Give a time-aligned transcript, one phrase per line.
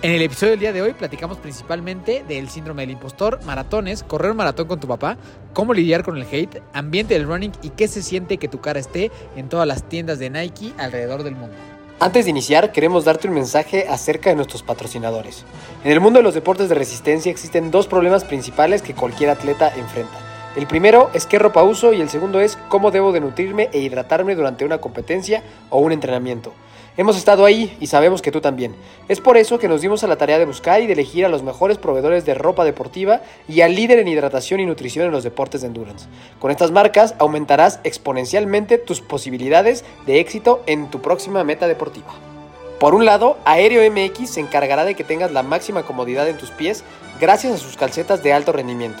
[0.00, 4.30] En el episodio del día de hoy platicamos principalmente del síndrome del impostor, maratones, correr
[4.30, 5.16] un maratón con tu papá,
[5.52, 8.78] cómo lidiar con el hate, ambiente del running y qué se siente que tu cara
[8.78, 11.56] esté en todas las tiendas de Nike alrededor del mundo.
[11.98, 15.44] Antes de iniciar, queremos darte un mensaje acerca de nuestros patrocinadores.
[15.82, 19.72] En el mundo de los deportes de resistencia existen dos problemas principales que cualquier atleta
[19.74, 20.16] enfrenta.
[20.54, 23.80] El primero es qué ropa uso y el segundo es cómo debo de nutrirme e
[23.80, 26.52] hidratarme durante una competencia o un entrenamiento.
[26.98, 28.74] Hemos estado ahí y sabemos que tú también.
[29.06, 31.28] Es por eso que nos dimos a la tarea de buscar y de elegir a
[31.28, 35.22] los mejores proveedores de ropa deportiva y al líder en hidratación y nutrición en los
[35.22, 36.08] deportes de endurance.
[36.40, 42.12] Con estas marcas aumentarás exponencialmente tus posibilidades de éxito en tu próxima meta deportiva.
[42.80, 46.50] Por un lado, Aéreo MX se encargará de que tengas la máxima comodidad en tus
[46.50, 46.82] pies
[47.20, 49.00] gracias a sus calcetas de alto rendimiento.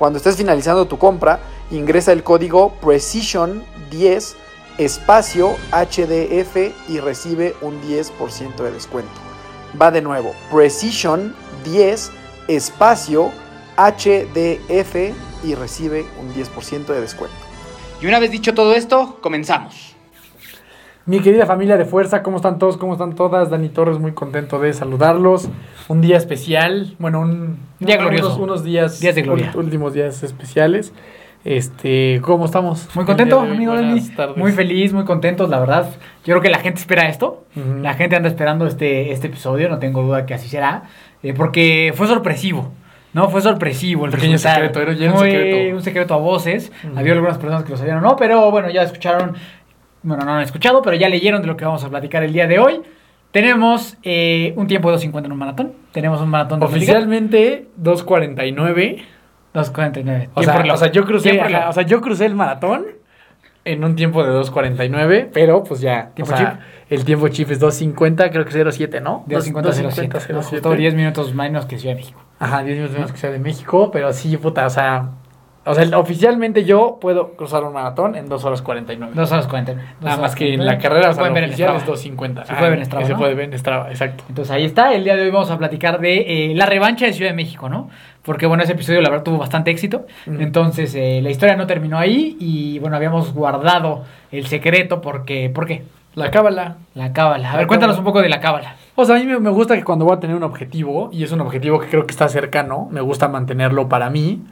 [0.00, 1.40] Cuando estés finalizando tu compra,
[1.70, 4.34] ingresa el código Precision10
[4.78, 9.12] espacio HDF y recibe un 10% de descuento.
[9.78, 12.12] Va de nuevo, Precision 10
[12.48, 13.30] espacio
[13.76, 17.36] HDF y recibe un 10% de descuento.
[18.00, 19.89] Y una vez dicho todo esto, comenzamos.
[21.10, 22.76] Mi querida familia de fuerza, ¿cómo están todos?
[22.76, 23.50] ¿Cómo están todas?
[23.50, 25.48] Dani Torres, muy contento de saludarlos.
[25.88, 28.40] Un día especial, bueno, un día glorioso.
[28.40, 29.50] Unos, días, días de gloria.
[29.56, 30.92] últimos días especiales.
[31.44, 32.88] Este, ¿cómo estamos?
[32.94, 34.12] Muy contento, amigo Denis.
[34.36, 35.90] Muy feliz, muy contentos, la verdad.
[36.24, 37.42] Yo creo que la gente espera esto.
[37.56, 40.84] La gente anda esperando este, este episodio, no tengo duda que así será.
[41.24, 42.70] Eh, porque fue sorpresivo.
[43.12, 45.76] No, fue sorpresivo el Pequeño secreto, era un secreto.
[45.76, 46.70] Un secreto a voces.
[46.94, 49.34] Había algunas personas que lo sabían o no, pero bueno, ya escucharon.
[50.02, 52.46] Bueno, no han escuchado, pero ya leyeron de lo que vamos a platicar el día
[52.46, 52.80] de hoy.
[53.32, 55.72] Tenemos eh, un tiempo de 2.50 en un maratón.
[55.92, 59.02] Tenemos un maratón de Oficialmente 2.49.
[59.54, 60.28] 2.49.
[60.34, 62.86] O sea, o sea, yo crucé, ajá, o sea, yo crucé el maratón
[63.64, 67.60] en un tiempo de 2.49, pero pues ya, ¿Tiempo o sea, el tiempo chip es
[67.60, 69.24] 2.50, creo que 0.7, ¿no?
[69.26, 70.18] de 50 07.
[70.18, 72.22] 2.50, Justo 10 minutos menos que Ciudad de México.
[72.38, 75.10] Ajá, 10 minutos menos que Ciudad de México, pero sí, puta, o sea,
[75.70, 79.12] o sea, oficialmente yo puedo cruzar un maratón en 2 horas 49.
[79.14, 79.88] 2 horas 49.
[80.00, 81.98] Nada más que en la carrera, o sea, oficial es Strava.
[81.98, 82.44] 2.50.
[82.44, 83.18] Se puede ver en Strava, Se ¿no?
[83.18, 84.24] puede ver en Strava, exacto.
[84.28, 87.12] Entonces ahí está, el día de hoy vamos a platicar de eh, la revancha de
[87.12, 87.88] Ciudad de México, ¿no?
[88.22, 90.06] Porque bueno, ese episodio la verdad tuvo bastante éxito.
[90.26, 95.50] Entonces eh, la historia no terminó ahí y bueno, habíamos guardado el secreto porque...
[95.50, 95.84] ¿Por qué?
[96.14, 96.76] La cábala.
[96.94, 97.48] La cábala.
[97.50, 98.00] A La ver, cuéntanos cábala.
[98.08, 98.74] un poco de la cábala.
[98.96, 101.22] O sea, a mí me, me gusta que cuando voy a tener un objetivo, y
[101.22, 104.42] es un objetivo que creo que está cercano, me gusta mantenerlo para mí,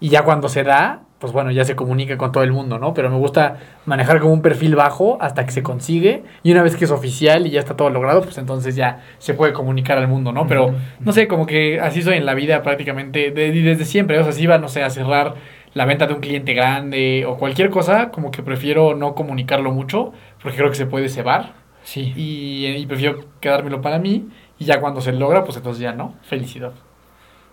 [0.00, 2.92] y ya cuando se da, pues bueno, ya se comunica con todo el mundo, ¿no?
[2.92, 3.56] Pero me gusta
[3.86, 7.46] manejar como un perfil bajo hasta que se consigue, y una vez que es oficial
[7.46, 10.46] y ya está todo logrado, pues entonces ya se puede comunicar al mundo, ¿no?
[10.46, 14.24] Pero, no sé, como que así soy en la vida prácticamente, de- desde siempre, o
[14.24, 15.34] sea, si iba, no sé, a cerrar
[15.72, 20.12] la venta de un cliente grande o cualquier cosa, como que prefiero no comunicarlo mucho,
[20.42, 22.12] porque creo que se puede cebar Sí.
[22.16, 24.28] y, y prefiero quedármelo para mí
[24.58, 26.72] y ya cuando se logra pues entonces ya no felicidad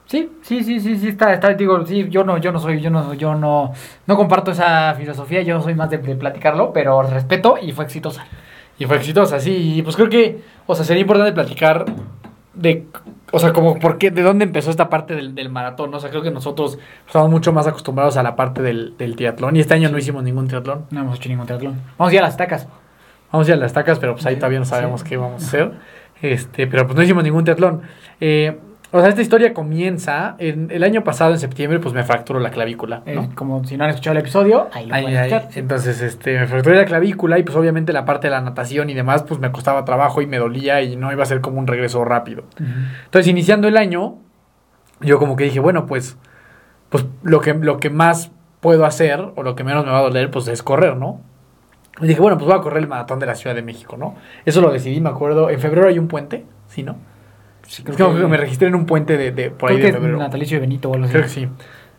[0.05, 2.89] Sí, sí, sí, sí, sí, está, está, digo, sí, yo no, yo no soy, yo
[2.89, 3.71] no, yo no,
[4.05, 8.25] no comparto esa filosofía, yo soy más de, de platicarlo, pero respeto y fue exitosa.
[8.77, 11.85] y fue exitosa sí y pues creo que o sea sería importante platicar
[12.53, 12.85] de
[13.31, 15.97] o sea como por qué de dónde empezó esta parte del, del maratón ¿no?
[15.97, 16.77] o sea creo que nosotros
[17.07, 20.23] estamos mucho más acostumbrados a la parte del, del triatlón y este año no hicimos
[20.23, 21.79] ningún triatlón No hemos hecho ningún triatlón.
[21.97, 22.67] Vamos a ir a las tacas.
[23.31, 25.07] vamos a ir a las tacas pero pues ahí todavía no sabemos Sí.
[25.09, 25.71] qué vamos a hacer
[26.21, 27.81] este pero pues no hicimos ningún triatlón
[28.19, 28.57] eh,
[28.95, 32.51] o sea esta historia comienza en el año pasado en septiembre pues me fracturó la
[32.51, 33.29] clavícula Eh, ¿no?
[33.35, 35.41] como si no han escuchado el episodio, ahí lo Ay, pueden.
[35.55, 38.93] Entonces, este, me fracturé la clavícula y pues obviamente la parte de la natación y
[38.93, 41.67] demás, pues me costaba trabajo y me dolía y no iba a ser como un
[41.67, 42.43] regreso rápido.
[43.05, 44.15] Entonces, iniciando el año,
[45.01, 46.17] yo como que dije, bueno, pues,
[46.89, 50.03] pues lo que, lo que más puedo hacer o lo que menos me va a
[50.03, 51.19] doler, pues es correr, ¿no?
[52.01, 54.15] Y dije, bueno, pues voy a correr el maratón de la Ciudad de México, ¿no?
[54.45, 55.49] Eso lo decidí, me acuerdo.
[55.49, 56.95] En febrero hay un puente, ¿sí, no?
[57.73, 59.93] Sí, Es que me registré en un puente de, de por ahí de que es
[59.95, 60.17] febrero.
[60.17, 61.11] natalicio de Benito o algo así.
[61.13, 61.47] Creo que sí.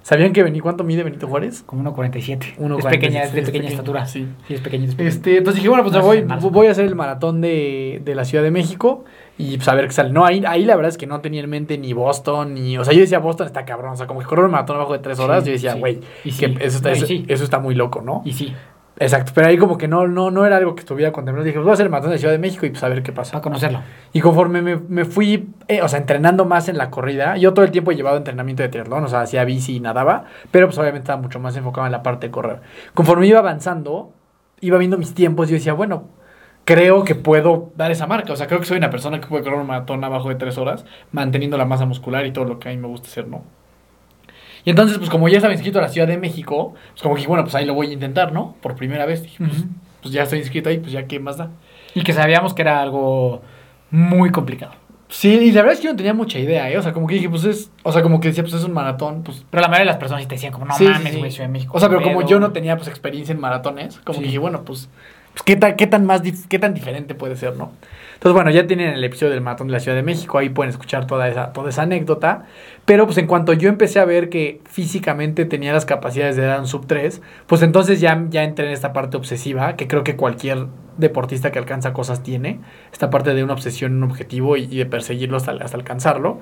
[0.03, 1.63] ¿Sabían que Beni, cuánto mide Benito Juárez?
[1.65, 2.57] Como 1.47.
[2.59, 4.07] Uno es cuarenta y pequeña, es de seis, pequeña pequeño, estatura.
[4.07, 4.29] sí.
[4.47, 4.85] Sí, es pequeña.
[4.85, 5.09] es pequeña.
[5.09, 6.51] Este, entonces dije, bueno, pues voy, marzo.
[6.51, 9.05] voy a hacer el maratón de, de la Ciudad de México
[9.39, 10.11] y pues a ver qué sale.
[10.11, 12.77] No, ahí, ahí la verdad es que no tenía en mente ni Boston, ni.
[12.77, 13.95] O sea, yo decía, Boston está cabrón.
[13.95, 16.01] O sea, como que correr un maratón abajo de tres horas, Sí, yo decía, güey,
[16.23, 16.55] sí.
[16.61, 18.21] eso, está, eso, eso está muy loco, ¿no?
[18.27, 18.53] Y sí,
[18.97, 21.45] Exacto, pero ahí como que no, no, no era algo que estuviera contemplando.
[21.45, 23.03] Dije, pues voy a hacer el maratón de Ciudad de México y pues a ver
[23.03, 23.33] qué pasa.
[23.33, 23.83] para conocerlo.
[24.13, 27.65] Y conforme me, me fui, eh, o sea, entrenando más en la corrida, yo todo
[27.65, 30.79] el tiempo he llevado entrenamiento de triatlón, o sea, hacía bici y nadaba, pero pues
[30.79, 32.61] obviamente estaba mucho más enfocado en la parte de correr.
[32.95, 34.13] Conforme iba avanzando,
[34.61, 36.09] iba viendo mis tiempos, yo decía, bueno,
[36.65, 39.43] creo que puedo dar esa marca, o sea, creo que soy una persona que puede
[39.43, 42.69] correr un maratón abajo de tres horas, manteniendo la masa muscular y todo lo que
[42.69, 43.43] a mí me gusta hacer, ¿no?
[44.65, 47.21] Y entonces, pues como ya estaba inscrito a la Ciudad de México, pues como que
[47.21, 48.57] dije, bueno, pues ahí lo voy a intentar, ¿no?
[48.63, 49.65] Por primera vez, dije, pues,
[50.03, 51.51] pues ya estoy inscrito ahí, pues ya qué más da.
[51.95, 53.43] Y que sabíamos que era algo
[53.91, 54.73] muy complicado.
[55.09, 56.79] Sí, y la verdad es que yo no tenía mucha idea, ¿eh?
[56.79, 57.71] O sea, como que dije, pues es.
[57.83, 59.45] O sea, como que decía, pues es un maratón, pues.
[59.51, 61.19] Pero la mayoría de las personas sí te decían como, no sí, mames, sí.
[61.19, 61.77] güey, Ciudad de México.
[61.77, 64.65] O sea, pero como yo no tenía, pues, experiencia en maratones, como que dije, bueno,
[64.65, 64.89] pues.
[65.35, 67.73] Pues ¿qué, tan, qué, tan más ¿Qué tan diferente puede ser, no?
[68.15, 70.71] Entonces, bueno, ya tienen el episodio del maratón de la Ciudad de México, ahí pueden
[70.71, 72.47] escuchar toda esa, toda esa anécdota.
[72.85, 76.61] Pero, pues, en cuanto yo empecé a ver que físicamente tenía las capacidades de dar
[76.61, 80.15] un sub 3, pues entonces ya, ya entré en esta parte obsesiva, que creo que
[80.17, 82.61] cualquier deportista que alcanza cosas tiene.
[82.93, 86.41] Esta parte de una obsesión, un objetivo y, y de perseguirlo hasta, hasta alcanzarlo.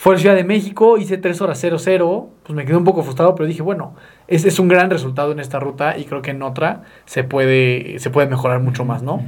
[0.00, 3.34] Fue a Ciudad de México, hice 3 horas 00, pues me quedé un poco frustrado,
[3.34, 3.96] pero dije, bueno,
[4.28, 7.98] es, es un gran resultado en esta ruta y creo que en otra se puede,
[7.98, 9.22] se puede mejorar mucho más, ¿no?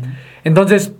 [0.44, 0.94] Entonces,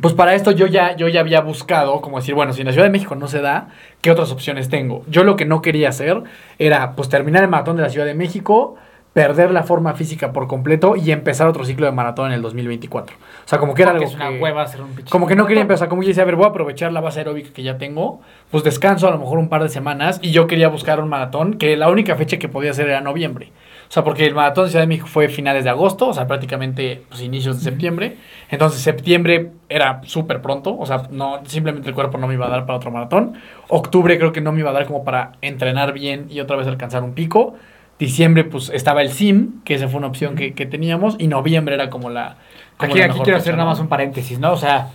[0.00, 2.72] pues para esto yo ya, yo ya había buscado, como decir, bueno, si en la
[2.72, 3.70] Ciudad de México no se da,
[4.00, 5.02] ¿qué otras opciones tengo?
[5.08, 6.22] Yo lo que no quería hacer
[6.60, 8.76] era, pues, terminar el maratón de la Ciudad de México,
[9.14, 13.16] perder la forma física por completo y empezar otro ciclo de maratón en el 2024.
[13.16, 15.36] O sea, como que era Porque algo es una que- hueva hacer un como que
[15.36, 17.62] no quería empezar, como yo decía, a ver, voy a aprovechar la base aeróbica que
[17.62, 21.00] ya tengo, pues descanso a lo mejor un par de semanas y yo quería buscar
[21.00, 23.52] un maratón que la única fecha que podía hacer era noviembre.
[23.88, 26.26] O sea, porque el maratón de Ciudad de México fue finales de agosto, o sea,
[26.26, 28.16] prácticamente pues, inicios de septiembre.
[28.50, 32.50] Entonces, septiembre era súper pronto, o sea, no, simplemente el cuerpo no me iba a
[32.50, 33.34] dar para otro maratón.
[33.68, 36.66] Octubre creo que no me iba a dar como para entrenar bien y otra vez
[36.66, 37.54] alcanzar un pico.
[37.98, 41.74] Diciembre, pues estaba el SIM, que esa fue una opción que, que teníamos, y noviembre
[41.76, 42.36] era como la.
[42.76, 44.52] como Aquí, la aquí mejor quiero hacer nada más un paréntesis, ¿no?
[44.52, 44.88] O sea,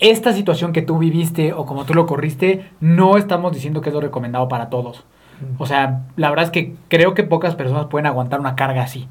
[0.00, 3.94] esta situación que tú viviste o como tú lo corriste, no estamos diciendo que es
[3.94, 5.04] lo recomendado para todos.
[5.58, 9.06] O sea, la verdad es que creo que pocas personas pueden aguantar una carga así.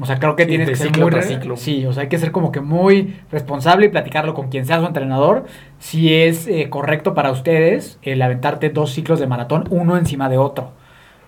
[0.00, 1.56] O sea, creo que Sí, tienes que ser muy tras re- ciclo.
[1.56, 4.80] Sí, o sea, hay que ser como que muy responsable y platicarlo con quien sea
[4.80, 5.44] su entrenador.
[5.78, 10.38] Si es eh, correcto para ustedes el aventarte dos ciclos de maratón, uno encima de
[10.38, 10.72] otro.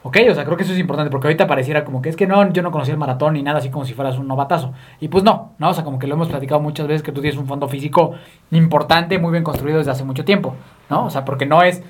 [0.06, 2.26] Ok, o sea, creo que eso es importante porque ahorita pareciera como que es que
[2.26, 4.74] no, yo no conocía el maratón ni nada así como si fueras un novatazo.
[5.00, 5.70] Y pues no, ¿no?
[5.70, 8.12] O sea, como que lo hemos platicado muchas veces que tú tienes un fondo físico
[8.50, 10.56] importante, muy bien construido desde hace mucho tiempo,
[10.90, 11.06] ¿no?
[11.06, 11.82] O sea, porque no es,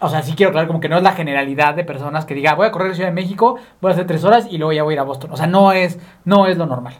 [0.00, 2.54] o sea, sí quiero aclarar como que no es la generalidad de personas que diga,
[2.56, 4.82] voy a correr a Ciudad de México, voy a hacer tres horas y luego ya
[4.82, 5.30] voy a ir a Boston.
[5.30, 6.94] O sea, no es, no es lo normal,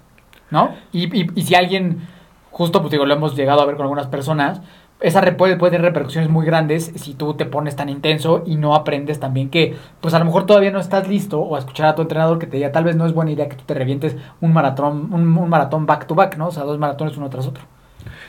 [0.51, 0.77] ¿no?
[0.93, 2.07] Y, y si alguien,
[2.53, 4.61] justo pues digo, lo hemos llegado a ver con algunas personas,
[5.01, 8.75] esa puede, puede tener repercusiones muy grandes si tú te pones tan intenso y no
[8.75, 11.95] aprendes también que, pues a lo mejor todavía no estás listo o a escuchar a
[11.95, 14.17] tu entrenador que te diga, tal vez no es buena idea que tú te revientes
[14.41, 16.49] un maratón, un, maratón back to back, ¿no?
[16.49, 17.65] O sea, dos maratones uno tras otro.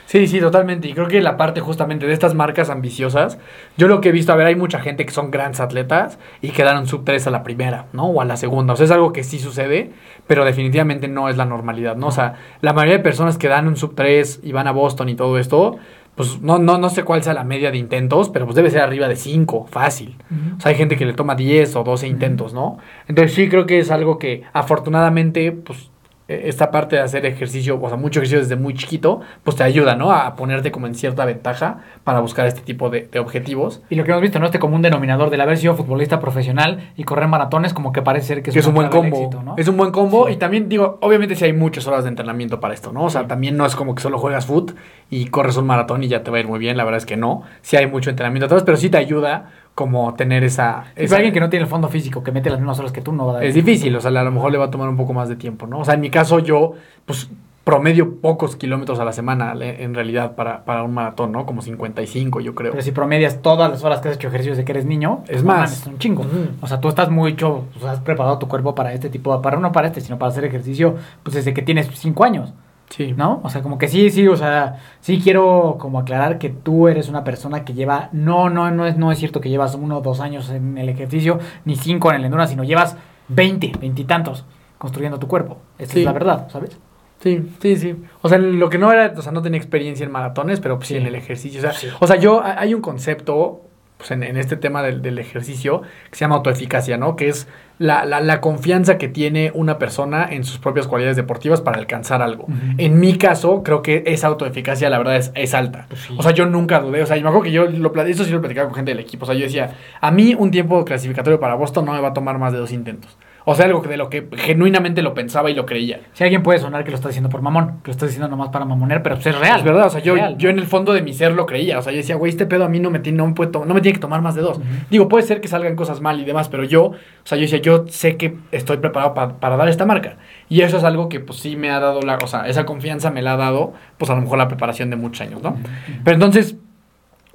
[0.06, 0.88] Sí, sí, totalmente.
[0.88, 3.38] Y creo que la parte justamente de estas marcas ambiciosas,
[3.78, 6.50] yo lo que he visto, a ver, hay mucha gente que son grandes atletas y
[6.50, 8.06] que dan un sub 3 a la primera, ¿no?
[8.06, 8.74] O a la segunda.
[8.74, 9.92] O sea, es algo que sí sucede,
[10.26, 12.08] pero definitivamente no es la normalidad, ¿no?
[12.08, 15.08] O sea, la mayoría de personas que dan un sub 3 y van a Boston
[15.08, 15.78] y todo esto,
[16.14, 18.80] pues no, no, no sé cuál sea la media de intentos, pero pues debe ser
[18.80, 20.16] arriba de 5, fácil.
[20.56, 22.78] O sea, hay gente que le toma 10 o 12 intentos, ¿no?
[23.08, 25.91] Entonces sí creo que es algo que afortunadamente, pues
[26.28, 29.96] esta parte de hacer ejercicio, o sea, mucho ejercicio desde muy chiquito, pues te ayuda,
[29.96, 30.12] ¿no?
[30.12, 33.82] A ponerte como en cierta ventaja para buscar este tipo de, de objetivos.
[33.90, 34.46] Y lo que hemos visto, ¿no?
[34.46, 38.42] Este común denominador del haber sido futbolista profesional y correr maratones, como que parece ser
[38.42, 39.16] que es, Que es un buen combo.
[39.16, 39.54] éxito, ¿no?
[39.58, 40.26] Es un buen combo.
[40.28, 40.34] Sí.
[40.34, 43.04] Y también digo, obviamente sí hay muchas horas de entrenamiento para esto, ¿no?
[43.04, 44.72] O sea, también no es como que solo juegas foot
[45.10, 46.76] y corres un maratón y ya te va a ir muy bien.
[46.76, 47.42] La verdad es que no.
[47.62, 50.84] Sí hay mucho entrenamiento atrás, pero sí te ayuda como tener esa...
[50.96, 53.00] Esa- para alguien que no tiene el fondo físico, que mete las mismas horas que
[53.00, 53.44] tú, no va a dar.
[53.44, 55.36] Es difícil, o sea, a lo mejor le va a tomar un poco más de
[55.36, 55.78] tiempo, ¿no?
[55.80, 56.72] O sea, en mi caso yo,
[57.06, 57.30] pues
[57.64, 61.46] promedio pocos kilómetros a la semana en realidad para, para un maratón, ¿no?
[61.46, 62.72] Como 55 yo creo.
[62.72, 65.44] Pero si promedias todas las horas que has hecho ejercicio desde que eres niño, Es
[65.44, 65.56] más.
[65.58, 66.26] mames, Es un chingo.
[66.60, 69.58] O sea, tú estás muy hecho, pues, has preparado tu cuerpo para este tipo, para
[69.60, 72.52] no para este, sino para hacer ejercicio, pues desde que tienes cinco años,
[72.94, 73.14] Sí.
[73.16, 73.40] ¿no?
[73.42, 77.08] O sea, como que sí, sí, o sea, sí quiero como aclarar que tú eres
[77.08, 80.00] una persona que lleva, no, no, no es, no es cierto que llevas uno o
[80.02, 82.96] dos años en el ejercicio, ni cinco en el endurance, sino llevas
[83.28, 84.44] 20, veintitantos
[84.76, 85.56] construyendo tu cuerpo.
[85.78, 85.98] Esa Sí.
[86.00, 86.78] es la verdad, ¿sabes?
[87.20, 87.96] Sí, sí, sí.
[88.20, 90.88] O sea, lo que no era, o sea, no tenía experiencia en maratones, pero pues
[90.88, 91.60] sí, en el ejercicio.
[91.60, 91.86] O sea, Sí.
[91.98, 93.62] o sea yo, ha- hay un concepto
[94.02, 97.14] pues, en, en este tema del, del ejercicio que se llama autoeficacia, ¿no?
[97.14, 97.46] Que es
[97.78, 102.20] la, la, la confianza que tiene una persona en sus propias cualidades deportivas para alcanzar
[102.20, 102.46] algo.
[102.78, 105.86] En mi caso, creo que esa autoeficacia, la verdad, es, es alta.
[105.88, 106.16] Pues sí.
[106.18, 107.02] O sea, yo nunca dudé.
[107.02, 109.00] O sea, yo me acuerdo que yo, lo, eso sí lo platicaba con gente del
[109.00, 109.24] equipo.
[109.24, 112.12] O sea, yo decía, a mí un tiempo clasificatorio para Boston no me va a
[112.12, 113.16] tomar más de dos intentos.
[113.44, 116.00] O sea, algo que de lo que genuinamente lo pensaba y lo creía.
[116.12, 118.50] Si alguien puede sonar que lo está diciendo por mamón, que lo está diciendo nomás
[118.50, 119.58] para mamonear, pero pues es real.
[119.58, 121.78] Es verdad, o sea, yo, Real, yo en el fondo de mi ser lo creía.
[121.78, 123.50] O sea, yo decía, güey, este pedo a mí no me tiene, no me puede
[123.52, 124.60] no me tiene que tomar más de dos.
[124.90, 126.94] Digo, puede ser que salgan cosas mal y demás, pero yo, o
[127.24, 130.16] sea, yo decía, yo sé que estoy preparado pa- para dar esta marca.
[130.48, 133.10] Y eso es algo que, pues sí me ha dado la, o sea, esa confianza
[133.10, 135.56] me la ha dado, pues a lo mejor la preparación de muchos años, ¿no?
[136.04, 136.56] Pero entonces,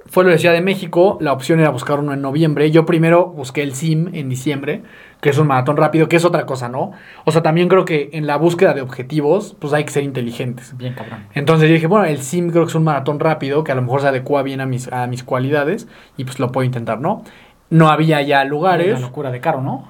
[0.06, 2.70] fue la Ciudad de México, la opción era buscar uno en noviembre.
[2.70, 4.82] Yo primero busqué el SIM en diciembre,
[5.20, 6.92] que es un maratón rápido, que es otra cosa, ¿no?
[7.24, 10.76] O sea, también creo que en la búsqueda de objetivos, pues hay que ser inteligentes.
[10.76, 11.26] Bien cabrón.
[11.34, 13.82] Entonces yo dije, bueno, el sim creo que es un maratón rápido, que a lo
[13.82, 17.24] mejor se adecua bien a mis, a mis cualidades, y pues lo puedo intentar, ¿no?
[17.70, 19.00] No había ya Una lugares.
[19.00, 19.88] locura de caro, ¿no?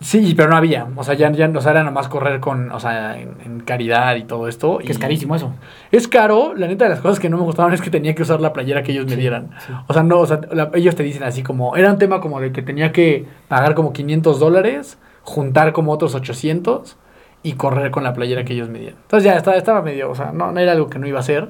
[0.00, 0.86] Sí, pero no había.
[0.94, 4.14] O sea, ya, ya o sea, era nomás correr con, o sea, en, en caridad
[4.16, 4.76] y todo esto.
[4.78, 5.52] Que y- es carísimo eso.
[5.90, 8.22] Es caro, la neta de las cosas que no me gustaban es que tenía que
[8.22, 9.50] usar la playera que ellos me dieran.
[9.66, 9.72] sí.
[9.86, 12.40] O sea, no, o sea, la- ellos te dicen así como, era un tema como
[12.40, 16.96] de que tenía que pagar como 500 dólares, juntar como otros 800
[17.42, 18.98] y correr con la playera que ellos me dieran.
[19.00, 21.20] Entonces ya estaba, estaba medio, o sea, no, no era algo que no iba a
[21.20, 21.48] hacer.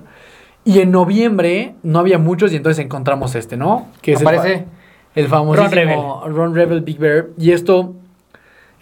[0.65, 3.89] Y en noviembre no había muchos y entonces encontramos este, ¿no?
[4.03, 4.65] Que es el, Aparece fa-
[5.17, 6.37] el famosísimo Ron Rebel.
[6.37, 7.27] Ron Rebel Big Bear.
[7.39, 7.95] Y esto,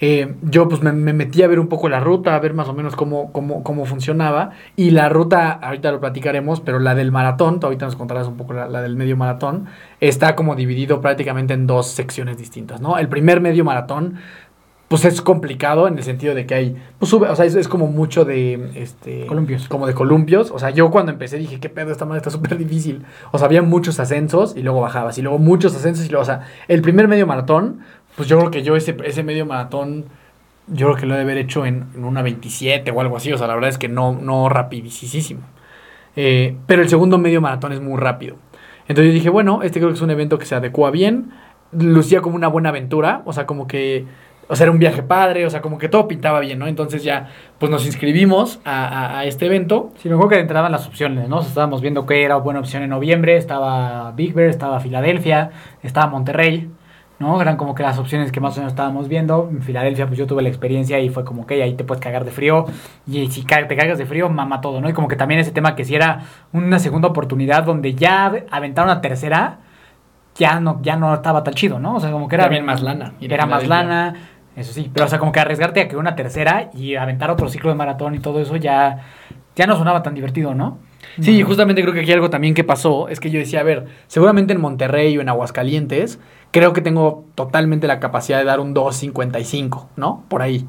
[0.01, 2.69] eh, yo pues me, me metí a ver un poco la ruta, a ver más
[2.69, 4.51] o menos cómo, cómo, cómo funcionaba.
[4.77, 8.37] Y la ruta, ahorita lo platicaremos, pero la del maratón, tú ahorita nos contarás un
[8.37, 9.67] poco la, la del medio maratón,
[10.01, 12.99] está como dividido prácticamente en dos secciones distintas, ¿no?
[12.99, 14.17] El primer medio maratón,
[14.89, 17.69] pues es complicado en el sentido de que hay, pues sube, o sea, es, es
[17.69, 19.27] como mucho de, este...
[19.27, 19.67] Columpios.
[19.69, 20.51] Como de columpios.
[20.51, 21.91] O sea, yo cuando empecé dije, ¿qué pedo?
[21.91, 23.05] Esta madre está súper difícil.
[23.33, 25.17] O sea, había muchos ascensos y luego bajabas.
[25.19, 27.81] Y luego muchos ascensos y luego, o sea, el primer medio maratón,
[28.17, 30.07] pues yo creo que yo ese, ese medio maratón,
[30.69, 33.33] yo creo que lo he de haber hecho en, una 27 o algo así.
[33.33, 35.43] O sea, la verdad es que no, no rapidísimo.
[36.17, 38.37] Eh, pero el segundo medio maratón es muy rápido.
[38.89, 41.31] Entonces yo dije, bueno, este creo que es un evento que se adecua bien.
[41.73, 43.23] Lucía como una buena aventura.
[43.25, 44.05] O sea, como que...
[44.47, 46.67] O sea, era un viaje padre, o sea, como que todo pintaba bien, ¿no?
[46.67, 49.91] Entonces ya, pues nos inscribimos a, a- este evento.
[49.97, 51.39] Sí, me acuerdo que entraban las opciones, ¿no?
[51.39, 55.51] O sea, estábamos viendo que era buena opción en noviembre, estaba Big Bear, estaba Filadelfia,
[55.83, 56.69] estaba Monterrey,
[57.25, 57.41] ¿no?
[57.41, 59.49] Eran como que las opciones que más o menos estábamos viendo.
[59.51, 62.25] En Filadelfia, pues yo tuve la experiencia y fue como que ahí te puedes cagar
[62.25, 62.67] de frío.
[63.07, 64.89] Y si te cagas de frío, mama todo, ¿no?
[64.89, 66.21] Y como que también ese tema que si era
[66.53, 69.59] una segunda oportunidad donde ya aventaron una tercera,
[70.37, 71.97] ya no, ya no estaba tan chido, ¿no?
[71.97, 72.45] O sea, como que era...
[72.45, 73.15] También más lana.
[73.21, 74.15] Era más lana,
[74.57, 74.91] eso sí.
[74.93, 77.77] Pero, o sea, como que arriesgarte a que una tercera y aventar otro ciclo de
[77.77, 78.99] maratón y todo eso ya,
[79.57, 80.79] ya no sonaba tan divertido, ¿no?
[81.21, 83.87] Sí, justamente creo que aquí algo también que pasó es que yo decía, a ver,
[84.07, 86.19] seguramente en Monterrey o en Aguascalientes,
[86.51, 90.25] creo que tengo totalmente la capacidad de dar un 2.55, ¿no?
[90.29, 90.67] Por ahí.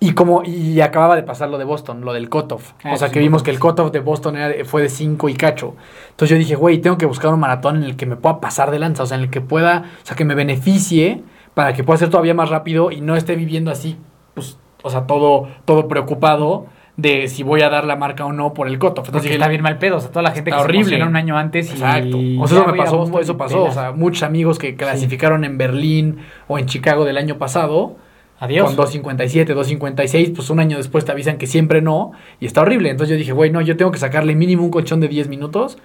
[0.00, 2.72] Y como y acababa de pasar lo de Boston, lo del cutoff.
[2.82, 5.28] Ah, o sea, sí, que vimos que el cutoff de Boston era fue de 5
[5.28, 5.76] y cacho.
[6.10, 8.70] Entonces yo dije, güey, tengo que buscar un maratón en el que me pueda pasar
[8.70, 11.22] de lanza, o sea, en el que pueda, o sea, que me beneficie
[11.54, 13.96] para que pueda ser todavía más rápido y no esté viviendo así,
[14.34, 18.54] pues, o sea, todo, todo preocupado de si voy a dar la marca o no
[18.54, 19.06] por el cutoff.
[19.06, 20.96] Porque Entonces dije, está bien mal pedo, o sea, toda la gente que horrible.
[20.98, 21.72] se un año antes y...
[21.72, 22.16] Exacto.
[22.18, 23.64] O ya sea, eso me pasó, eso y pasó.
[23.64, 27.96] O sea, muchos amigos que clasificaron en Berlín o en Chicago del año pasado.
[28.38, 28.74] Adiós.
[28.74, 32.12] Con 2.57, 2.56, pues un año después te avisan que siempre no.
[32.40, 32.90] Y está horrible.
[32.90, 35.78] Entonces yo dije, güey, no, yo tengo que sacarle mínimo un colchón de 10 minutos.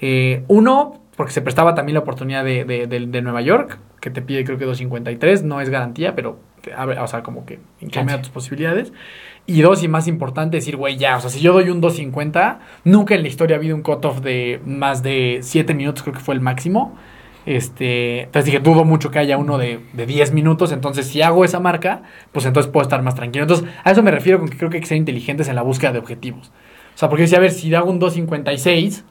[0.00, 4.10] Eh, uno, porque se prestaba también la oportunidad de, de- de- de Nueva York, que
[4.10, 5.42] te pide creo que 2.53.
[5.42, 6.38] No es garantía, pero
[7.00, 8.92] o sea, como que incrementa tus posibilidades.
[9.46, 12.58] Y dos, y más importante, decir, güey, ya, o sea, si yo doy un 2.50,
[12.84, 16.20] nunca en la historia ha habido un cutoff de más de 7 minutos, creo que
[16.20, 16.96] fue el máximo.
[17.44, 21.44] Este, entonces dije, dudo mucho que haya uno de, de 10 minutos, entonces si hago
[21.44, 23.42] esa marca, pues entonces puedo estar más tranquilo.
[23.42, 25.62] Entonces, a eso me refiero con que creo que hay que ser inteligentes en la
[25.62, 26.52] búsqueda de objetivos.
[26.94, 29.02] O sea, porque decía, a ver, si hago un 2.56,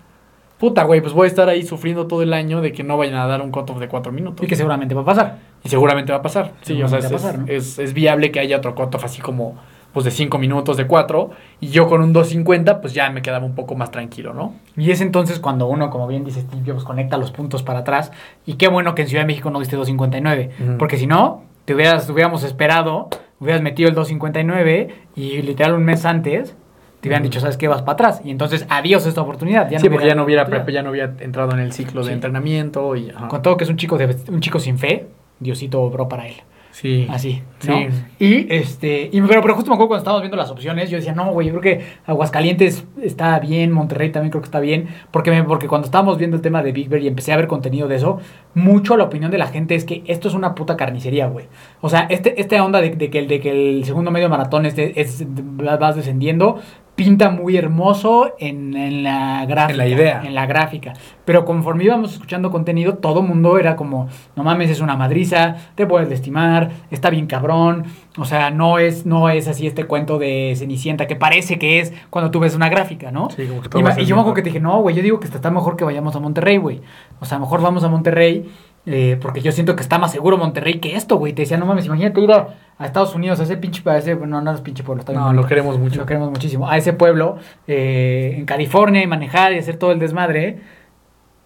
[0.62, 3.16] puta, güey, pues voy a estar ahí sufriendo todo el año de que no vayan
[3.16, 4.46] a dar un cutoff de 4 minutos.
[4.46, 5.40] Y que seguramente va a pasar.
[5.64, 6.52] Y seguramente va a pasar.
[6.62, 7.46] Sí, o sea, es, pasar, ¿no?
[7.48, 9.56] es- es viable que haya otro cutoff así como
[9.92, 13.46] pues de 5 minutos, de 4, y yo con un 2.50 pues ya me quedaba
[13.46, 14.54] un poco más tranquilo, ¿no?
[14.78, 18.12] Y es entonces cuando uno, como bien dice Steve conecta los puntos para atrás.
[18.46, 20.50] Y qué bueno que en Ciudad de México no diste 2.59.
[20.62, 20.78] Ujú.
[20.78, 23.10] Porque si no, te hubieras, te hubiéramos esperado,
[23.42, 26.56] hubieras metido el 2.59 y literal un mes antes
[27.02, 27.68] te hubieran dicho, ¿sabes qué?
[27.68, 28.22] Vas para atrás.
[28.24, 29.70] Y entonces, adiós esta oportunidad.
[29.78, 30.68] sí, porque ya no hubiera, oportunidad.
[30.68, 32.14] prep- ya no hubiera entrado en el ciclo de Sí.
[32.14, 33.10] entrenamiento y...
[33.10, 33.28] ajá.
[33.28, 35.08] Con todo que es un chico, de, un chico sin fe,
[35.40, 36.36] Diosito obró para él.
[36.74, 37.06] Sí.
[37.12, 37.78] Así, ¿no?
[37.80, 37.88] Sí.
[38.20, 41.14] Y este, y, pero, pero justo me acuerdo cuando estábamos viendo las opciones, yo decía,
[41.14, 45.32] no, güey, yo creo que Aguascalientes está bien, Monterrey también creo que está bien, porque,
[45.32, 47.90] me- porque cuando estábamos viendo el tema de Big Bear y empecé a ver contenido
[47.90, 48.20] de eso,
[48.54, 51.48] mucho la opinión de la gente es que esto es una puta carnicería, güey.
[51.82, 54.66] O sea, este, esta onda de, de que, el, de que el segundo medio maratón
[54.66, 56.62] este, es, vas descendiendo,
[57.04, 59.72] pinta muy hermoso en, en la gráfica.
[59.72, 60.22] En la idea.
[60.24, 60.94] En la gráfica.
[61.26, 65.88] Pero conforme íbamos escuchando contenido, todo mundo era como, no mames, es una madriza, te
[65.88, 67.86] puedes lastimar, está bien cabrón.
[68.18, 71.92] O sea, no es, no es así este cuento de Cenicienta que parece que es
[72.12, 73.30] cuando tú ves una gráfica, ¿no?
[73.32, 75.02] Sí, como que todo y, y yo me acuerdo que te dije, no, güey, yo
[75.02, 76.82] digo que está mejor que vayamos a Monterrey, güey.
[77.20, 78.52] O sea, mejor vamos a Monterrey.
[78.86, 81.34] Eh, porque yo siento que está más seguro Monterrey que esto, güey.
[81.34, 84.16] Te decía, no mames, imagínate ir a, a Estados Unidos, a ese pinche, a ese,
[84.16, 85.42] bueno, no es pinche pueblo, está bien No, bonito.
[85.44, 86.00] lo queremos mucho.
[86.00, 86.70] Lo queremos muchísimo.
[86.70, 90.60] A ese pueblo, eh, en California, y manejar y hacer todo el desmadre,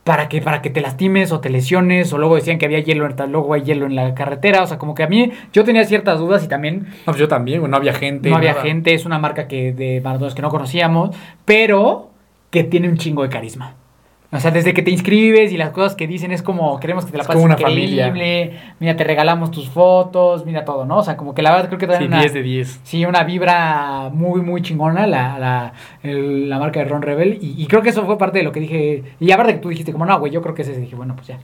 [0.05, 3.07] para que, para que te lastimes o te lesiones, o luego decían que había hielo,
[3.09, 4.61] en- luego hay hielo en la carretera.
[4.61, 7.27] O sea, como que a mí, yo tenía ciertas dudas y también No, pues yo
[7.27, 8.29] también, no había gente.
[8.29, 8.61] no había nada.
[8.63, 11.09] gente, es una marca que de maratones que no conocíamos,
[11.43, 12.11] pero
[12.51, 13.73] que tiene un chingo de carisma.
[14.35, 17.11] O sea, desde que te inscribes y las cosas que dicen es como, queremos que
[17.11, 20.97] te la Es pases como una increíble, mira, te regalamos tus fotos, mira todo, ¿no?
[20.97, 22.79] O sea, como que la verdad creo que Sí, traen una, 10 de 10.
[22.83, 27.37] sí, una vibra muy, muy chingona la, la, el- la marca de Ron Rebel.
[27.41, 29.03] Y, y creo que eso fue parte de lo que dije.
[29.19, 30.75] Y aparte que tú dijiste, como no, güey, yo creo que ese.
[30.79, 31.39] Dije, bueno, pues ya,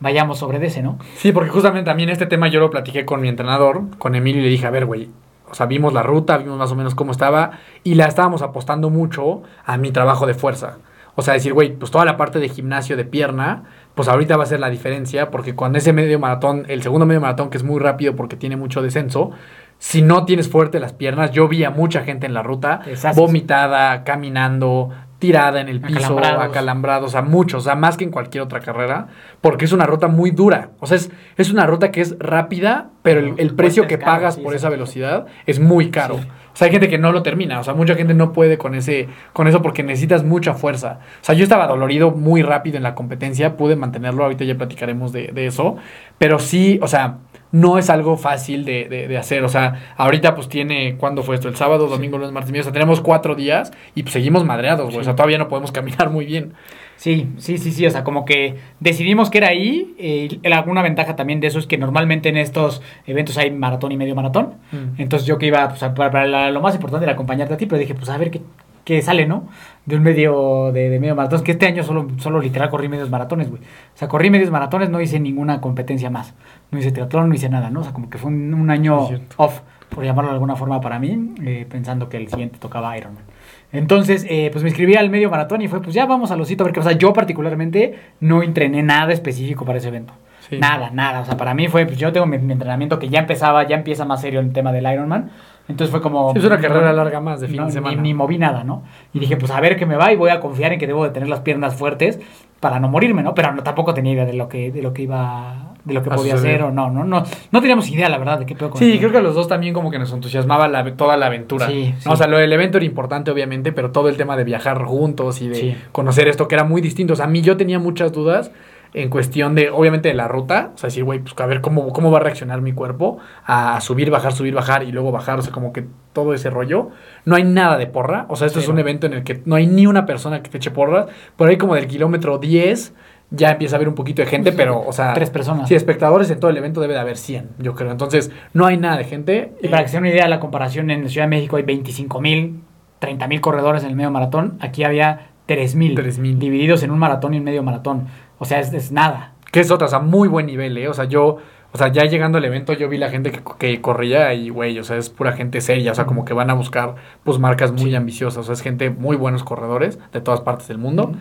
[0.00, 0.98] vayamos sobre ese, ¿no?
[1.16, 4.44] Sí, porque justamente también este tema yo lo platiqué con mi entrenador, con Emilio, y
[4.44, 5.08] le dije, a ver, güey,
[5.50, 8.88] o sea, vimos la ruta, vimos más o menos cómo estaba, y la estábamos apostando
[8.88, 10.78] mucho a mi trabajo de fuerza.
[11.20, 14.44] O sea, decir, güey, pues toda la parte de gimnasio de pierna, pues ahorita va
[14.44, 17.62] a ser la diferencia, porque cuando ese medio maratón, el segundo medio maratón, que es
[17.62, 19.32] muy rápido porque tiene mucho descenso,
[19.76, 22.80] si no tienes fuerte las piernas, yo vi a mucha gente en la ruta,
[23.14, 27.12] vomitada, caminando, tirada en el piso, Acalambrados.
[27.12, 29.08] sea, muchos, o sea, más que en cualquier otra carrera,
[29.42, 30.70] porque es una ruta muy dura.
[30.80, 34.54] O sea, es, es una ruta que es rápida, pero el, precio que pagas por
[34.54, 36.16] esa velocidad es muy caro.
[36.16, 36.28] Sí.
[36.52, 38.74] O sea, hay gente que no lo termina, o sea, mucha gente no puede con
[38.74, 40.98] ese con eso porque necesitas mucha fuerza.
[41.22, 45.12] O sea, yo estaba dolorido muy rápido en la competencia, pude mantenerlo, ahorita ya platicaremos
[45.12, 45.76] de, de eso,
[46.18, 47.18] pero sí, o sea,
[47.52, 49.42] no es algo fácil de, de- de hacer.
[49.44, 51.48] O sea, ahorita pues tiene, ¿cuándo fue esto?
[51.48, 52.68] El sábado, domingo, lunes, martes, miércoles.
[52.68, 55.00] O sea, tenemos cuatro días y pues seguimos madreados, güey.
[55.00, 56.52] O sea, todavía no podemos caminar muy bien.
[57.00, 57.86] Sí, sí, sí, sí.
[57.86, 59.94] O sea, como que decidimos que era ahí.
[59.98, 63.96] Eh, alguna ventaja también de eso es que normalmente en estos eventos hay maratón y
[63.96, 64.56] medio maratón.
[64.70, 65.00] Mm.
[65.00, 67.56] Entonces yo que iba, pues, a- para, para la- lo más importante era acompañarte a
[67.56, 68.42] ti, pero dije, pues a ver qué,
[68.84, 69.48] qué sale, ¿no?
[69.86, 71.42] De un medio, de, de medio maratón.
[71.42, 73.62] Que este año solo, solo literal corrí medios maratones, güey.
[73.62, 76.34] O sea, corrí medios maratones, no hice ninguna competencia más.
[76.70, 77.80] No hice triatlón, no hice nada, ¿no?
[77.80, 79.08] O sea, como que fue un, un año
[79.38, 83.24] off, por llamarlo de alguna forma para mí, eh, pensando que el siguiente tocaba Ironman.
[83.72, 86.64] Entonces, eh, pues me inscribí al medio maratón y fue, pues ya vamos al osito
[86.64, 86.92] a ver qué pasa.
[86.92, 90.12] Yo particularmente no entrené nada específico para ese evento.
[90.48, 90.58] Sí.
[90.58, 91.20] Nada, nada.
[91.20, 93.76] O sea, para mí fue, pues yo tengo mi, mi entrenamiento que ya empezaba, ya
[93.76, 95.30] empieza más serio el tema del Ironman.
[95.68, 96.32] Entonces fue como...
[96.32, 97.96] Sí, es una carrera larga más de fin no, de semana.
[97.96, 98.82] Ni, ni moví nada, ¿no?
[99.12, 101.04] Y dije, pues a ver qué me va y voy a confiar en que debo
[101.04, 102.18] de tener las piernas fuertes
[102.58, 103.34] para no morirme, ¿no?
[103.34, 106.10] Pero no, tampoco tenía idea de lo que, de lo que iba, de lo que
[106.10, 107.24] podía hacer o no, no, no.
[107.50, 109.48] No teníamos idea, la verdad, de qué pedo con Sí, creo que a los dos
[109.48, 111.66] también como que nos entusiasmaba la- toda la aventura.
[111.68, 112.08] Sí, sí.
[112.08, 115.40] O sea, lo del evento era importante, obviamente, pero todo el tema de viajar juntos
[115.42, 115.76] y de Sí.
[115.92, 117.14] conocer esto que era muy distinto.
[117.14, 118.50] O sea, a mí yo tenía muchas dudas
[118.92, 120.72] en cuestión de, obviamente, de la ruta.
[120.74, 123.80] O sea, decir, güey, pues a ver cómo, cómo va a reaccionar mi cuerpo a
[123.80, 125.38] subir, bajar, subir, bajar y luego bajar.
[125.38, 126.90] O sea, como que todo ese rollo.
[127.24, 128.26] No hay nada de porra.
[128.28, 130.42] O sea, esto Sí, es un evento en el que no hay ni una persona
[130.42, 131.06] que te eche porras.
[131.36, 132.92] Por ahí como del kilómetro 10
[133.30, 135.14] ya empieza a haber un poquito de gente, pero, o sea...
[135.14, 135.68] tres personas.
[135.68, 137.90] Sí, espectadores en todo el evento debe de haber 100, yo creo.
[137.90, 139.52] Entonces, no hay nada de gente.
[139.62, 142.20] Y para que se den una idea, la comparación en Ciudad de México hay 25
[142.20, 142.60] mil,
[142.98, 144.58] 30 mil corredores en el medio maratón.
[144.60, 146.38] Aquí había 3 mil 3,000.
[146.38, 148.06] divididos en un maratón y un medio maratón.
[148.38, 149.34] O sea, es, es nada.
[149.52, 150.88] Que es otra, o sea, muy buen nivel, ¿eh?
[150.88, 151.38] O sea, yo,
[151.72, 154.78] o sea, ya llegando al evento, yo vi la gente que, que corría y, güey,
[154.78, 157.72] o sea, es pura gente seria, o sea, como que van a buscar, pues, marcas
[157.72, 161.12] muy ambiciosas, o sea, es gente muy buenos corredores de todas partes del mundo.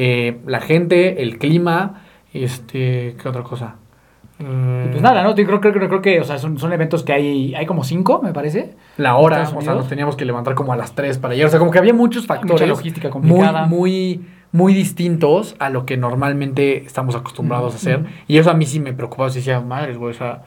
[0.00, 3.74] Eh, la gente, el clima, este, ¿qué otra cosa?
[4.38, 5.34] Y pues nada, ¿no?
[5.34, 7.82] Yo creo, creo, creo, creo que o sea, son, son eventos que hay, hay como
[7.82, 8.76] cinco, me parece.
[8.96, 11.48] La hora, o sea, nos teníamos que levantar como a las 3 para llegar.
[11.48, 12.52] O sea, como que había muchos factores.
[12.52, 13.66] Mucha logística muy, complicada.
[13.66, 17.98] muy, muy distintos a lo que normalmente estamos acostumbrados a hacer.
[17.98, 18.08] Ujú.
[18.28, 19.30] Y eso a mí sí me preocupaba.
[19.30, 20.42] Sí decía, madres, güey, o sea,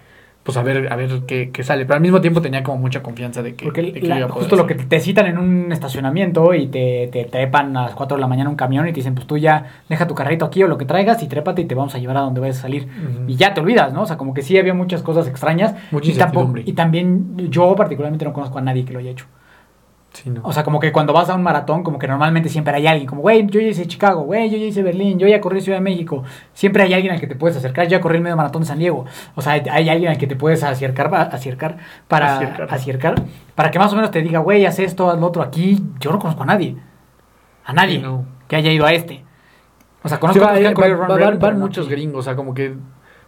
[0.54, 1.86] pues a ver, a ver qué, qué sale.
[1.86, 4.26] Pero al mismo tiempo tenía como mucha confianza de que, Porque de que la- iba
[4.26, 7.84] a poder justo lo que te citan en un estacionamiento y te, te trepan a
[7.84, 10.16] las 4 de la mañana un camión y te dicen, pues tú ya deja tu
[10.16, 12.42] carrito aquí o lo que traigas y trépate y te vamos a llevar a donde
[12.42, 12.88] vayas a salir.
[13.28, 14.04] Y ya te olvidas, ¿no?
[14.04, 15.76] O sea, como que sí había muchas cosas extrañas.
[15.92, 19.26] Mucha y, tampoco, y también yo particularmente no conozco a nadie que lo haya hecho.
[20.14, 20.42] Sí, no.
[20.44, 23.08] O sea, como que cuando vas a un maratón, como que normalmente siempre hay alguien,
[23.08, 25.78] como, güey, yo ya hice Chicago, güey, yo ya hice Berlín, yo ya corrí Ciudad
[25.78, 26.24] de México.
[26.54, 27.86] Siempre hay alguien al que te puedes acercar.
[27.86, 29.06] Yo ya corrí el medio maratón de San Diego.
[29.36, 31.78] O sea, hay, alguien al que te puedes acercar, acercar
[32.10, 32.74] para Acercar.
[32.74, 33.16] acercar,
[33.56, 35.42] para que más o menos te diga, güey, haz esto, haz lo otro.
[35.42, 36.76] Aquí yo no conozco a nadie.
[37.64, 38.26] A nadie Sí, no.
[38.50, 39.24] que haya ido a este.
[40.04, 42.24] O sea, Sí, conozco va- a corrido va- Run van- van no muchos gringos, o
[42.24, 42.76] sea, como que...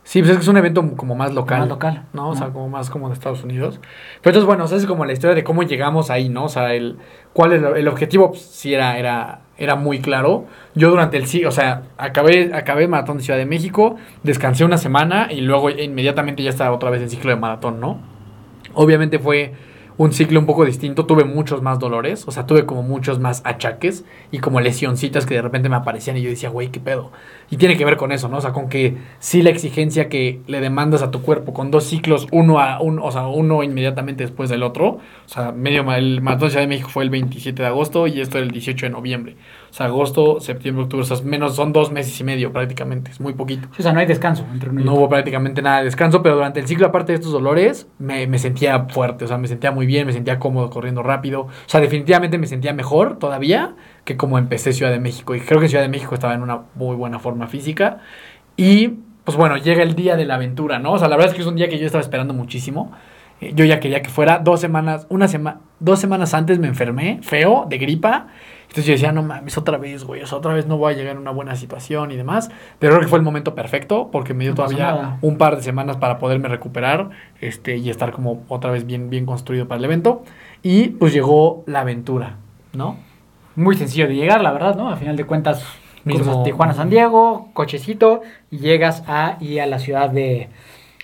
[0.03, 1.61] Sí, pues es que es un evento como más local.
[1.61, 2.29] Más local, ¿no?
[2.29, 3.79] O sea, como más como de Estados Unidos.
[4.21, 6.45] Pero entonces, bueno, o sea, es como la historia de cómo llegamos ahí, ¿no?
[6.45, 6.97] O sea, el,
[7.31, 10.45] cuál es el, el objetivo, pues, sí era, era, era muy claro.
[10.75, 14.65] Yo durante el sí, o sea, acabé, acabé el maratón de Ciudad de México, descansé
[14.65, 17.99] una semana y luego inmediatamente ya estaba otra vez en ciclo de maratón, ¿no?
[18.73, 19.53] Obviamente fue
[19.97, 23.41] un ciclo un poco distinto, tuve muchos más dolores, o sea, tuve como muchos más
[23.45, 27.11] achaques y como lesioncitas que de repente me aparecían y yo decía, güey, qué pedo.
[27.49, 28.37] Y tiene que ver con eso, ¿no?
[28.37, 31.83] O sea, con que sí la exigencia que le demandas a tu cuerpo con dos
[31.83, 34.99] ciclos, uno a uno, o sea, uno inmediatamente después del otro.
[35.25, 38.21] O sea, medio el maratón de Ciudad de México fue el 27 de agosto y
[38.21, 39.35] esto era el 18 de noviembre.
[39.69, 43.19] O sea, agosto, septiembre, octubre, o sea, menos son dos meses y medio prácticamente, es
[43.19, 43.67] muy poquito.
[43.77, 46.35] O sea, no hay descanso entre uno y No hubo prácticamente nada de descanso, pero
[46.35, 49.71] durante el ciclo, aparte de estos dolores, me, me sentía fuerte, o sea, me sentía
[49.71, 51.41] muy bien, me sentía cómodo corriendo rápido.
[51.41, 55.35] O sea, definitivamente me sentía mejor todavía que como empecé Ciudad de México.
[55.35, 57.99] Y creo que Ciudad de México estaba en una muy buena forma física.
[58.57, 60.93] Y, pues bueno, llega el día de la aventura, ¿no?
[60.93, 62.91] O sea, la verdad es que es un día que yo estaba esperando muchísimo.
[63.53, 67.65] Yo ya quería que fuera dos semanas, una semana, dos semanas antes me enfermé, feo,
[67.67, 68.27] de gripa.
[68.63, 70.97] Entonces yo decía, no mames, otra vez, güey, o sea, otra vez no voy a
[70.97, 72.49] llegar en una buena situación y demás.
[72.79, 75.61] Pero creo que fue el momento perfecto porque me dio No todavía un par de
[75.61, 77.09] semanas para poderme recuperar
[77.41, 80.23] este, y estar como otra vez bien, bien construido para el evento.
[80.63, 82.37] Y pues llegó la aventura,
[82.73, 82.97] ¿no?
[83.55, 84.89] Muy sencillo de llegar, la verdad, ¿no?
[84.89, 85.63] A final de cuentas,
[86.03, 90.49] Mismo- cruzas Tijuana, San Diego, cochecito, y llegas a, y a la ciudad de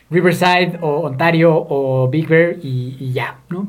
[0.10, 3.68] Riverside o Ontario o Big Bear y, y ya, ¿no?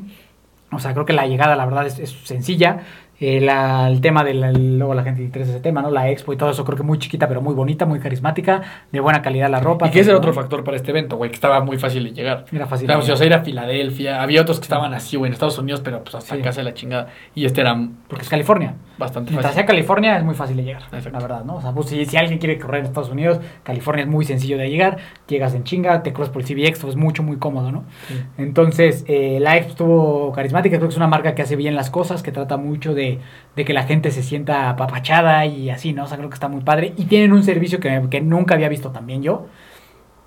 [0.71, 2.81] O sea, creo que la llegada, la verdad, es, es sencilla.
[3.23, 5.91] Eh, la- el tema de la, luego la gente le interesa ese tema, ¿no?
[5.91, 8.99] La expo y todo eso, creo que muy chiquita, pero muy bonita, muy carismática, de
[8.99, 9.87] buena calidad la ropa.
[9.87, 12.13] Y que ese era otro factor para este evento, güey, que estaba muy fácil de
[12.13, 12.45] llegar.
[12.51, 12.87] Era fácil.
[12.87, 16.03] Claro, sea, ir a Filadelfia, había otros que estaban así, güey, en Estados Unidos, pero
[16.03, 16.41] pues hasta Sí.
[16.41, 17.09] casa de la chingada.
[17.35, 18.73] Y este era Porque es California.
[18.97, 19.75] bastante Mientras sea fácil.
[19.75, 21.11] California es muy fácil de llegar, Exacto.
[21.11, 21.55] la verdad, ¿no?
[21.57, 24.57] O sea, pues si, si alguien quiere correr en Estados Unidos, California es muy sencillo
[24.57, 27.71] de llegar, llegas en chinga, te cruzas por el CBX, todo es mucho, muy cómodo,
[27.71, 27.83] ¿no?
[28.07, 28.15] Sí.
[28.39, 31.89] Entonces, eh, la Expo estuvo carismática, creo que es una marca que hace bien las
[31.91, 33.10] cosas, que trata mucho de,
[33.55, 36.03] de que la gente se sienta apapachada y así, ¿no?
[36.03, 36.93] O sea, creo que está muy padre.
[36.97, 39.47] Y tienen un servicio que, que nunca había visto también yo,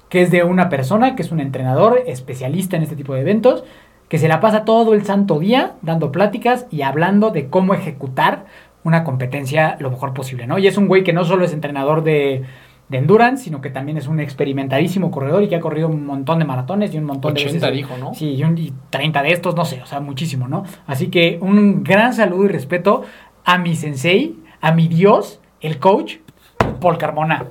[0.09, 3.65] que es de una persona que es un entrenador especialista en este tipo de eventos,
[4.09, 8.45] que se la pasa todo el santo día dando pláticas y hablando de cómo ejecutar
[8.85, 10.59] una competencia lo mejor posible, ¿no?
[10.59, 12.45] Y es un güey que no solo es entrenador de,
[12.89, 16.39] de endurance, sino que también es un experimentadísimo corredor y que ha corrido un montón
[16.39, 17.77] de maratones y un montón de 80 veces.
[17.77, 18.15] dijo, ¿no?
[18.15, 20.65] Sí, y, un- y 30 de estos, no sé, o sea, muchísimo, ¿no?
[20.87, 23.03] Así que un gran saludo y respeto
[23.45, 26.17] a mi sensei, a mi dios, el coach,
[26.81, 27.47] Paul Carmona.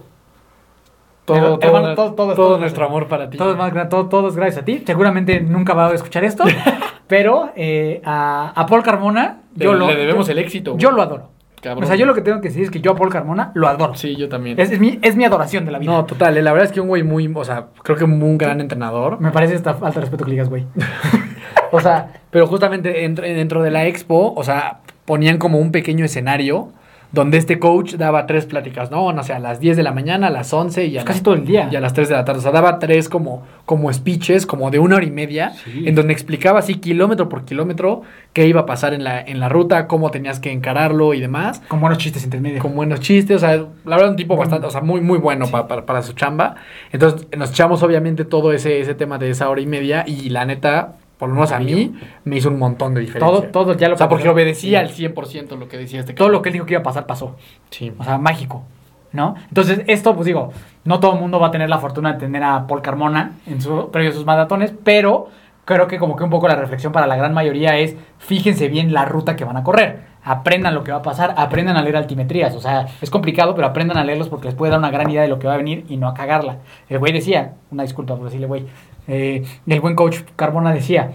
[1.26, 3.38] Todo, todo, hermano, todo- todo- todo todo- nuestro amor para ti.
[3.38, 4.84] Todo más, todo, todo es gracias a ti.
[4.86, 6.44] Seguramente nunca va a escuchar esto,
[7.08, 10.78] pero eh, a, a Paul Carmona Le- yo lo, le debemos yo- el éxito.
[10.78, 11.30] Yo lo adoro.
[11.64, 11.84] Cabrón.
[11.84, 13.68] O sea, yo lo que tengo que decir es que yo a Paul Carmona lo
[13.68, 13.96] adoro.
[13.96, 14.60] Sí, yo también.
[14.60, 15.92] Es, es mi, es mi adoración de la vida.
[15.92, 18.38] No, total, eh, la verdad es que un güey muy, o sea, creo que un
[18.38, 19.20] gran entrenador.
[19.20, 20.66] Me parece esta falta de respeto que digas, güey.
[21.76, 26.06] O sea, pero justamente dentro, dentro de la expo, o sea, ponían como un pequeño
[26.06, 26.72] escenario
[27.14, 29.14] donde este coach daba tres pláticas, ¿no?
[29.14, 31.22] No sé, a las 10 de la mañana, a las 11 y a, Pues casi
[31.22, 31.70] todo el día.
[31.72, 32.40] y a las 3 de la tarde.
[32.40, 35.84] O sea, daba tres como, como speeches, como de una hora y media, Sí.
[35.88, 38.02] en donde explicaba así kilómetro por kilómetro
[38.34, 41.62] qué iba a pasar en la, en la ruta, cómo tenías que encararlo y demás.
[41.68, 42.62] Con buenos chistes intermedios.
[42.62, 44.50] Con buenos chistes, o sea, la verdad un tipo Bueno.
[44.50, 45.52] bastante, o sea, muy, muy bueno Sí.
[45.52, 46.56] pa- para, para su chamba.
[46.92, 50.46] Entonces, nos echamos obviamente todo ese, ese tema de esa hora y media y la
[50.46, 51.94] neta, por lo menos a mí,
[52.26, 53.26] me hizo un montón de diferencia.
[53.26, 56.28] Todo, todo ya lo O sea, porque obedecía al 100% lo que decía este Todo
[56.28, 57.38] lo que él dijo que iba a pasar, pasó.
[57.70, 57.94] Sí.
[57.98, 58.64] O sea, mágico.
[59.14, 59.36] ¿No?
[59.48, 60.52] Entonces, esto, pues digo,
[60.84, 63.62] no todo el mundo va a tener la fortuna de tener a Paul Carmona en
[63.62, 65.30] su, previo a sus maratones, pero
[65.64, 68.92] creo que como que un poco la reflexión para la gran mayoría es fíjense bien
[68.92, 70.12] la ruta que van a correr.
[70.26, 72.54] Aprendan lo que va a pasar, aprendan a leer altimetrías.
[72.54, 75.22] O sea, es complicado, pero aprendan a leerlos porque les puede dar una gran idea
[75.22, 76.58] de lo que va a venir y no a cagarla.
[76.90, 78.66] El güey decía, una disculpa por decirle güey,
[79.08, 81.14] eh, el buen coach Carmona decía,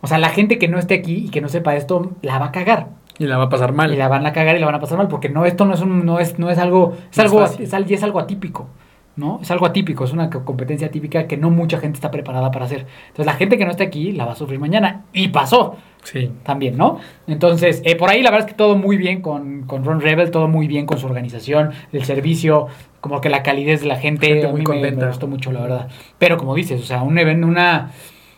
[0.00, 2.46] o sea, la gente que no esté aquí y que no sepa esto, la va
[2.46, 2.88] a cagar.
[3.18, 3.92] Y la va a pasar mal.
[3.92, 5.72] Y la van a cagar y la van a pasar mal porque no esto no
[5.74, 8.68] es un no es no es algo es No algo es, es algo atípico,
[9.16, 9.38] ¿no?
[9.42, 12.66] Es algo atípico, es una co- competencia típica que no mucha gente está preparada para
[12.66, 12.86] hacer.
[13.08, 15.76] Entonces, la gente que no está aquí la va a sufrir mañana y pasó
[16.06, 16.30] Sí.
[16.44, 17.00] también, ¿no?
[17.26, 20.30] Entonces, eh, por ahí la verdad es que todo muy bien con, con Ron Rebel,
[20.30, 22.68] todo muy bien con su organización, el servicio,
[23.00, 25.00] como que la calidez de la gente, Gente a muy mí me- contenta.
[25.06, 25.88] me gustó mucho, la verdad.
[26.18, 27.90] Pero como dices, o sea, un evento, una...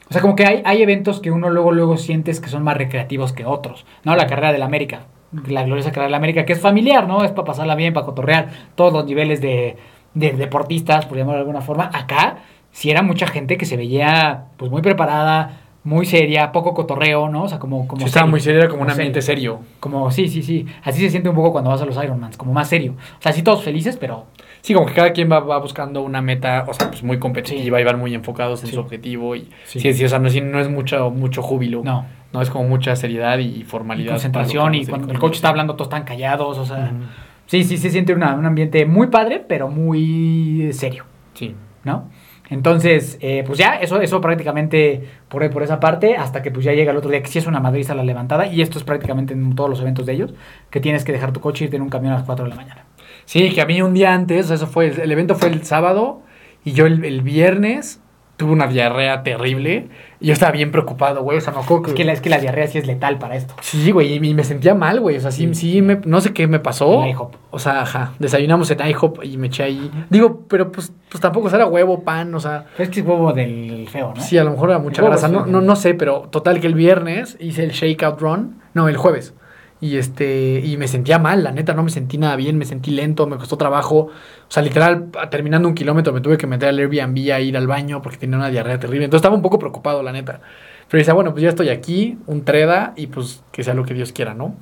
[0.08, 2.78] O sea, como que hay, hay eventos que uno luego, luego sientes que son más
[2.78, 4.16] recreativos que otros, ¿no?
[4.16, 5.00] La carrera del América,
[5.46, 7.22] la gloriosa carrera del América, que es familiar, ¿no?
[7.24, 9.76] Es para pasarla bien, para cotorrear todos los niveles de,
[10.14, 11.90] de deportistas, por llamarlo de alguna forma.
[11.92, 12.38] Acá
[12.72, 17.44] sí era mucha gente que se veía, pues, muy preparada, muy seria, poco cotorreo, ¿no?
[17.44, 17.86] O sea, como...
[17.88, 19.60] como Sí, estaba muy serio, era como un ambiente serio.
[19.80, 20.66] Como, sí, sí, sí.
[20.84, 22.94] Así se siente un poco cuando vas a los Ironmans, como más serio.
[23.18, 24.26] O sea, sí todos felices, pero
[24.60, 27.80] Sí, como que cada quien va, va buscando una meta, o sea, pues muy competitiva
[27.80, 28.74] y van muy enfocados en Sí.
[28.74, 29.36] su objetivo.
[29.36, 29.78] Y Sí.
[29.80, 31.82] sí, sí, o sea, no, sí, no es mucho, mucho júbilo.
[31.84, 32.04] no.
[32.30, 34.10] No, es como mucha seriedad y Y formalidad.
[34.10, 36.92] concentración y cuando el coach está hablando, todos están callados, o sea...
[36.94, 37.04] Ujú.
[37.46, 41.54] Sí, sí, se siente una- un ambiente muy padre, pero muy serio, Sí.
[41.84, 42.10] ¿no?
[42.50, 46.72] Entonces, eh, pues ya, eso, eso prácticamente por, por esa parte, hasta que pues ya
[46.72, 49.34] llega el otro día, que sí es una madriza la levantada, y esto es prácticamente
[49.34, 50.34] en todos los eventos de ellos,
[50.70, 52.50] que tienes que dejar tu coche y irte en un camión a las 4 de
[52.50, 52.84] la mañana.
[53.24, 56.22] Sí, que a mí un día antes, eso fue, el evento fue el sábado
[56.64, 58.00] y yo el, el viernes
[58.38, 59.88] tuve una diarrea terrible
[60.20, 61.90] y yo estaba bien preocupado, güey, o sea, me acuerdo que...
[61.90, 63.54] Es que la, es que la diarrea sí es letal para esto.
[63.60, 66.46] Sí, güey, y me sentía mal, güey, o sea, sí, sí, me- no sé qué
[66.46, 67.02] me pasó.
[67.04, 67.34] En IHOP.
[67.50, 69.90] O sea, ajá, desayunamos en IHOP y me eché ahí.
[70.10, 72.66] Digo, pero pues, pues tampoco, era huevo, pan, o sea...
[72.78, 74.20] Es que es huevo del feo, ¿no?
[74.22, 76.74] Sí, a lo mejor era mucha grasa, no, no, no sé, pero total que el
[76.74, 79.34] viernes hice el shakeout run, no, el jueves.
[79.80, 82.90] Y este, y me sentía mal, la neta, no me sentí nada bien, me sentí
[82.90, 83.96] lento, me costó trabajo.
[83.98, 84.10] O
[84.50, 88.02] sea, literal, terminando un kilómetro me tuve que meter al Airbnb a ir al baño
[88.02, 89.04] porque tenía una diarrea terrible.
[89.04, 90.40] Entonces estaba un poco preocupado, la neta.
[90.88, 93.94] Pero decía, bueno, pues ya estoy aquí, un treda, y pues que sea lo que
[93.94, 94.56] Dios quiera, ¿no?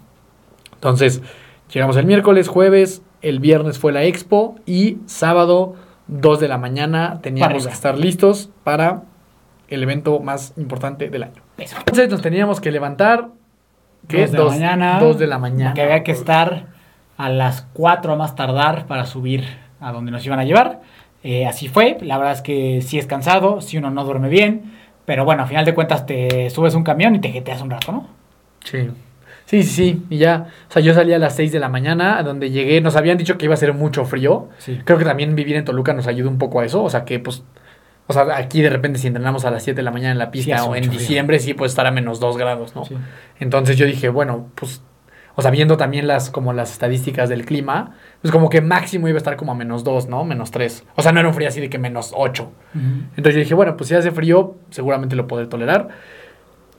[0.75, 1.23] Entonces,
[1.73, 5.77] llegamos el miércoles, jueves, el viernes fue la expo y sábado,
[6.09, 9.05] 2 de la mañana, teníamos que estar listos para
[9.69, 11.43] el evento más importante del año.
[11.59, 11.77] Eso.
[11.79, 13.29] Entonces nos teníamos que levantar.
[14.09, 14.27] ¿Qué?
[14.27, 15.01] Dos de la mañana.
[15.01, 15.75] Dos de la mañana.
[15.75, 16.67] Que había que estar
[17.17, 19.45] a las 4 a más tardar para subir
[19.81, 20.81] a donde nos iban a llevar.
[21.23, 21.99] Eh, así fue.
[22.03, 24.73] La verdad es que sí es cansado, si uno no duerme bien.
[25.05, 27.93] Pero bueno, a final de cuentas te subes un camión y te jeteas un rato,
[27.93, 28.09] ¿no?
[28.65, 28.91] Sí.
[29.45, 30.03] Sí, sí, sí.
[30.11, 32.81] Y ya, o sea, yo salí a las 6 de la mañana, a donde llegué,
[32.81, 34.49] nos habían dicho que iba a ser mucho frío.
[34.59, 34.81] Sí.
[34.85, 36.83] Creo que también vivir en Toluca nos ayuda un poco a eso.
[36.83, 37.45] O sea, que pues,
[38.07, 40.31] o sea, aquí de repente si entrenamos a las 7 de la mañana en la
[40.31, 42.85] pista o en diciembre, sí puede estar a menos 2 grados, ¿no?
[42.85, 42.97] Sí.
[43.41, 44.83] Entonces yo dije, bueno, pues,
[45.35, 49.17] o sea, viendo también las, como las estadísticas del clima, pues como que máximo iba
[49.17, 50.25] a estar como a menos 2, ¿no?
[50.25, 50.85] Menos 3.
[50.95, 52.51] O sea, no era un frío así de que menos 8.
[53.17, 55.89] Entonces yo dije, bueno, pues si hace frío, seguramente lo podré tolerar.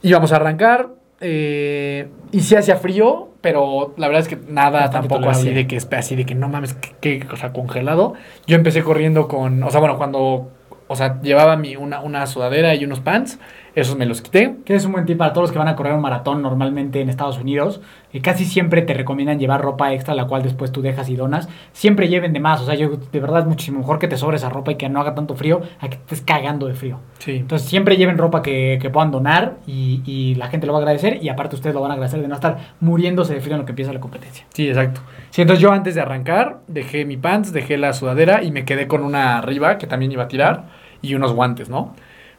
[0.02, 0.90] Íbamos a arrancar.
[1.20, 5.66] eh, y sí hacía frío, pero la verdad es que nada Bastante tampoco así de
[5.68, 8.14] que así de que no mames, que, que- o sea, congelado.
[8.46, 10.52] Yo empecé corriendo con, o sea, bueno, cuando,
[10.88, 13.40] o sea, llevaba mi una, una sudadera y unos pants,
[13.78, 14.56] Esos me los quité.
[14.66, 17.00] Que es un buen tip para todos los que van a correr un maratón normalmente
[17.00, 17.80] en Estados Unidos.
[18.12, 21.48] Y casi siempre te recomiendan llevar ropa extra, la cual después tú dejas y donas.
[21.74, 22.60] Siempre lleven de más.
[22.60, 24.90] O sea, yo de verdad es muchísimo mejor que te sobre esa ropa y que
[24.90, 27.02] no haga tanto frío a que te estés cagando de frío.
[27.20, 27.36] Sí.
[27.36, 30.82] Entonces siempre lleven ropa que, que puedan donar y, y la gente lo va a
[30.82, 31.20] agradecer.
[31.22, 33.66] Y aparte ustedes lo van a agradecer de no estar muriéndose de frío en lo
[33.66, 34.44] que empieza la competencia.
[34.54, 35.02] Sí, exacto.
[35.30, 38.88] Sí, entonces yo antes de arrancar dejé mi pants, dejé la sudadera y me quedé
[38.88, 40.66] con una arriba que también iba a tirar
[41.04, 41.94] y unos guantes, ¿no?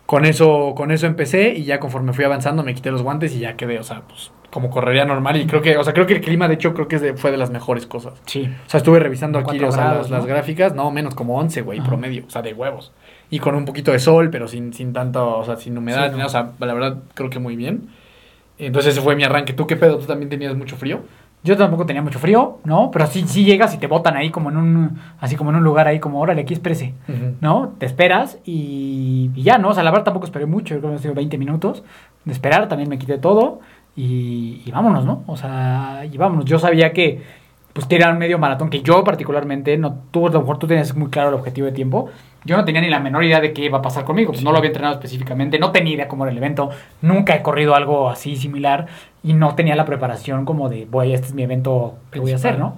[0.09, 3.41] Con eso, con eso empecé y ya conforme fui avanzando me quité los guantes y
[3.41, 6.15] ya quedé, o sea, pues como correría normal y creo que, o sea, creo que
[6.15, 8.15] el clima de hecho creo que es de- fue de las mejores cosas.
[8.25, 8.49] Sí.
[8.67, 11.89] O sea, estuve revisando aquí grados, las, gráficas, no, menos como 11, güey, Ajá.
[11.89, 12.91] promedio, o sea, de huevos.
[13.29, 16.19] Y con un poquito de sol, pero sin, sin tanto, o sea, sin humedad, Sí,
[16.19, 16.25] no.
[16.25, 17.91] o sea, la verdad creo que muy bien.
[18.57, 19.53] Entonces ese fue mi arranque.
[19.53, 19.99] ¿Tú qué pedo?
[19.99, 21.03] ¿Tú también tenías mucho frío?
[21.45, 22.91] Yo tampoco tenía mucho frío, ¿no?
[22.91, 25.65] Pero sí, sí llegas y te botan ahí como en un, así como en un
[25.65, 26.95] lugar ahí como, órale, aquí espérese,
[27.41, 27.75] ¿no?
[27.79, 29.69] Te esperas y, y ya, ¿no?
[29.69, 31.85] O sea, la verdad tampoco esperé mucho, yo creo que han sido 20 minutos
[32.25, 33.61] de esperar, también me quité todo
[33.97, 35.23] y, y vámonos, ¿no?
[35.27, 36.45] O sea, y vámonos.
[36.45, 37.23] Yo sabía que,
[37.73, 40.67] pues, que era un medio maratón que yo particularmente, no, tú a lo mejor tú
[40.67, 42.09] tenías muy claro el objetivo de tiempo,
[42.45, 44.53] yo no tenía ni la menor idea de qué iba a pasar conmigo, pues no
[44.53, 46.71] lo había entrenado específicamente, no tenía idea cómo era el evento,
[47.03, 48.87] nunca he corrido algo así similar
[49.23, 52.37] y no tenía la preparación como de, voy, este es mi evento que voy a
[52.37, 52.77] hacer, ¿no?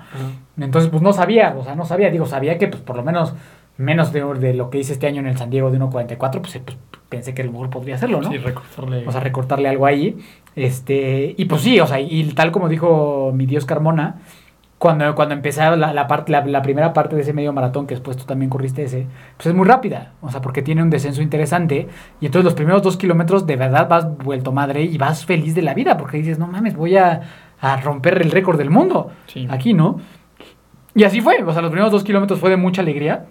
[0.59, 3.35] Entonces, pues no sabía, o sea, no sabía, digo, sabía que pues por lo menos
[3.81, 6.59] menos de, de lo que hice este año en el San Diego de 1.44, pues,
[6.59, 6.77] pues,
[7.09, 8.31] pensé que a lo mejor podría hacerlo, ¿no?
[8.31, 9.09] Sí, recortarle.
[9.09, 10.19] O sea, recortarle algo ahí.
[10.55, 14.21] Este, y pues sí, o sea, y tal como dijo mi Dios Carmona,
[14.81, 17.95] cuando, cuando empecé la, la, parte, la, la primera parte de ese medio maratón, que
[17.95, 21.21] después tú también corriste ese, pues es muy rápida, o sea, porque tiene un descenso
[21.21, 21.87] interesante,
[22.19, 25.61] y entonces los primeros dos kilómetros de verdad vas vuelto madre y vas feliz de
[25.61, 27.21] la vida, porque dices, no mames, voy a,
[27.61, 29.47] a romper el récord del mundo, Sí.
[29.51, 30.01] aquí, ¿no?
[30.95, 33.27] Y así fue, o sea, los primeros dos kilómetros fue de mucha alegría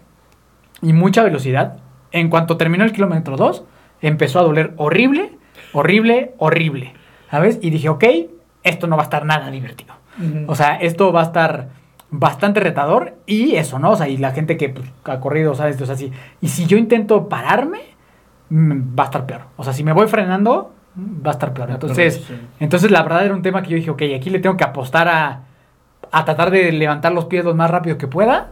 [0.84, 1.78] y mucha velocidad.
[2.12, 3.64] En cuanto terminó el kilómetro 2,
[4.02, 5.32] empezó a doler horrible,
[5.74, 6.94] horrible, horrible.
[7.32, 7.60] ¿Sabes?
[7.62, 8.04] Y dije, ok,
[8.64, 9.94] esto no va a estar nada divertido.
[10.48, 11.70] O sea, esto va a estar
[12.12, 13.92] bastante retador y eso, ¿no?
[13.92, 15.80] O sea, y la gente que pues, ha corrido, ¿sabes?
[15.82, 17.80] O sea, si, y si yo intento pararme,
[18.50, 19.42] mm, va a estar peor.
[19.58, 21.70] O sea, si me voy frenando, mm, va a estar peor.
[21.72, 22.36] Entonces, sí.
[22.60, 25.08] entonces la verdad era un tema que yo dije, ok, aquí le tengo que apostar
[25.08, 25.44] a,
[26.12, 28.52] a tratar de levantar los pies lo más rápido que pueda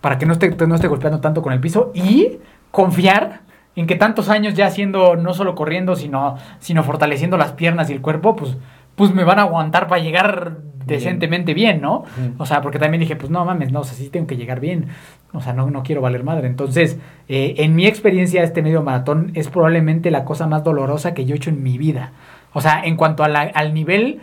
[0.00, 2.38] para que no esté, no esté golpeando tanto con el piso y
[2.70, 3.40] confiar
[3.76, 7.94] en que tantos años ya haciendo, no solo corriendo, sino, sino fortaleciendo las piernas y
[7.94, 8.56] el cuerpo, pues,
[8.94, 12.04] pues me van a aguantar para llegar decentemente bien, ¿no?
[12.38, 14.60] O sea, porque también dije, pues no mames, no, o sea, sí tengo que llegar
[14.60, 14.86] bien.
[15.32, 16.46] O sea, no, no quiero valer madre.
[16.46, 21.24] Entonces, eh, en mi experiencia, este medio maratón es probablemente la cosa más dolorosa que
[21.24, 22.12] yo he hecho en mi vida.
[22.52, 24.20] O sea, en cuanto a la- al nivel,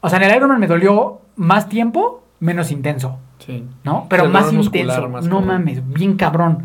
[0.00, 3.18] o sea, en el Ironman me dolió más tiempo, menos intenso.
[3.38, 3.64] Sí.
[3.84, 4.06] ¿no?
[4.08, 5.08] Pero más muscular, intenso.
[5.10, 6.64] más no mames, bien cabrón.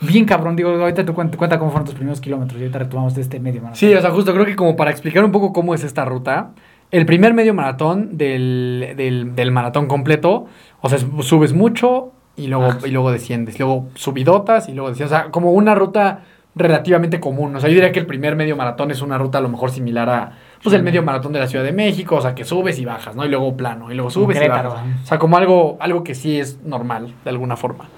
[0.00, 0.56] Bien cabrón.
[0.56, 3.38] Digo, ahorita te cuenta, cuenta cómo fueron tus primeros kilómetros y ahorita retomamos de este
[3.38, 3.76] medio maratón.
[3.78, 6.50] Sí, o sea, justo creo que como para explicar un poco cómo es esta ruta,
[6.90, 10.46] el primer medio maratón del, del, del maratón completo,
[10.80, 15.12] o sea, subes mucho y luego, Ah, y luego desciendes, luego subidotas y luego desciendes,
[15.12, 17.54] o sea, como una ruta relativamente común.
[17.54, 19.70] O sea, yo diría que el primer medio maratón es una ruta a lo mejor
[19.70, 22.78] similar a pues el medio maratón de la Ciudad de México, o sea, que subes
[22.78, 23.24] y bajas, ¿no?
[23.24, 24.72] Y luego plano, y luego subes y bajas.
[25.02, 27.88] O sea, como algo, algo que sí es normal, de alguna forma.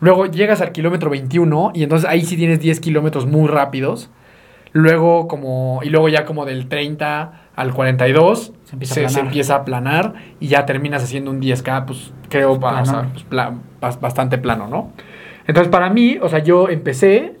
[0.00, 4.10] Luego llegas al kilómetro 21 y entonces ahí sí tienes 10 kilómetros muy rápidos.
[4.72, 9.20] Luego como, y luego ya como del 30 al 42 Se empieza a se, se
[9.20, 13.10] empieza a aplanar y ya terminas haciendo un 10K, pues creo, Pues, o sea, planón.
[13.12, 13.54] pues, pla-
[14.00, 14.92] bastante plano, ¿no?
[15.46, 17.36] Entonces para mí, o sea, yo empecé,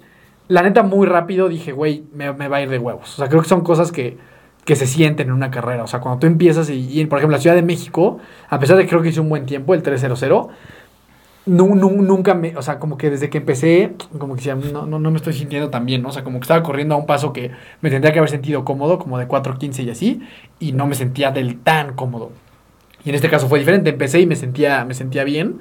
[0.48, 3.14] la neta muy rápido dije, güey, me, me va a ir de huevos.
[3.14, 4.18] O sea, creo que son cosas que,
[4.66, 5.82] que se sienten en una carrera.
[5.82, 8.18] O sea, cuando tú empiezas y, y, por ejemplo, la Ciudad de México,
[8.50, 10.22] a pesar de que creo que hice un buen tiempo, el 300,
[11.46, 14.86] nu- nu- nunca me, o sea, como que desde que empecé, como que decía, no,
[14.86, 16.08] no, no me estoy sintiendo tan bien, ¿no?
[16.08, 18.64] O sea, como que estaba corriendo a un paso que me tendría que haber sentido
[18.64, 20.22] cómodo, como de 4.15 y así,
[20.58, 22.30] y no me sentía del tan cómodo.
[23.04, 25.60] Y en este caso fue diferente, empecé y me sentía, me sentía bien.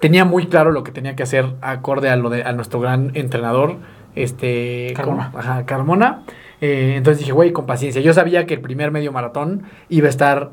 [0.00, 3.10] Tenía muy claro lo que tenía que hacer acorde a lo de a nuestro gran
[3.14, 3.76] entrenador,
[4.14, 5.32] este Carmona.
[5.34, 6.22] Ajá, Carmona.
[6.60, 8.00] Eh, entonces dije, güey, con paciencia.
[8.00, 10.52] Yo sabía que el primer medio maratón iba a estar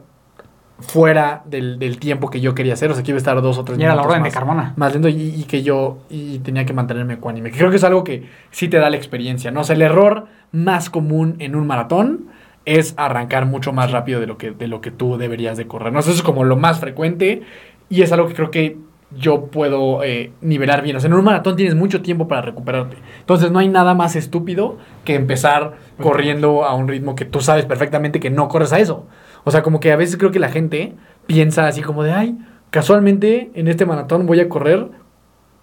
[0.81, 3.57] fuera del, del tiempo que yo quería hacer, o sea, que iba a estar dos
[3.57, 4.73] o tres Y era la minutos orden de más- Carmona.
[4.75, 7.51] más lento y, y que yo y tenía que mantenerme ecuánime.
[7.51, 9.61] Creo que es algo que sí te da la experiencia, ¿no?
[9.61, 12.25] O sea, el error más común en un maratón
[12.65, 15.91] es arrancar mucho más rápido de lo que, de lo que tú deberías de correr.
[15.93, 15.99] ¿no?
[15.99, 17.41] Eso es como lo más frecuente
[17.89, 18.77] y es algo que creo que
[19.17, 20.95] yo puedo eh, nivelar bien.
[20.95, 22.97] O sea, en un maratón tienes mucho tiempo para recuperarte.
[23.19, 27.65] Entonces no hay nada más estúpido que empezar corriendo a un ritmo que tú sabes
[27.65, 29.05] perfectamente que no corres a eso.
[29.43, 30.93] O sea, como que a veces creo que la gente
[31.27, 32.37] piensa así como de, ay,
[32.69, 34.89] casualmente en este maratón voy a correr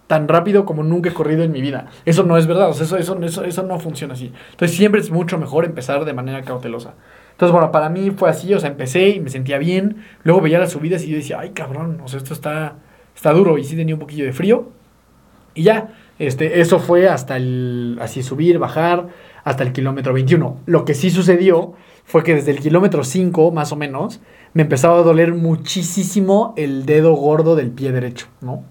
[0.06, 1.86] tan rápido como nunca he corrido en mi vida.
[2.04, 4.32] Eso no es verdad, o sea, eso, eso, eso, no funciona así.
[4.50, 6.94] Entonces siempre es mucho mejor empezar de manera cautelosa.
[7.32, 10.58] Entonces, bueno, para mí fue así, o sea, empecé y me sentía bien, luego veía
[10.58, 12.76] las subidas y yo decía, ay cabrón, o sea, esto está,
[13.14, 14.70] está duro y sí tenía un poquillo de frío.
[15.54, 19.08] Y ya, este, eso fue hasta el, así subir, bajar,
[19.44, 20.62] hasta el kilómetro 21.
[20.66, 21.74] Lo que sí sucedió
[22.08, 24.20] fue que desde el kilómetro 5, más o menos,
[24.54, 28.64] me empezaba a doler muchísimo el dedo gordo del pie derecho, ¿no?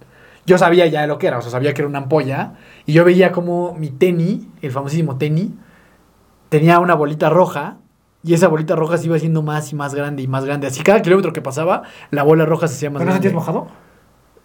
[0.47, 2.53] Yo sabía ya lo que era, o sea, sabía que era una ampolla,
[2.87, 5.51] y yo veía como mi tenis, el famosísimo tenis,
[6.49, 7.77] tenía una bolita roja,
[8.23, 10.65] y esa bolita roja se iba haciendo más y más grande y más grande.
[10.67, 13.29] Así cada kilómetro que pasaba, la bola roja se hacía más ¿Pero no grande.
[13.29, 13.67] sentías mojado?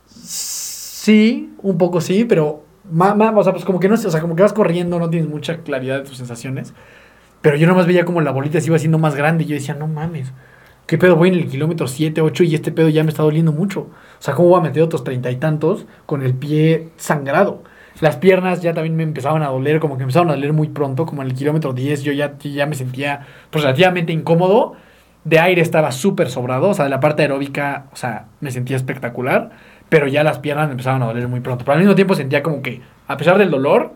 [0.06, 4.20] Sí, un poco sí, pero ma- ma- o sea, pues como que no o sea,
[4.20, 6.74] como que vas corriendo, no tienes mucha claridad de tus sensaciones.
[7.42, 9.74] Pero yo nomás veía como la bolita se iba haciendo más grande y yo decía,
[9.74, 10.32] no mames,
[10.86, 11.16] ¿qué pedo?
[11.16, 13.80] Voy en el kilómetro 7, 8 y este pedo ya me está doliendo mucho.
[13.80, 13.90] O
[14.20, 17.64] sea, ¿cómo voy a meter otros treinta y tantos con el pie sangrado?
[18.00, 21.04] Las piernas ya también me empezaban a doler, como que empezaron a doler muy pronto,
[21.04, 24.74] como en el kilómetro 10 yo ya, ya me sentía relativamente incómodo.
[25.24, 28.76] De aire estaba súper sobrado, o sea, de la parte aeróbica, o sea, me sentía
[28.76, 29.50] espectacular,
[29.88, 31.64] pero ya las piernas me empezaban a doler muy pronto.
[31.64, 33.92] Pero al mismo tiempo sentía como que, a pesar del dolor,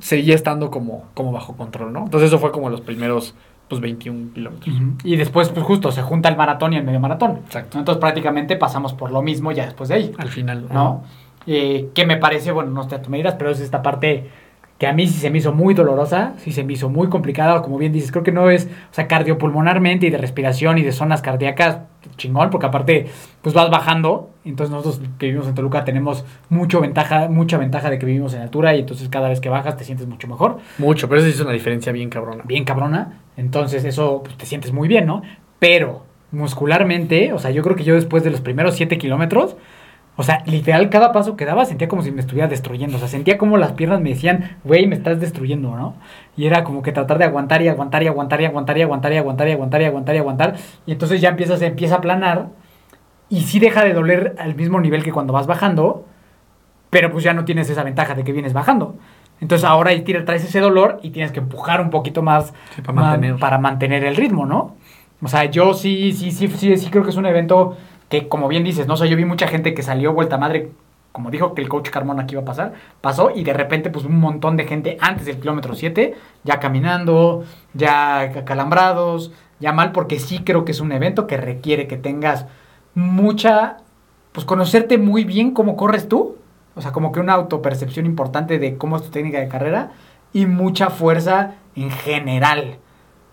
[0.00, 2.04] seguía estando como, como bajo control, ¿no?
[2.04, 3.34] Entonces eso fue como los primeros,
[3.68, 4.74] pues, 21 kilómetros.
[5.04, 7.40] Y después, pues justo, se junta el maratón y el medio maratón.
[7.44, 7.78] Exacto.
[7.78, 10.12] Entonces prácticamente pasamos por lo mismo ya después de ahí.
[10.18, 11.02] Al final, ¿no?
[11.46, 14.30] Eh, que me parece, bueno, no sé, tú me dirás, pero es esta parte
[14.84, 17.62] que a mí sí se me hizo muy dolorosa, sí se me hizo muy complicada,
[17.62, 20.92] como bien dices, creo que no es, o sea, cardiopulmonarmente y de respiración y de
[20.92, 21.78] zonas cardíacas,
[22.18, 23.06] chingón, porque aparte,
[23.40, 27.98] pues vas bajando, entonces nosotros que vivimos en Toluca tenemos mucho ventaja, mucha ventaja de
[27.98, 31.08] que vivimos en altura y entonces cada vez que bajas te sientes mucho mejor, Mucho,
[31.08, 32.42] pero eso sí es una diferencia bien cabrona.
[32.44, 35.22] bien cabrona, entonces eso pues, te sientes muy bien, ¿no?
[35.60, 39.56] Pero muscularmente, o sea, yo creo que yo después de los primeros 7 kilómetros,
[40.16, 42.96] o sea, literal, cada paso que daba sentía como si me estuviera destruyendo.
[42.96, 45.94] O sea, sentía como las piernas me decían, güey, me estás destruyendo, ¿no?
[46.36, 49.12] Y era como que tratar de aguantar y aguantar y aguantar y aguantar y aguantar
[49.12, 50.54] y aguantar y aguantar y aguantar y aguantar.
[50.86, 52.46] Y entonces ya empiezas, empieza a planar.
[53.28, 56.06] Y sí deja de doler al mismo nivel que cuando vas bajando.
[56.90, 58.94] Pero pues ya no tienes esa ventaja de que vienes bajando.
[59.40, 62.92] Entonces ahora ahí traes ese dolor y tienes que empujar un poquito más Sí, para
[62.94, 63.38] ma- mantener.
[63.40, 64.76] para mantener el ritmo, ¿no?
[65.20, 67.76] O sea, yo sí, sí, sí, sí, sí creo que es un evento
[68.08, 68.96] que, como bien dices, ¿no?
[68.96, 70.70] Sea, yo vi mucha gente que salió vuelta madre,
[71.12, 74.04] como dijo que el coach Carmona aquí iba a pasar, pasó y de repente, pues
[74.04, 80.18] un montón de gente antes del kilómetro 7, ya caminando, ya acalambrados, ya mal, porque
[80.18, 82.46] sí creo que es un evento que requiere que tengas
[82.94, 83.78] mucha,
[84.32, 86.36] pues conocerte muy bien cómo corres tú,
[86.74, 89.92] o sea, como que una autopercepción importante de cómo es tu técnica de carrera
[90.32, 92.78] y mucha fuerza en general.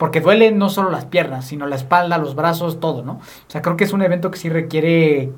[0.02, 3.12] Porque duele no solo las piernas, sino la espalda, los brazos, todo, ¿no?
[3.14, 5.32] O sea, creo que es un evento que sí requiere,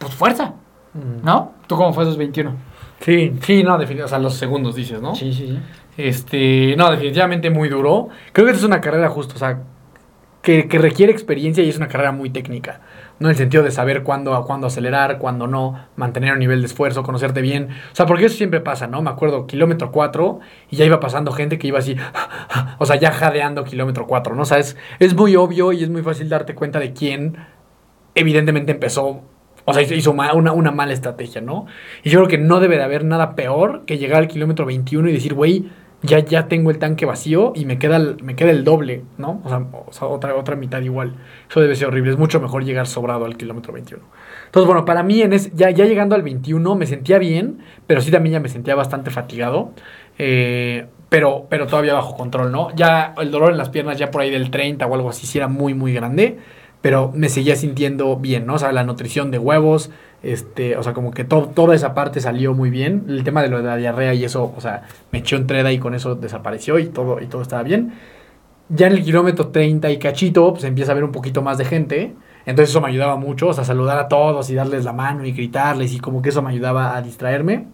[0.00, 0.54] pues, fuerza,
[0.94, 1.24] Mm.
[1.24, 1.52] ¿no?
[1.68, 2.56] ¿Tú cómo fue esos 21?
[2.98, 4.02] Sí, sí, no, definitivamente.
[4.02, 5.14] O sea, los segundos dices, ¿no?
[5.14, 5.58] Sí, sí, sí.
[5.96, 8.08] Este, no, definitivamente muy duro.
[8.32, 9.60] Creo que esta es una carrera justo, o sea,
[10.42, 12.80] que, que requiere experiencia y es una carrera muy técnica.
[13.20, 16.66] No en el sentido de saber cuándo, cuándo acelerar, cuándo no, mantener un nivel de
[16.66, 17.68] esfuerzo, conocerte bien.
[17.92, 19.02] O sea, porque eso siempre pasa, ¿no?
[19.02, 20.40] Me acuerdo, kilómetro 4
[20.70, 21.96] y ya iba pasando gente que iba así,
[22.78, 24.42] o sea, ya jadeando kilómetro 4, ¿no?
[24.42, 27.36] O sea, es, es muy obvio y es muy fácil darte cuenta de quién
[28.14, 29.22] evidentemente empezó,
[29.64, 31.66] o sea, hizo- una, una mala estrategia, ¿no?
[32.02, 35.08] Y yo creo que no debe de haber nada peor que llegar al kilómetro 21
[35.08, 35.70] y decir, güey,
[36.02, 39.42] ya, ya tengo el tanque vacío y me queda el, me queda el doble, ¿no?
[39.44, 41.16] O sea, otra, otra mitad igual.
[41.48, 42.10] Eso debe ser horrible.
[42.12, 44.04] Es mucho mejor llegar sobrado al kilómetro 21.
[44.46, 48.00] Entonces, bueno, para mí, en ese- ya, ya llegando al 21 me sentía bien, pero
[48.00, 49.72] sí también ya me sentía bastante fatigado.
[50.18, 52.68] eh, pero, pero todavía bajo control, ¿no?
[52.76, 55.38] Ya el dolor en las piernas ya por ahí del 30 o algo así, sí
[55.38, 56.38] era muy, muy grande
[56.82, 58.54] pero me seguía sintiendo bien, ¿no?
[58.54, 59.90] O sea, la nutrición de huevos,
[60.22, 63.04] este, o sea, como que to- toda esa parte salió muy bien.
[63.08, 65.72] El tema de lo de la diarrea y eso, o sea, me echó en treda
[65.72, 67.92] y con eso desapareció y todo, y todo estaba bien.
[68.68, 71.64] Ya en el kilómetro 30 y cachito, pues empieza a haber un poquito más de
[71.64, 72.16] gente.
[72.46, 75.32] Entonces eso me ayudaba mucho, o sea, saludar a todos y darles la mano y
[75.32, 77.68] gritarles y como que eso me ayudaba a distraerme.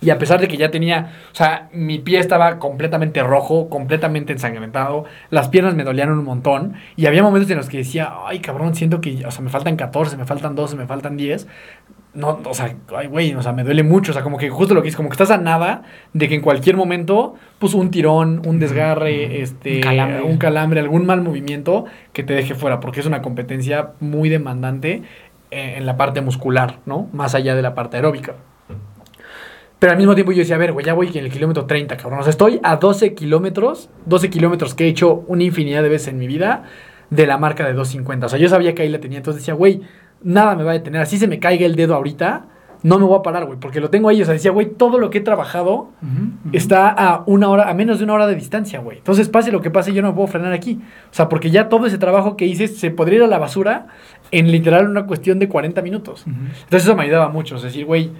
[0.00, 4.32] Y a pesar de que ya tenía, o sea, mi pie estaba completamente rojo, completamente
[4.32, 6.74] ensangrentado, las piernas me dolían un montón.
[6.96, 9.76] Y había momentos en los que decía, ay cabrón, siento que, o sea, me faltan
[9.76, 11.46] 14, me faltan 12, me faltan 10.
[12.12, 14.12] No, o sea, ay güey, o sea, me duele mucho.
[14.12, 15.82] O sea, como que justo lo que es, como que estás a nada
[16.12, 20.22] de que en cualquier momento, pues un tirón, un desgarre, este, Un calambre.
[20.22, 25.02] un calambre, algún mal movimiento que te deje fuera, porque es una competencia muy demandante
[25.50, 27.08] eh, en la parte muscular, ¿no?
[27.12, 28.34] Más allá de la parte aeróbica.
[29.78, 31.96] Pero al mismo tiempo yo decía, a ver, güey, ya voy en el kilómetro 30,
[31.96, 32.20] cabrón.
[32.20, 36.08] O sea, estoy a 12 kilómetros, 12 kilómetros que he hecho una infinidad de veces
[36.08, 36.64] en mi vida
[37.10, 38.26] de la marca de 250.
[38.26, 39.18] O sea, yo sabía que ahí la tenía.
[39.18, 39.82] Entonces decía, güey,
[40.22, 41.02] nada me va a detener.
[41.02, 42.46] Así se me caiga el dedo ahorita,
[42.82, 44.22] no me voy a parar, güey, porque lo tengo ahí.
[44.22, 45.90] O sea, decía, güey, todo lo que he trabajado
[46.52, 48.98] está a una hora, a menos de una hora de distancia, güey.
[48.98, 50.80] Entonces, pase lo que pase, yo no me puedo frenar aquí.
[51.10, 53.88] O sea, porque ya todo ese trabajo que hice se podría ir a la basura
[54.30, 56.24] en literal una cuestión de 40 minutos.
[56.26, 57.56] Entonces, eso me ayudaba mucho.
[57.56, 58.10] Es decir, güey,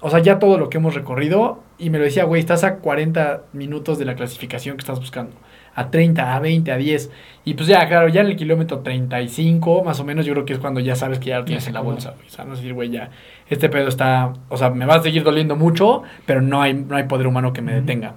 [0.00, 2.76] o sea, ya todo lo que hemos recorrido, y me lo decía, güey, estás a
[2.76, 5.36] 40 minutos de la clasificación que estás buscando.
[5.74, 7.10] A 30, a 20, a 10.
[7.44, 10.52] Y pues ya, claro, ya en el kilómetro 35, más o menos, yo creo que
[10.52, 12.26] es cuando ya sabes que ya lo tienes en la bolsa, güey.
[12.26, 13.10] O sea, no es decir, güey, ya,
[13.48, 16.96] este pedo está, o sea, me va a seguir doliendo mucho, pero no hay, no
[16.96, 18.14] hay poder humano que me detenga.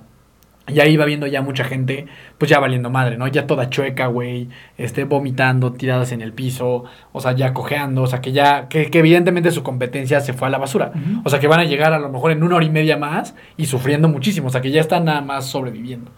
[0.73, 2.07] Y ahí va viendo ya mucha gente,
[2.37, 3.27] pues ya valiendo madre, ¿no?
[3.27, 8.07] Ya toda chueca, güey, este, vomitando, tiradas en el piso, o sea, ya cojeando, o
[8.07, 10.91] sea, que ya, que, que evidentemente su competencia se fue a la basura.
[11.23, 13.35] O sea, que van a llegar a lo mejor en una hora y media más
[13.57, 16.11] y sufriendo muchísimo, o sea, que ya están nada más sobreviviendo,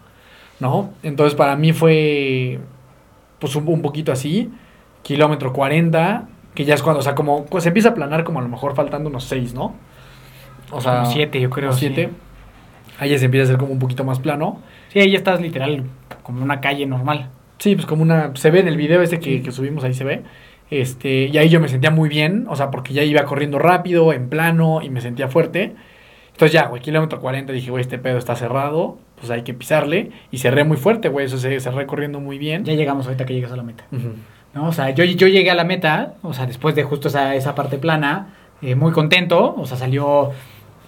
[0.60, 0.94] ¿no?
[1.02, 2.60] Entonces para mí fue,
[3.38, 4.50] pues un, un poquito así,
[5.02, 8.38] kilómetro 40, que ya es cuando, o sea, como, pues se empieza a planar como
[8.40, 9.74] a lo mejor faltando unos 6, ¿no?
[10.70, 12.08] O sea, Como siete, yo creo, unos siete.
[12.10, 12.16] sí.
[12.98, 14.60] Ahí ya se empieza a hacer como un poquito más plano.
[14.88, 15.84] Sí, ahí ya estás literal
[16.22, 17.28] como una calle normal.
[17.58, 18.34] Sí, pues como una.
[18.36, 20.22] Se ve en el video ese que, que subimos, ahí se ve.
[20.70, 24.12] Este, y ahí yo me sentía muy bien, o sea, porque ya iba corriendo rápido,
[24.12, 25.74] en plano, y me sentía fuerte.
[26.32, 30.10] Entonces ya, güey, kilómetro 40, dije, güey, este pedo está cerrado, pues hay que pisarle.
[30.32, 32.64] Y cerré muy fuerte, güey, eso se cerré corriendo muy bien.
[32.64, 33.84] Ya llegamos ahorita que llegas a la meta.
[34.52, 34.66] ¿no?
[34.66, 37.54] O sea, yo, yo llegué a la meta, o sea, después de justo esa, esa
[37.54, 40.32] parte plana, eh, muy contento, o sea, salió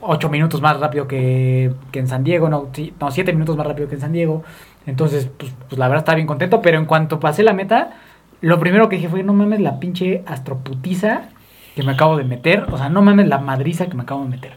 [0.00, 2.70] ocho minutos más rápido que, que en San Diego, no,
[3.00, 4.44] no, siete minutos más rápido que en San Diego.
[4.86, 7.94] Entonces, pues, pues la verdad estaba bien contento, pero en cuanto pasé la meta,
[8.40, 11.30] lo primero que dije fue, no mames la pinche astroputiza
[11.74, 14.30] que me acabo de meter, o sea, no mames la madriza que me acabo de
[14.30, 14.52] meter.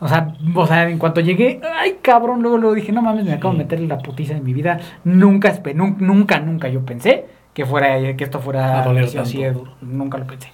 [0.00, 3.32] O sea, o sea, en cuanto llegué, ay cabrón, luego, luego dije, no mames, me
[3.32, 4.80] acabo de meter la putiza de mi vida.
[5.04, 9.42] Nunca, nunca, nunca yo pensé que fuera, que esto fuera A doler así.
[9.80, 10.50] Nunca lo pensé,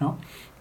[0.00, 0.18] ¿no?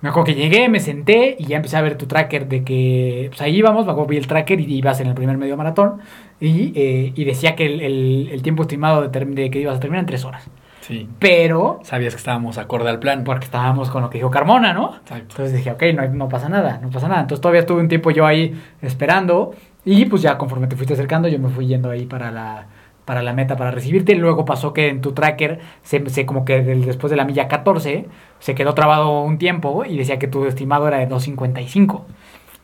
[0.07, 3.25] Me acuerdo que llegué, me senté y ya empecé a ver tu tracker de que,
[3.27, 5.97] pues ahí íbamos, me acuerdo vi el tracker y ibas en el primer medio maratón
[6.39, 10.03] y, eh, y decía que el, el- el tiempo estimado de, que ibas a terminar
[10.03, 10.47] en tres horas.
[10.79, 11.09] Sí.
[11.19, 13.25] Pero, Sabías que estábamos acorde al plan.
[13.25, 14.95] porque estábamos con lo que dijo Carmona, ¿no?
[14.95, 15.25] Exacto.
[15.31, 17.19] Entonces dije, ok, no, no pasa nada, no pasa nada.
[17.19, 19.53] Entonces todavía estuve un tiempo yo ahí esperando
[19.83, 22.67] y pues ya conforme te fuiste acercando yo me fui yendo ahí para la,
[23.03, 24.15] para la meta para recibirte.
[24.15, 27.49] Luego pasó que en tu tracker, se, se- como que del- después de la milla
[27.49, 28.05] 14,
[28.39, 32.03] se quedó trabado un tiempo y decía que tu estimado era de 2.55.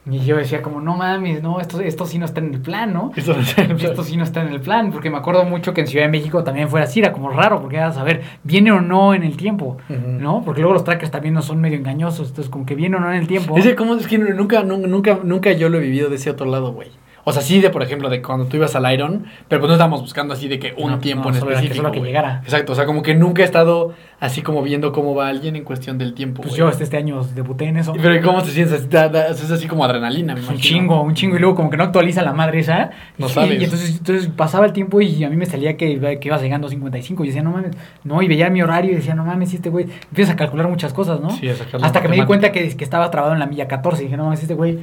[0.09, 2.91] Y yo decía como, no mames, no, esto, esto sí no está en el plan,
[2.91, 3.11] ¿no?
[3.15, 6.11] Esto sí no está en el plan, porque me acuerdo mucho que en Ciudad de
[6.11, 9.38] México también fuera así, era como raro, porque era saber, viene o no en el
[9.38, 9.78] tiempo.
[9.88, 10.41] ¿no?
[10.43, 13.13] Porque luego los trackers también no son medio engañosos, entonces como que viene o no
[13.13, 13.57] en el tiempo.
[13.57, 13.95] Ese, ¿cómo?
[13.95, 16.89] Es que nunca, nunca, nunca, nunca yo lo he vivido de ese otro lado, güey.
[17.26, 19.76] O sea, sí de, por ejemplo, de cuando tú ibas al Iron, pero pues no
[19.76, 21.76] estábamos buscando así de que un No, tiempo no, en específico.
[21.76, 22.41] solo que llegara.
[22.43, 25.63] Exacto, o sea, como que nunca he estado así como viendo cómo va alguien en
[25.63, 26.41] cuestión del tiempo.
[26.41, 27.93] Pues yo este, este año debuté en eso.
[27.93, 28.74] Pero ¿cómo te sientes?
[28.80, 30.61] Así, da- da- Es así como adrenalina, me un imagino.
[30.61, 32.91] chingo, un chingo, y luego como que no actualiza la madre esa.
[33.17, 33.61] No y, sabes.
[33.61, 36.38] y entonces, entonces pasaba el tiempo y a mí me salía que, iba- que iba
[36.41, 37.24] llegando a 55.
[37.24, 37.71] Y decía, no mames,
[38.03, 39.86] no, y veía mi horario y decía, no mames, este güey.
[40.09, 41.30] Empiezas a calcular muchas cosas, ¿no?
[41.30, 44.01] Sí, a Hasta que me di cuenta que, que estaba trabado en la milla 14.
[44.01, 44.80] Y dije, no mames, este güey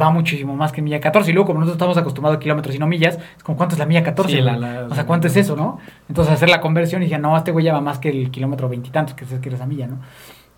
[0.00, 1.30] va muchísimo más que milla 14.
[1.30, 3.78] Y luego, como nosotros estamos acostumbrados a kilómetros y no millas, es como, ¿cuánto es
[3.78, 4.32] la milla 14?
[4.36, 4.60] Sí, la- güey?
[4.62, 5.78] la- o sea, ¿cuánto es eso, no?
[6.08, 8.68] Entonces, hacer la conversión y dije, no, este güey ya va más que el kilómetro
[8.68, 9.98] veintitantos, que es que era esa milla, ¿no?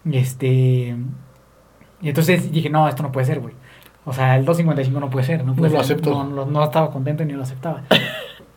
[0.04, 0.96] Y este.
[2.00, 3.54] Y entonces dije, no, esto no puede ser, güey.
[4.04, 5.94] O sea, el 2.55 no puede ser, no puede No lo ser.
[5.96, 6.10] acepto.
[6.10, 7.82] No, no- no estaba contento ni lo aceptaba.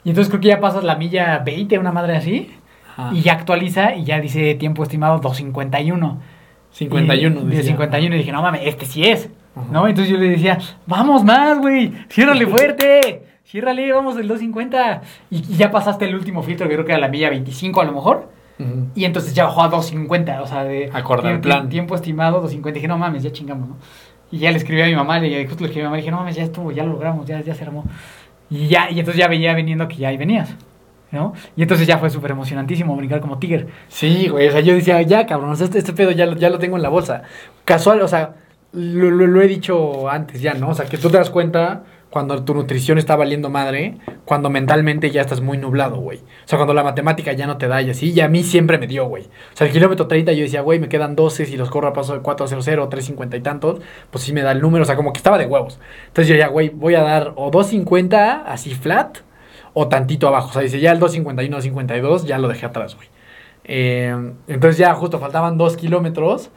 [0.03, 2.51] y entonces creo que ya pasas la milla 20, una madre así,
[2.95, 3.13] Ajá.
[3.13, 6.17] y ya actualiza y ya dice tiempo estimado 2.51.
[6.71, 7.63] 51, Y, decía.
[7.71, 9.29] 51 y dije, no mames, este sí es.
[9.55, 9.67] Ajá.
[9.71, 9.87] ¿No?
[9.87, 15.01] Entonces yo le decía, vamos más, güey, ciérrale fuerte, ciérrale, vamos del 2.50.
[15.29, 17.85] Y, y ya pasaste el último filtro, que creo que era la milla 25 a
[17.85, 18.29] lo mejor.
[18.93, 21.69] Y entonces ya bajó a 2.50, o sea, de Acorde al tiempo- plan.
[21.69, 22.71] tiempo estimado 2.50.
[22.73, 23.77] Dije, no mames, ya chingamos, ¿no?
[24.31, 26.11] Y ya le escribí a mi mamá, le justo le escribí a mi mamá, dije,
[26.11, 27.85] no mames, ya estuvo, ya lo logramos, ya, ya se armó.
[28.51, 30.53] Y ya, y entonces ya veía viniendo que ya ahí venías,
[31.11, 31.33] ¿no?
[31.55, 33.65] Y entonces ya fue súper emocionantísimo brincar como tigre.
[33.87, 36.59] Sí, güey, o sea, yo decía, ya, cabrón, este, este pedo ya, lo- ya lo
[36.59, 37.23] tengo en la bolsa.
[37.65, 38.35] Casual, o sea,
[38.73, 40.69] lo, he dicho antes ya, ¿no?
[40.69, 45.11] O sea, que tú te das cuenta cuando tu nutrición está valiendo madre, cuando mentalmente
[45.11, 46.17] ya estás muy nublado, güey.
[46.19, 48.77] O sea, cuando la matemática ya no te da y así, y a mí siempre
[48.77, 49.23] me dio, güey.
[49.23, 51.93] O sea, el kilómetro 30 yo decía, güey, me quedan 12, si los corro a
[51.93, 55.13] paso de 400, 350 y tantos, pues sí me da el número, o sea, como
[55.13, 55.79] que estaba de huevos.
[56.07, 59.19] Entonces yo ya, güey, voy a dar o 250 así flat,
[59.73, 60.49] o tantito abajo.
[60.49, 63.07] O sea, dice, ya el 251, 52, ya lo dejé atrás, güey.
[63.63, 66.51] Eh, entonces ya justo faltaban dos kilómetros.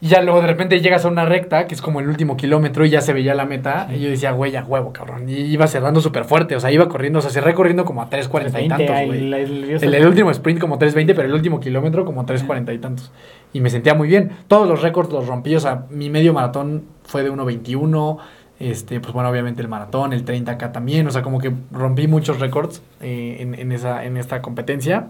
[0.00, 2.84] Y ya luego de repente llegas a una recta, que es como el último kilómetro,
[2.86, 3.88] y ya se veía la meta.
[3.92, 5.28] Y yo decía, güey, a huevo, cabrón.
[5.28, 6.54] Y iba cerrando súper fuerte.
[6.54, 9.18] O sea, iba corriendo, o sea, cerré corriendo como a 3.40 y tantos, güey.
[9.18, 12.78] el, el- El, el último sprint como 3.20, pero el último kilómetro como 3.40 y
[12.78, 13.10] tantos.
[13.52, 14.30] Y me sentía muy bien.
[14.46, 15.56] Todos los récords los rompí.
[15.56, 18.18] O sea, mi medio maratón fue de 1.21.
[18.60, 21.06] Este, pues bueno, obviamente el maratón, el 30K también.
[21.06, 25.06] O sea, como que rompí muchos récords eh, en, en esa, en esta competencia.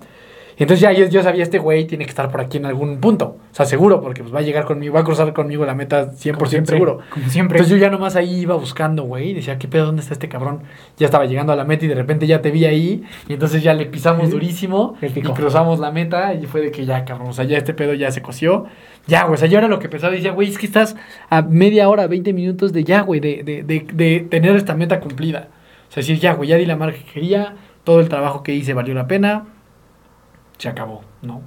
[0.59, 2.99] Y entonces ya yo, yo sabía, este güey tiene que estar por aquí en algún
[2.99, 3.37] punto.
[3.53, 6.11] O sea, seguro, porque pues va a llegar conmigo, va a cruzar conmigo la meta
[6.11, 6.99] 100% Como siempre, seguro.
[7.11, 7.59] Como siempre.
[7.59, 9.87] Entonces yo ya nomás ahí iba buscando, güey, y decía, ¿qué pedo?
[9.87, 10.63] ¿Dónde está este cabrón?
[10.97, 13.63] Ya estaba llegando a la meta y de repente ya te vi ahí, y entonces
[13.63, 17.33] ya le pisamos durísimo y cruzamos la meta y fue de que ya, cabrón, o
[17.33, 18.67] sea, ya este pedo ya se coció.
[19.07, 20.97] Ya, güey, o sea, yo era lo que pensaba, decía, güey, es que estás
[21.31, 24.99] a media hora, 20 minutos de ya, güey, de, de, de, de tener esta meta
[24.99, 25.51] cumplida.
[25.89, 27.55] O sea, decir, ya, güey, ya di la marca que quería,
[27.85, 29.47] todo el trabajo que hice valió la pena,
[30.59, 31.43] se acabó, ¿no?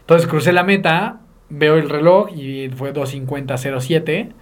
[0.00, 4.32] Entonces crucé la meta, veo el reloj y fue 250.07.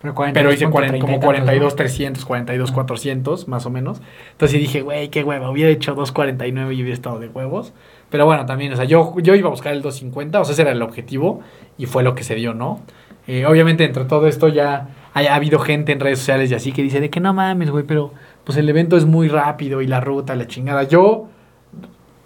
[0.00, 1.76] pero, 42 Pero hice punto 40 30 y como tantos, 42, ¿no?
[1.76, 4.00] 300, 42, 400, más o menos.
[4.32, 7.72] Entonces dije, güey, qué hueva, hubiera hecho 249 y hubiera estado de huevos.
[8.10, 10.62] Pero bueno, también, o sea, yo, yo iba a buscar el 250, o sea, ese
[10.62, 11.40] era el objetivo
[11.76, 12.80] y fue lo que se dio, ¿no?
[13.26, 16.72] Eh, obviamente, entre todo esto ya ha, ha habido gente en redes sociales y así
[16.72, 18.12] que dice de que no mames, güey, pero
[18.44, 20.84] pues el evento es muy rápido y la ruta, la chingada.
[20.84, 21.28] Yo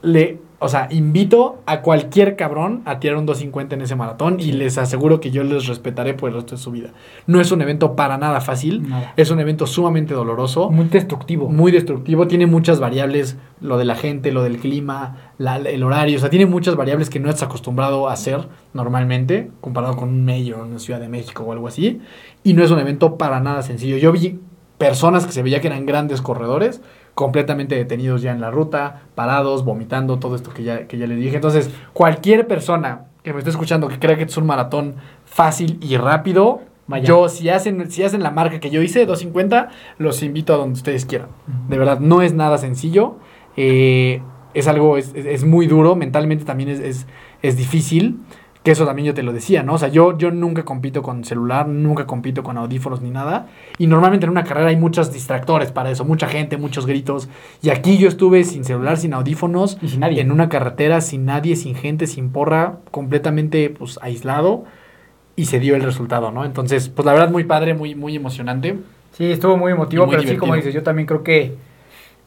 [0.03, 4.53] le, o sea, invito a cualquier cabrón a tirar un 250 en ese maratón y
[4.53, 6.91] les aseguro que yo les respetaré por el resto de su vida.
[7.27, 9.13] No es un evento para nada fácil, Nada.
[9.17, 11.49] es un evento sumamente doloroso, Muy destructivo.
[11.49, 16.17] muy destructivo, tiene muchas variables, lo de la gente, lo del clima, la- el horario,
[16.17, 20.25] o sea, tiene muchas variables que no estás acostumbrado a hacer normalmente, comparado con un
[20.25, 22.01] medio en Ciudad de México o algo así,
[22.43, 23.97] y no es un evento para nada sencillo.
[23.99, 24.41] Yo vi
[24.79, 26.81] personas que se veía que eran grandes corredores,
[27.15, 31.19] completamente detenidos ya en la ruta, parados, vomitando, todo esto que ya, que ya les
[31.19, 31.37] dije.
[31.37, 34.95] Entonces, cualquier persona que me esté escuchando que crea que es un maratón
[35.25, 36.63] fácil y rápido,
[37.07, 40.75] yo si hacen, si hacen la marca que yo hice, 250, los invito a donde
[40.75, 41.29] ustedes quieran.
[41.69, 43.17] De verdad, no es nada sencillo.
[43.57, 44.23] eh,
[44.55, 47.07] es algo, es, es- es muy duro, mentalmente también es, es,
[47.43, 48.19] es difícil.
[48.63, 49.75] Que eso también yo te lo decía, ¿no?
[49.75, 53.49] O sea, yo, yo nunca compito con celular, nunca compito con audífonos ni nada.
[53.77, 57.29] Y normalmente en una carrera hay muchos distractores para eso, mucha gente, muchos gritos.
[57.61, 60.21] Y aquí yo estuve sin celular, sin audífonos, Y sin nadie.
[60.21, 64.65] en una carretera, sin nadie, sin gente, sin porra, completamente pues aislado.
[65.35, 66.45] Y se dio el resultado, ¿no?
[66.45, 68.79] Entonces, pues la verdad muy padre, muy, muy emocionante.
[69.13, 71.57] Sí, estuvo muy emotivo, muy pero sí, como dices, yo también creo que,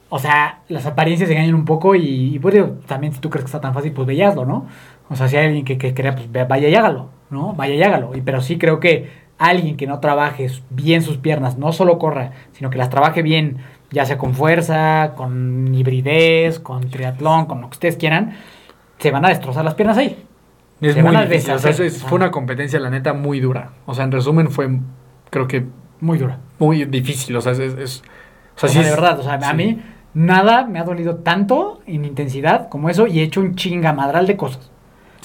[0.09, 2.55] o sea, las apariencias engañan un poco y, y, pues,
[2.86, 4.65] también si tú crees que está tan fácil, pues veíaslo, ¿no?
[5.10, 7.53] O sea, si hay alguien que, que crea, pues vaya y hágalo, ¿no?
[7.53, 8.16] Vaya y hágalo.
[8.16, 12.32] Y, pero sí creo que alguien que no trabaje bien sus piernas, no solo corra,
[12.53, 13.58] sino que las trabaje bien,
[13.91, 18.34] ya sea con fuerza, con hibridez, con triatlón, con lo que ustedes quieran,
[18.97, 20.24] se van a destrozar las piernas ahí.
[20.82, 21.53] Es Se muy van a difícil.
[21.53, 23.72] O sea, es- fue una competencia, la neta, muy dura.
[23.86, 24.70] O sea, en resumen, fue,
[25.30, 25.66] creo que,
[26.01, 26.39] Muy dura.
[26.60, 27.36] muy difícil.
[27.38, 27.60] O sea, es.
[27.60, 29.56] o sea, O sí sea, de es- verdad, o sea, a sí.
[29.56, 29.82] mí
[30.14, 34.38] nada me ha dolido tanto en intensidad como eso y he hecho un chingamadral de
[34.38, 34.72] cosas.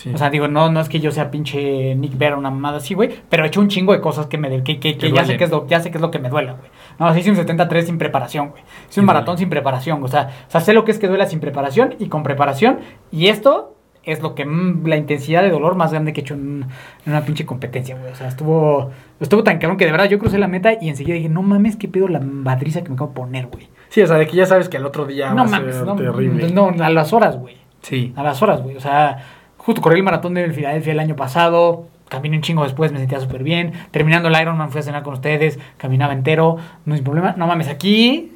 [0.00, 0.10] Sí.
[0.14, 2.94] O sea, digo, no, no es que yo sea pinche Nick Vera, una mamada así,
[2.94, 5.26] güey, pero he hecho un chingo de cosas que me que, que, que Que ya
[5.26, 6.70] sé que es lo, ya sé que es lo que me duele, güey.
[6.98, 8.62] No, así hice un 73 sin preparación, güey.
[8.88, 11.26] Hice un maratón sin preparación, o sea, o sea, sé lo que es que duela
[11.26, 12.78] sin preparación y con preparación
[13.12, 16.32] y esto es lo que mm, la intensidad de dolor más grande que he hecho
[16.32, 16.64] en,
[17.04, 18.10] en una pinche competencia, güey.
[18.10, 18.90] O sea, estuvo
[19.20, 21.76] estuvo tan cabrón que de verdad yo crucé la meta y enseguida dije, "No mames,
[21.76, 24.36] qué pedo la madriza que me acabo de poner, güey." Sí, o sea, de que
[24.36, 26.50] ya sabes que al otro día No va a mames, ser no, terrible.
[26.50, 27.56] no, a las horas, güey.
[27.82, 28.14] Sí.
[28.16, 28.76] A las horas, güey.
[28.76, 29.18] O sea,
[29.64, 31.86] justo corrí el maratón de Filadelfia el año pasado.
[32.08, 33.72] Caminé un chingo después, me sentía súper bien.
[33.92, 35.58] Terminando el Ironman fui a cenar con ustedes.
[35.76, 36.56] Caminaba entero.
[36.84, 37.34] No hay problema.
[37.36, 38.32] No mames, aquí...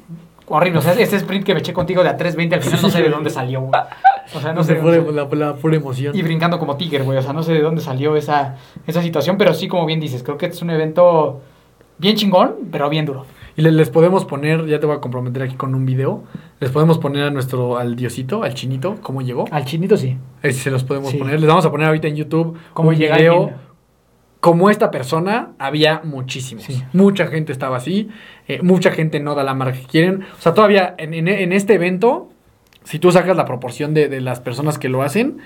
[0.47, 0.77] Horrible.
[0.77, 3.01] O sea, este sprint que me eché contigo de a 3.20 al final no sé
[3.01, 3.71] de dónde salió, güey.
[4.35, 4.75] O sea, no, No sé.
[4.75, 6.15] fue dónde- la, la pura emoción.
[6.15, 7.17] Y brincando como Tiger, güey.
[7.17, 8.55] O sea, no sé de dónde salió esa,
[8.85, 9.37] esa situación.
[9.39, 11.41] Pero sí, como bien dices, creo que es un evento
[11.97, 13.25] bien chingón, pero bien duro.
[13.57, 16.23] Y le- les podemos poner, ya te voy a comprometer aquí con un video.
[16.59, 19.45] Les podemos poner a nuestro, al diosito, al chinito, cómo llegó.
[19.51, 20.17] Al chinito sí.
[20.51, 21.17] Se los podemos Sí.
[21.17, 21.39] poner.
[21.39, 23.33] Les vamos a poner ahorita en YouTube Cómo un llega video.
[23.35, 23.55] alguien.
[24.41, 26.65] Como esta persona, había muchísimos.
[26.65, 26.83] Sí.
[26.93, 28.09] Mucha gente estaba así.
[28.47, 30.21] eh, mucha gente no da la marca que quieren.
[30.37, 32.29] O sea, todavía en, en- en este evento,
[32.83, 35.37] si tú sacas la proporción de, de las personas que lo hacen,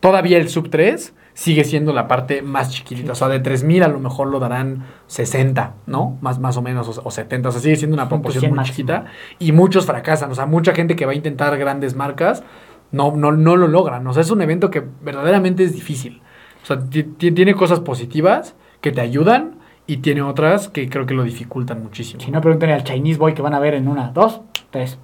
[0.00, 3.12] todavía el sub 3 sigue siendo la parte más chiquitita.
[3.12, 6.18] O sea, de 3000 a lo mejor lo darán 60, ¿no?
[6.20, 7.48] Más, más o menos, o, o 70.
[7.48, 8.74] O sea, sigue siendo una Punto proporción 100 muy máximo.
[8.76, 9.04] chiquita.
[9.38, 10.30] Y muchos fracasan.
[10.32, 12.42] O sea, mucha gente que va a intentar grandes marcas
[12.90, 14.04] no, no, no lo logran.
[14.06, 16.22] O sea, es un evento que verdaderamente es difícil.
[16.62, 21.06] O sea, ti- ti- tiene cosas positivas que te ayudan y tiene otras que creo
[21.06, 22.20] que lo dificultan muchísimo.
[22.20, 24.40] Si no, pregúntenle al Chinese Boy que van a ver en una, dos,
[24.70, 24.98] tres.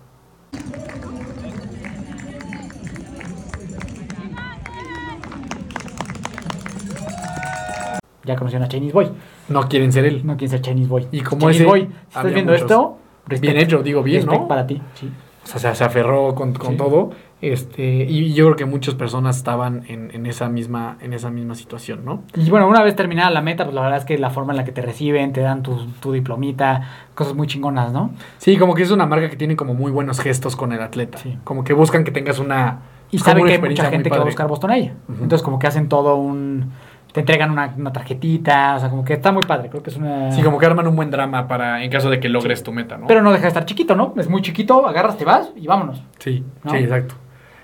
[8.25, 9.11] Ya conocieron a Chinese Boy.
[9.49, 10.23] No quieren ser él.
[10.25, 11.07] No quieren ser Chinese Boy.
[11.13, 12.71] Y como Chinese ese, Boy, si estás había viendo muchos.
[12.71, 12.99] esto,
[13.41, 14.49] Bien hecho, digo bien, respect ¿no?
[14.49, 14.83] para ti.
[14.95, 15.11] Sí.
[15.45, 16.77] O sea, se, aferró con, con Sí.
[16.77, 17.11] todo.
[17.43, 21.55] Este, y yo creo que muchas personas estaban en, en esa misma, en esa misma
[21.55, 22.23] situación, ¿no?
[22.35, 24.57] Y bueno, una vez terminada la meta, pues la verdad es que la forma en
[24.57, 28.13] la que te reciben, te dan tu, tu diplomita, cosas muy chingonas, ¿no?
[28.39, 31.19] Sí, como que es una marca que tiene como muy buenos gestos con el atleta.
[31.19, 31.37] Sí.
[31.45, 32.81] Como que buscan que tengas una.
[33.11, 34.95] Y saben que hay mucha gente que va a buscar Boston a ella.
[35.09, 36.73] Entonces como que hacen todo un...
[37.15, 39.69] Te entregan una, una tarjetita, o sea, como que está muy padre.
[39.71, 40.31] Creo que es una...
[40.33, 42.99] Sí, como que arman un buen drama para en caso de que logres tu meta,
[42.99, 43.07] ¿no?
[43.07, 44.13] Pero no deja de estar chiquito, ¿no?
[44.19, 46.03] Es muy chiquito, agarras, te vas y vámonos.
[46.19, 46.73] Sí, ¿No?
[46.73, 47.15] sí, exacto.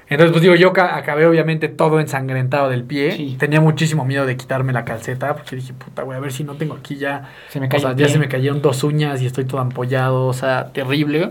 [0.08, 3.12] Entonces, pues digo, yo ca- acabé obviamente todo ensangrentado del pie.
[3.12, 3.36] Sí.
[3.38, 6.54] Tenía muchísimo miedo de quitarme la calceta porque dije, puta, güey, a ver si no
[6.54, 7.28] tengo aquí ya.
[7.48, 8.12] Se me O cae sea, el ya pie.
[8.14, 11.30] se me cayeron dos uñas y estoy todo ampollado, o sea, terrible.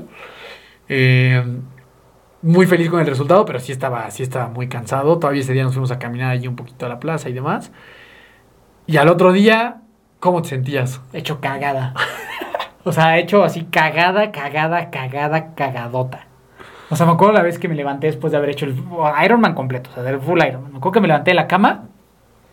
[0.87, 1.43] Eh,
[2.41, 5.19] muy feliz con el resultado, pero sí estaba, sí estaba muy cansado.
[5.19, 7.71] Todavía ese día nos fuimos a caminar allí un poquito a la plaza y demás.
[8.89, 9.81] Y al otro día,
[10.19, 10.99] ¿cómo te sentías?
[11.13, 11.93] Hecho cagada.
[12.83, 16.21] o sea, hecho así cagada, cagada, cagada, cagadota.
[16.89, 18.75] O sea, me acuerdo la vez que me levanté después de haber hecho el
[19.23, 20.71] Ironman completo, o sea, del full Ironman.
[20.71, 21.83] Me acuerdo que me levanté de la cama,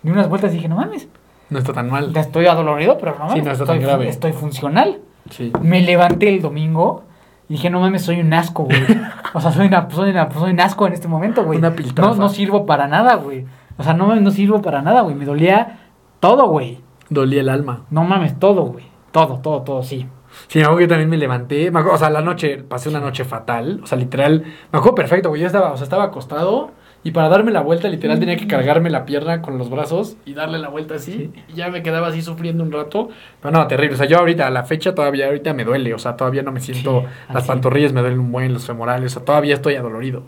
[0.03, 1.09] di unas vueltas y dije, no mames,
[1.49, 2.14] No está tan mal.
[2.14, 4.09] estoy adolorido, pero no mames, Sí, no está tan estoy, grave.
[4.11, 4.99] estoy funcional.
[5.30, 5.53] Sí.
[5.62, 7.05] Me levanté el domingo
[7.49, 8.84] y dije, no mames, soy un asco, güey.
[9.32, 11.59] O sea, soy, una, soy, una- soy un asco en este momento, güey.
[11.59, 12.14] Una No, piltrafa.
[12.16, 13.47] no sirvo para nada, güey.
[13.78, 15.14] O sea, no mames, no sirvo para nada, güey.
[15.14, 15.78] Me dolía
[16.21, 16.81] todo, güey.
[17.09, 17.85] Dolía el alma.
[17.91, 18.85] No mames, todo, güey.
[19.12, 20.07] Todo, todo, todo, sí.
[20.49, 21.71] Sí, me acuerdo que también me levanté.
[21.71, 23.81] Me acuerdo, o sea, la noche, pasé una noche fatal.
[23.83, 24.43] O sea, literal,
[24.73, 25.41] me acuerdo perfecto, güey.
[25.41, 26.73] Yo estaba, o sea, estaba acostado
[27.07, 30.35] y para darme la vuelta, literal, tenía que cargarme la pierna con los brazos y
[30.35, 31.31] darle la vuelta así.
[31.47, 33.11] Y ya me quedaba así sufriendo un rato.
[33.41, 33.95] Pero no, terrible.
[33.95, 35.95] O sea, yo ahorita, a la fecha, todavía, ahorita me duele.
[35.95, 37.03] O sea, todavía no me siento.
[37.03, 39.12] Sí, las pantorrillas me duelen un buen, los femorales.
[39.12, 40.25] O sea, todavía estoy adolorido.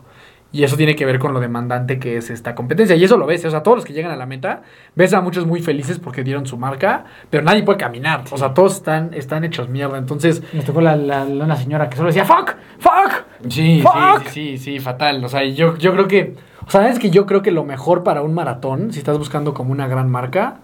[0.51, 2.97] Y eso tiene que ver con lo demandante que es esta competencia.
[2.97, 4.63] Y eso lo ves, o sea, todos los que llegan a la meta,
[4.95, 8.25] ves a muchos muy felices porque dieron su marca, pero nadie puede caminar.
[8.31, 9.99] O sea, todos están, están hechos mierda.
[9.99, 13.25] Entonces, Me tocó la, la, la- una señora que solo decía, fuck, fuck.
[13.51, 14.27] Sí, Fuck.
[14.29, 15.23] sí, sí, sí, fatal.
[15.23, 16.37] O sea, yo, yo creo que.
[16.67, 19.53] O sea, es que yo creo que lo mejor para un maratón, si estás buscando
[19.55, 20.61] como una gran marca,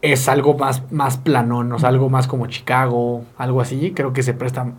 [0.00, 3.92] es algo más, más planón, o sea, algo más como Chicago, algo así.
[3.96, 4.72] Creo que se presta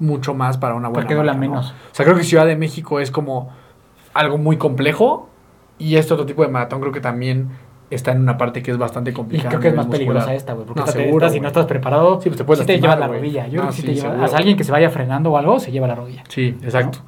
[0.00, 1.70] mucho más para una buena Porque menos.
[1.92, 3.50] O sea, creo que Ciudad de México es como
[4.14, 5.28] algo muy complejo.
[5.78, 7.48] Y este otro tipo de maratón creo que también
[7.90, 9.48] está en una parte que es bastante Y complicada.
[9.50, 10.66] creo a que es más peligrosa esta, güey.
[10.66, 12.66] Porque No, esta te- seguro, esta, si no estás preparado, Sí, pues te puedes sí
[12.66, 13.46] te lastimar, lleva la rodilla.
[13.46, 14.28] Yo No, creo que sí, te lleva.
[14.28, 16.24] sea, alguien que se vaya frenando o algo, se lleva la rodilla.
[16.28, 16.98] Sí, exacto.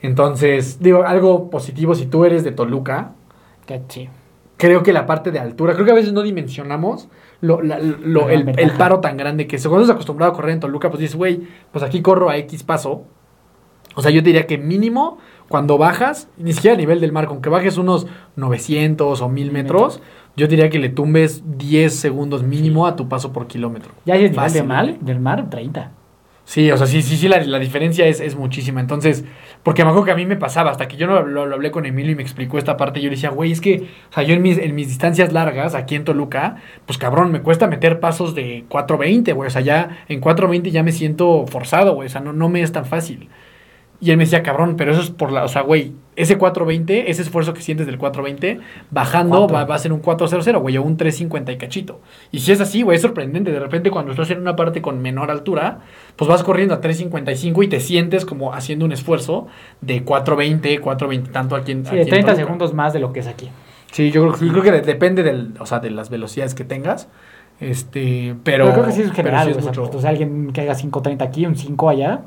[0.00, 3.12] Entonces, digo, algo positivo, si tú eres de Toluca,
[3.66, 4.08] Que sí.
[4.56, 7.08] creo que la parte de altura, creo que a veces no dimensionamos
[7.40, 8.66] lo, la- lo- La el, ventaja.
[8.68, 9.62] el paro tan grande que es.
[9.66, 12.62] Cuando estás acostumbrado a correr en Toluca, pues dices, güey, pues aquí corro a X
[12.62, 13.04] paso.
[13.94, 15.18] O sea, yo te diría que mínimo
[15.48, 19.52] cuando bajas, ni siquiera a nivel del mar, con que bajes unos 900 o 1000
[19.52, 20.00] metros,
[20.36, 23.92] yo diría que le tumbes 10 segundos mínimo a tu paso por kilómetro.
[24.04, 24.64] Ya si es nivel de Fácil.
[24.64, 25.92] mal, del mar, 30.
[26.44, 28.80] Sí, o sea, sí, sí, sí, la, la diferencia es, es muchísima.
[28.80, 29.24] Entonces,
[29.62, 31.86] porque me acuerdo que a mí me pasaba, hasta que yo lo, lo hablé con
[31.86, 34.34] Emilio y me explicó esta parte, yo le decía, güey, es que, o sea, yo
[34.34, 38.34] en mis, en mis distancias largas, aquí en Toluca, pues cabrón, me cuesta meter pasos
[38.34, 42.20] de 4.20, güey, o sea, ya en 4.20 ya me siento forzado, güey, o sea,
[42.20, 43.28] no, no me es tan fácil.
[44.04, 47.08] Y él me decía, cabrón, pero eso es por la, o sea, güey, ese 420,
[47.08, 48.58] ese esfuerzo que sientes del 420,
[48.90, 52.00] bajando va, va a ser un 400, güey, o un 350 y cachito.
[52.32, 53.52] Y si es así, güey, es sorprendente.
[53.52, 55.82] De repente, cuando estás en una parte con menor altura,
[56.16, 59.46] pues vas corriendo a 355 y te sientes como haciendo un esfuerzo
[59.80, 61.84] de 420, 420, tanto aquí en.
[61.84, 62.44] Sí, aquí de en 30 Toluca.
[62.44, 63.50] segundos más de lo que es aquí.
[63.92, 66.64] Sí, yo creo, yo creo que de- depende del, o sea, de las velocidades que
[66.64, 67.08] tengas.
[67.60, 68.64] Este, pero.
[68.64, 69.44] Pero, creo que sí es pero general.
[69.44, 71.88] sí es o sea, mucho- pues, o sea, alguien que haga 5.30 aquí, un 5
[71.88, 72.22] allá.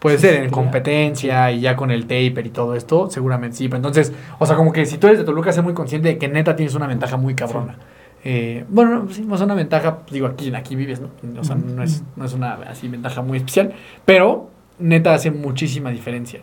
[0.00, 3.68] Puede ser en competencia y ya con el taper y todo esto, seguramente sí.
[3.68, 6.18] Pero entonces, o sea, como que si tú eres de Toluca, sé muy consciente de
[6.18, 7.76] que neta tienes una ventaja muy cabrona.
[8.24, 11.10] Eh, bueno, no, sí, o sea, una ventaja, digo, aquí, aquí vives, ¿no?
[11.38, 13.74] O sea, no es, no es una así ventaja muy especial,
[14.06, 16.40] pero neta hace muchísima diferencia.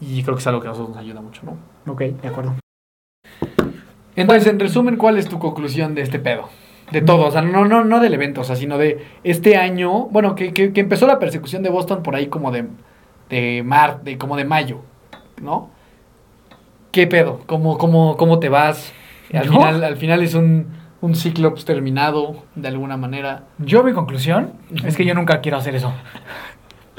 [0.00, 1.92] Y creo que es algo que a nosotros nos ayuda mucho, ¿no?
[1.92, 2.54] Ok, de acuerdo.
[4.14, 6.48] Entonces, en resumen, ¿cuál es tu conclusión de este pedo?
[6.92, 10.06] De todo, o sea, no, no, no del evento, o sea, sino de este año,
[10.06, 12.66] bueno, que, que, que empezó la persecución de Boston por ahí como de,
[13.30, 14.82] de mar, de como de mayo,
[15.40, 15.70] ¿no?
[16.92, 17.40] ¿Qué pedo?
[17.46, 18.92] ¿Cómo, cómo, cómo te vas?
[19.32, 20.66] Al final, al final es un,
[21.00, 23.44] un ciclo pues, terminado, de alguna manera.
[23.58, 24.54] Yo, mi conclusión
[24.84, 25.92] es que yo nunca quiero hacer eso.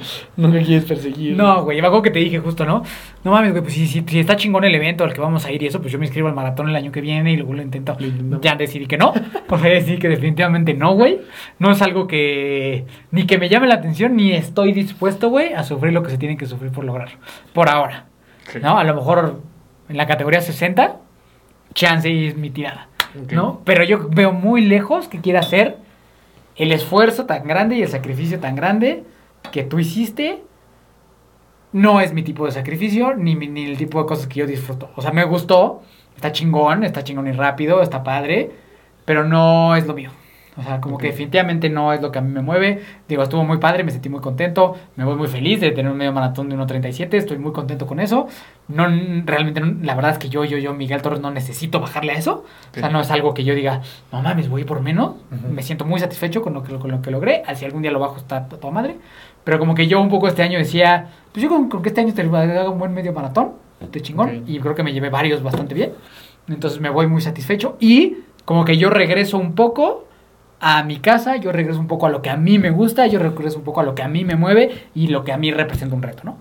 [0.38, 1.36] Nunca quieres perseguir.
[1.36, 2.84] No, güey, acuerdo que te dije justo, ¿no?
[3.24, 5.52] No mames, güey, pues si, si, si está chingón el evento al que vamos a
[5.52, 7.54] ir y eso, pues yo me inscribo al maratón el año que viene y luego
[7.54, 7.98] lo intento.
[8.42, 9.14] Ya decidí que no,
[9.48, 11.20] porque decidí que definitivamente no, güey.
[11.60, 15.64] No es algo que ni que me llame la atención, ni estoy dispuesto, güey, a
[15.64, 17.10] sufrir lo que se tiene que sufrir por lograr.
[17.54, 18.06] Por ahora,
[18.52, 18.60] Sí.
[18.62, 18.78] ¿no?
[18.78, 19.42] A lo mejor
[19.88, 20.98] en la categoría 60,
[21.74, 22.88] chance y es mi tirada.
[23.32, 23.62] ¿no?
[23.66, 25.78] Pero yo veo muy lejos que quiera hacer
[26.56, 29.04] el esfuerzo tan grande y el sacrificio tan grande
[29.52, 30.44] que tú hiciste.
[31.74, 34.90] No es mi tipo de sacrificio, ni, ni el tipo de cosas que yo disfruto.
[34.96, 35.82] O sea, me gustó,
[36.16, 38.52] está chingón, está chingón y rápido, está padre,
[39.06, 40.12] pero no es lo mío.
[40.58, 41.12] O sea, como que Ok.
[41.14, 42.82] definitivamente no es lo que a mí me mueve.
[43.08, 45.98] Digo, estuvo muy padre, me sentí muy contento, me voy muy feliz de tener un
[45.98, 48.28] medio maratón de 1.37, estoy muy contento con eso.
[48.68, 48.86] No,
[49.26, 52.16] realmente, no- la verdad es que yo, yo, yo, Miguel Torres, no necesito bajarle a
[52.16, 52.44] eso.
[52.72, 53.82] O sea, no es algo que yo diga,
[54.12, 55.16] no mames, voy por menos.
[55.32, 55.54] Ujú.
[55.54, 57.44] Me siento muy satisfecho con lo, que, con lo que logré.
[57.56, 58.98] Si algún día lo bajo, está toda madre.
[59.46, 62.02] Pero como que yo un poco este año decía, pues yo con, con que este
[62.02, 64.30] año te haga un buen medio maratón, de chingón.
[64.42, 64.50] Ok.
[64.50, 65.94] Y creo que me llevé varios bastante bien.
[66.50, 67.78] Entonces me voy muy satisfecho.
[67.80, 70.08] Y como que yo regreso un poco
[70.62, 73.20] a mi casa, yo regreso un poco a lo que a mí me gusta, yo
[73.20, 75.52] regreso un poco a lo que a mí me mueve y lo que a mí
[75.52, 76.38] representa un reto, ¿no?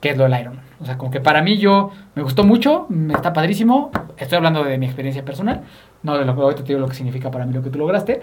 [0.00, 0.64] Que es lo del Ironman.
[0.80, 3.90] O sea, como que para mí yo me gustó mucho, está padrísimo.
[4.16, 5.62] Estoy hablando de mi experiencia personal,
[6.02, 8.20] no de lo que te digo lo que significa para mí lo que tú lograste.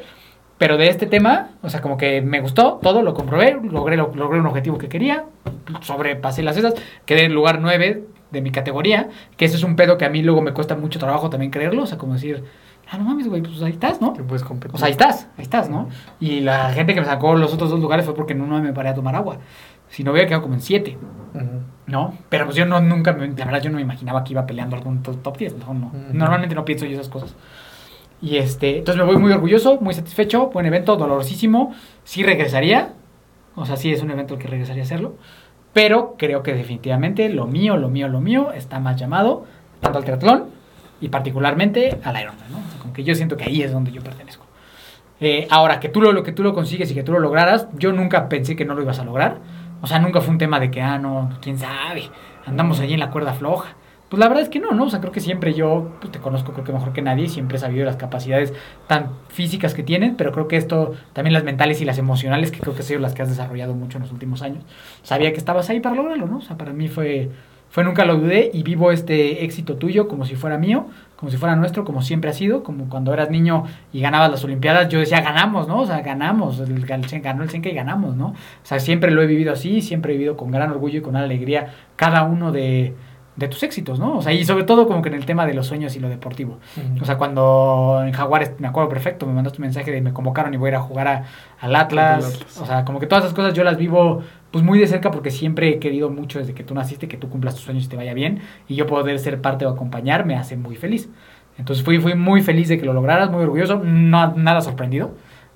[0.57, 4.11] Pero de este tema, o sea, como que me gustó todo, lo comprobé, logré, lo-
[4.13, 5.23] logré un objetivo que quería,
[5.81, 6.75] sobrepasé las esas,
[7.05, 10.21] quedé en lugar 9 de mi categoría, que eso es un pedo que a mí
[10.21, 12.43] luego me cuesta mucho trabajo también creerlo, o sea, como decir,
[12.91, 14.13] ah, no mames, güey, pues ahí estás, ¿no?
[14.13, 14.75] Que puedes competir.
[14.75, 15.87] O sea, ahí estás, ahí estás, ¿no?
[16.19, 18.73] Y la gente que me sacó los otros dos lugares fue porque en uno me
[18.73, 19.37] paré a tomar agua.
[19.89, 20.97] Si no hubiera quedado como en 7,
[21.33, 21.45] Ujú.
[21.87, 22.13] ¿no?
[22.29, 24.75] Pero pues yo no, nunca, me- la verdad yo no me imaginaba que iba peleando
[24.75, 25.91] algún to- top 10, no, no.
[26.13, 27.35] Normalmente no pienso yo esas cosas.
[28.21, 31.73] Y este, entonces me voy muy orgulloso, muy satisfecho, buen evento, dolorosísimo,
[32.03, 32.93] sí regresaría,
[33.55, 35.15] o sea, sí es un evento al que regresaría a hacerlo,
[35.73, 39.45] pero creo que definitivamente lo mío, lo mío, lo mío está más llamado
[39.79, 40.45] tanto al triatlón
[41.01, 42.57] y particularmente al Ironman, ¿no?
[42.57, 44.45] O sea, como que yo siento que ahí es donde yo pertenezco.
[45.21, 47.91] Eh, ahora, que tú lo, que tú lo consigues y que tú lo lograras, yo
[47.91, 49.37] nunca pensé que no lo ibas a lograr.
[49.81, 52.09] O sea, nunca fue un tema de que, ah, no, quién sabe,
[52.45, 53.75] andamos allí en la cuerda floja.
[54.09, 54.85] Pues la verdad es que no, ¿no?
[54.85, 57.57] O sea, creo que siempre yo pues, te conozco, creo que mejor que nadie, siempre
[57.57, 58.53] he sabido las capacidades
[58.87, 62.59] tan físicas que tienes, pero creo que esto, también las mentales y las emocionales, que
[62.59, 64.63] creo que son las que has desarrollado mucho en los últimos años.
[65.03, 66.37] Sabía que estabas ahí para lograrlo, ¿no?
[66.37, 67.29] O sea, para mí fue,
[67.69, 71.37] fue nunca lo dudé y vivo este éxito tuyo como si fuera mío, como si
[71.37, 74.99] fuera nuestro, como siempre ha sido, como cuando eras niño y ganabas las Olimpiadas, yo
[74.99, 75.81] decía, ganamos, ¿no?
[75.81, 78.27] O sea, ganamos, el, ganó el Senka y ganamos, ¿no?
[78.27, 81.15] O sea, siempre lo he vivido así, siempre he vivido con gran orgullo y con
[81.15, 82.93] alegría cada uno de,
[83.39, 84.17] de tus éxitos, ¿no?
[84.17, 86.09] O sea, y sobre todo como que en el tema de los sueños y lo
[86.09, 86.59] deportivo.
[87.01, 90.53] O sea, cuando en Jaguares, me acuerdo perfecto, me mandaste un mensaje de me convocaron
[90.53, 91.23] y voy a ir a jugar a-
[91.59, 92.39] al Atlas.
[92.61, 94.21] O sea, como que todas esas cosas yo las vivo
[94.51, 97.29] pues muy de cerca porque siempre he querido mucho desde que tú naciste que tú
[97.29, 98.41] cumplas tus sueños y te vaya bien.
[98.67, 101.09] Y yo poder ser parte o acompañar me hace muy feliz.
[101.57, 105.11] Entonces fui, fui muy feliz de que lo lograras, muy orgulloso, no, nada sorprendido.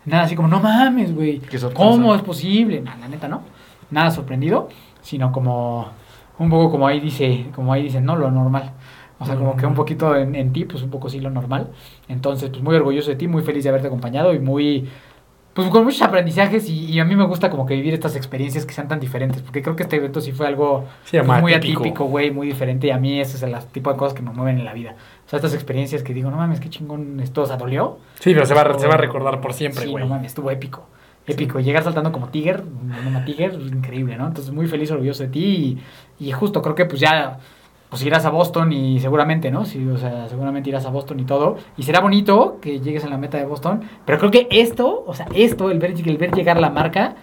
[0.06, 1.40] Nada así como, no mames, güey.
[1.74, 2.82] ¿Cómo es posible?
[2.82, 3.42] No, la neta no.
[3.90, 4.68] Nada sorprendido,
[5.02, 5.88] sino como
[6.40, 8.72] un poco como ahí dice, como ahí dice, no, lo normal.
[9.20, 11.70] O sea, como que un poquito en, en ti, pues un poco sí lo normal.
[12.10, 14.90] Entonces, pues muy orgulloso de ti, muy feliz de haberte acompañado y muy,
[15.54, 18.66] pues con muchos aprendizajes y, y a mí me gusta como que vivir estas experiencias
[18.66, 21.54] que sean tan diferentes, porque creo que este evento sí fue algo Sí, pues, muy
[21.54, 22.06] atípico.
[22.06, 24.58] güey, muy diferente y a mí ese es el tipo de cosas que me mueven
[24.60, 24.96] en la vida.
[25.26, 28.00] O sea, estas experiencias que digo, no mames, qué chingón esto, o sea, dolió.
[28.20, 30.04] Sí, pero se va, a- se va a recordar por siempre, Sí, güey.
[30.04, 30.86] no mames, estuvo épico.
[31.26, 31.60] Épico.
[31.60, 32.64] Llegar saltando como Tiger,
[33.08, 34.28] una Tiger, increíble, ¿no?
[34.28, 35.78] Entonces, muy feliz, orgulloso de ti.
[36.20, 37.40] Y, justo creo que pues ya
[37.90, 39.66] pues irás a Boston y seguramente, ¿no?
[39.66, 41.58] Sí, o sea, seguramente irás a Boston y todo.
[41.78, 43.82] Y será bonito que llegues en la meta de Boston.
[44.06, 47.16] Pero creo que esto, o sea, esto, el ver, el ver llegar la marca.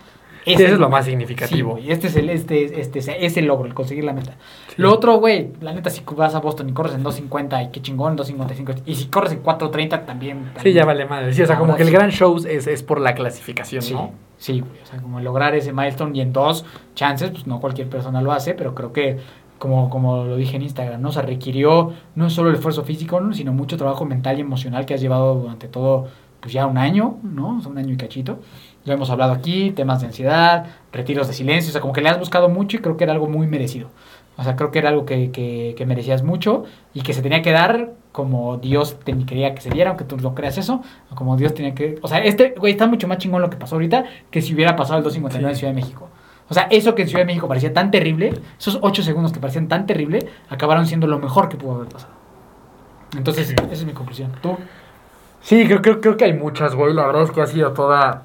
[0.44, 1.72] Sí, eso es lo más Sí, significativo.
[1.72, 4.36] güey, este es el, este, este, es el logro, el conseguir la meta.
[4.76, 7.82] Lo otro, güey, la neta, si vas a Boston y corres en 2.50 y qué
[7.82, 8.82] chingón, 2.55.
[8.86, 10.38] Y si corres en 4.30 también.
[10.38, 10.76] Sí, también.
[10.76, 11.34] ya vale madre.
[11.34, 11.94] Sí, o sea, como que el sí.
[11.94, 14.12] gran show es, es por la clasificación, Sí, ¿no?
[14.38, 14.72] sí, güey.
[14.82, 16.64] O sea, como lograr ese milestone y en dos
[16.94, 19.18] chances, pues no cualquier persona lo hace, pero creo que,
[19.58, 21.10] como, como lo dije en Instagram, ¿no?
[21.10, 23.34] O sea, requirió no solo el esfuerzo físico, ¿no?
[23.34, 26.08] sino mucho trabajo mental y emocional que has llevado durante todo,
[26.40, 27.58] pues ya un año, ¿no?
[27.58, 28.38] O sea, un año y cachito.
[28.84, 32.08] Lo hemos hablado aquí, temas de ansiedad, retiros de silencio, o sea, como que le
[32.08, 33.88] has buscado mucho y creo que era algo muy merecido.
[34.36, 36.64] O sea, creo que era algo que, que, que merecías mucho
[36.94, 40.16] y que se tenía que dar como Dios te quería que se diera, aunque tú
[40.16, 41.98] no creas eso, o como Dios tenía que...
[42.02, 44.76] O sea, este, güey, está mucho más chingón lo que pasó ahorita que si hubiera
[44.76, 45.58] pasado el 259 en.
[45.58, 46.08] Ciudad de México.
[46.48, 49.38] O sea, eso que en Ciudad de México parecía tan terrible, esos 8 segundos que
[49.38, 52.12] parecían tan terrible, acabaron siendo lo mejor que pudo haber pasado.
[53.16, 54.32] Entonces, esa es mi conclusión.
[54.42, 54.56] ¿Tú?
[55.42, 56.92] Sí, creo, creo, creo que hay muchas, güey.
[56.92, 58.22] La verdad es que ha sido toda.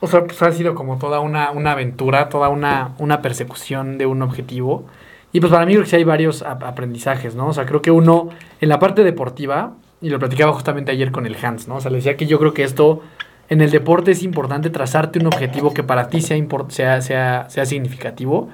[0.00, 4.06] O sea, pues ha sido como toda una, una aventura, toda una, una persecución de
[4.06, 4.84] un objetivo.
[5.32, 7.48] Y pues para mí creo que sí hay varios ap- aprendizajes, ¿no?
[7.48, 8.28] O sea, creo que uno,
[8.60, 11.76] en la parte deportiva, y lo platicaba justamente ayer con el Hans, ¿no?
[11.76, 13.02] O sea, le decía que yo creo que esto,
[13.48, 16.38] en el deporte es importante trazarte un objetivo que para ti sea,
[16.68, 18.48] sea, sea, sea significativo.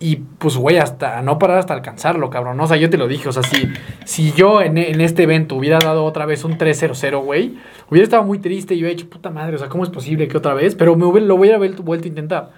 [0.00, 2.60] Y pues, güey, hasta no parar hasta alcanzarlo, cabrón.
[2.60, 3.28] O sea, yo te lo dije.
[3.28, 3.68] O sea, si,
[4.04, 7.56] si yo en, en este evento hubiera dado otra vez un 3-0-0, güey,
[7.90, 10.36] hubiera estado muy triste y hubiera dicho, puta madre, o sea, ¿cómo es posible que
[10.36, 10.76] otra vez?
[10.76, 12.50] Pero me hubiera- lo hubiera vuelto, vuelto a intentar.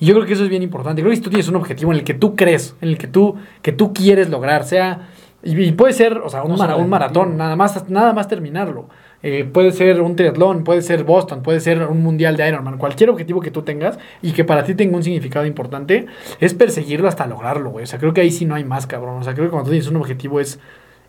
[0.00, 1.00] Y yo creo que eso es bien importante.
[1.02, 3.06] Creo que si tú tienes un objetivo en el que tú crees, en el que
[3.06, 5.08] tú, que tú quieres lograr, sea.
[5.44, 8.12] Y, y puede ser, o sea, un, No mara- solo un maratón, nada más, nada
[8.12, 8.88] más terminarlo.
[9.22, 12.78] Eh, puede ser un triatlón, puede ser Boston, puede ser un mundial de Ironman.
[12.78, 16.06] Cualquier objetivo que tú tengas y que para ti tenga un significado importante,
[16.40, 17.82] es perseguirlo hasta lograrlo, güey.
[17.84, 19.20] O sea, creo que ahí sí no hay más, cabrón.
[19.20, 20.60] O sea, creo que cuando tú tienes un objetivo es,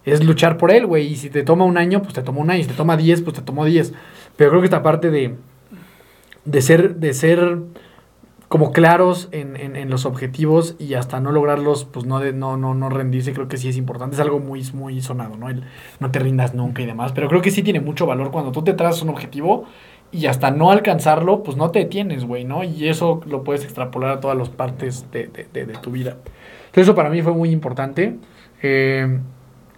[0.06, 1.06] es luchar por él, güey.
[1.08, 2.64] Y si te toma un año, pues te toma un año.
[2.64, 3.94] Si te toma 10, pues te tomó 10.
[4.36, 5.36] Pero creo que esta parte de,
[6.46, 7.60] de ser, de ser
[8.50, 12.74] como claros en, en- en los objetivos y hasta no lograrlos, pues no, no, no,
[12.74, 14.16] no rendirse, creo que sí es importante.
[14.16, 15.50] Es algo muy, muy sonado, ¿no?
[15.50, 15.64] El
[16.00, 17.12] no te rindas nunca y demás.
[17.14, 19.66] Pero creo que sí tiene mucho valor cuando tú te trazas un objetivo
[20.12, 22.64] y hasta no alcanzarlo, pues no te detienes, güey, ¿no?
[22.64, 26.18] Y eso lo puedes extrapolar a todas las partes de, de- de- de tu vida.
[26.66, 28.18] Entonces eso para mí fue muy importante.
[28.64, 29.20] Eh,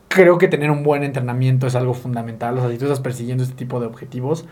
[0.07, 2.57] creo que tener un buen entrenamiento es algo fundamental.
[2.57, 4.45] O sea, si tú estás persiguiendo este tipo de objetivos,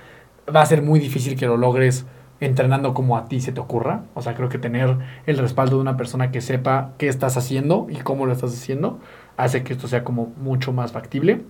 [0.53, 2.05] va a ser muy difícil que lo logres
[2.39, 4.03] entrenando como a ti se te ocurra.
[4.13, 7.87] O sea, creo que tener el respaldo de una persona que sepa qué estás haciendo
[7.89, 8.99] y cómo lo estás haciendo
[9.37, 11.43] hace que esto sea como mucho más factible.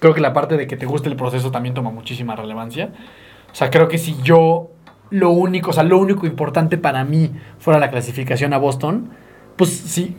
[0.00, 2.92] Creo que la parte de que te guste el proceso también toma muchísima relevancia.
[3.50, 4.70] O sea, creo que si yo
[5.10, 9.10] lo único, o sea, lo único importante para mí fuera la clasificación a Boston,
[9.56, 10.16] pues sí,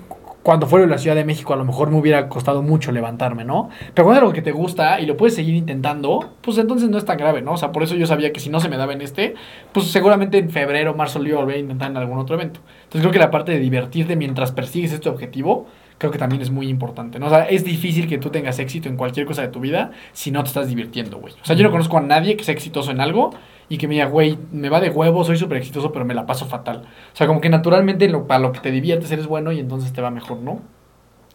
[0.48, 3.44] cuando fuera de la Ciudad de México a lo mejor me hubiera costado mucho levantarme,
[3.44, 3.68] ¿no?
[3.94, 7.04] Pero cuando algo que te gusta y lo puedes seguir intentando, pues entonces no es
[7.04, 7.52] tan grave, ¿no?
[7.52, 9.34] O sea, por eso yo sabía que si no se me daba en este,
[9.74, 12.62] pues seguramente en febrero, marzo lo iba a volver a intentar en algún otro evento.
[12.84, 15.66] Entonces creo que la parte de divertirte mientras persigues este objetivo,
[15.98, 17.26] creo que también es muy importante, ¿no?
[17.26, 20.32] O sea, es difícil que tú tengas éxito en cualquier cosa de tu vida si
[20.32, 21.34] no te estás divirtiendo, güey.
[21.34, 23.32] O sea, yo no conozco a nadie que sea exitoso en algo
[23.70, 26.26] y que me diga, güey, me va de huevo, soy súper exitoso, pero me la
[26.26, 26.88] paso fatal.
[27.14, 29.92] O sea, como que naturalmente lo, para lo que te diviertes eres bueno y entonces
[29.94, 30.62] te va mejor, ¿no?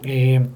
[0.02, 0.46] Eh,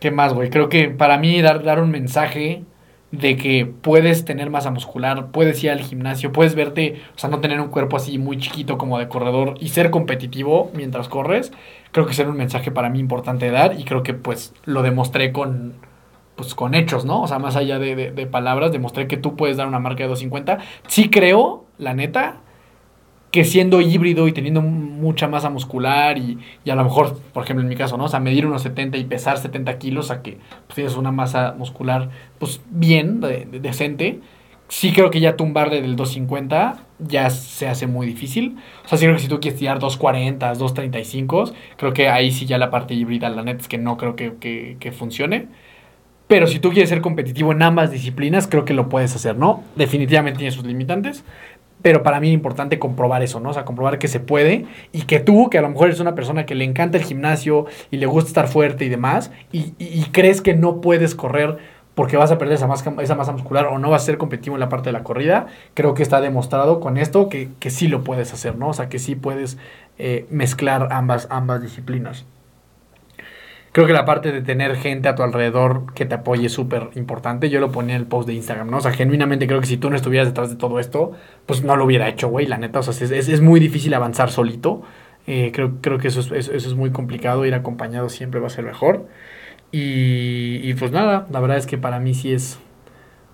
[0.00, 0.50] ¿Qué más, güey?
[0.50, 2.64] Creo que para mí dar, dar un mensaje
[3.12, 7.40] de que puedes tener masa muscular, puedes ir al gimnasio, puedes verte, o sea, no
[7.40, 11.52] tener un cuerpo así muy chiquito como de corredor y ser competitivo mientras corres,
[11.92, 14.82] creo que es un mensaje para mí importante de dar y creo que pues lo
[14.82, 15.74] demostré con,
[16.36, 17.22] pues con hechos, ¿no?
[17.22, 20.08] O sea, más allá de, de- palabras, demostré que tú puedes dar una marca de
[20.10, 20.58] 250.
[20.86, 22.36] Sí creo, la neta,
[23.30, 27.62] que siendo híbrido y teniendo mucha masa muscular y, y a lo mejor, por ejemplo,
[27.62, 28.04] en mi caso, ¿no?
[28.04, 31.54] O sea, medir unos 70 y pesar 70 kilos, a que pues, tienes una masa
[31.58, 32.08] muscular,
[32.38, 34.20] pues bien, de- de- decente.
[34.68, 38.56] Sí creo que ya tumbarle del 250 ya se hace muy difícil.
[38.84, 41.44] O sea, sí creo que si tú quieres tirar 240, 235,
[41.76, 44.76] creo que ahí sí ya la parte híbrida, la neta es que no creo que-
[44.80, 45.48] que funcione.
[46.28, 49.62] Pero si tú quieres ser competitivo en ambas disciplinas, creo que lo puedes hacer, ¿no?
[49.76, 51.24] Definitivamente tiene sus limitantes.
[51.82, 53.50] Pero para mí es importante comprobar eso, ¿no?
[53.50, 56.14] O sea, comprobar que se puede y que tú, que a lo mejor eres una
[56.16, 60.06] persona que le encanta el gimnasio y le gusta estar fuerte y demás, y, y-
[60.10, 61.58] crees que no puedes correr
[61.94, 64.56] porque vas a perder esa masa, esa masa muscular o no vas a ser competitivo
[64.56, 67.88] en la parte de la corrida, creo que está demostrado con esto que, que sí
[67.88, 68.68] lo puedes hacer, ¿no?
[68.68, 69.56] O sea, que sí puedes
[69.98, 72.24] eh, mezclar ambas, ambas disciplinas.
[73.76, 76.88] Creo que la parte de tener gente a tu alrededor que te apoye es súper
[76.94, 77.50] importante.
[77.50, 78.78] Yo lo ponía en el post de Instagram, ¿no?
[78.78, 81.12] O sea, genuinamente creo que si tú no estuvieras detrás de todo esto,
[81.44, 82.78] pues no lo hubiera hecho, güey, la neta.
[82.78, 84.80] O sea, es, es- muy difícil avanzar solito.
[85.26, 87.44] Eh, creo, creo que eso es, eso, es muy complicado.
[87.44, 89.08] Ir acompañado siempre va a ser mejor.
[89.72, 92.58] Y, pues nada, la verdad es que para mí sí es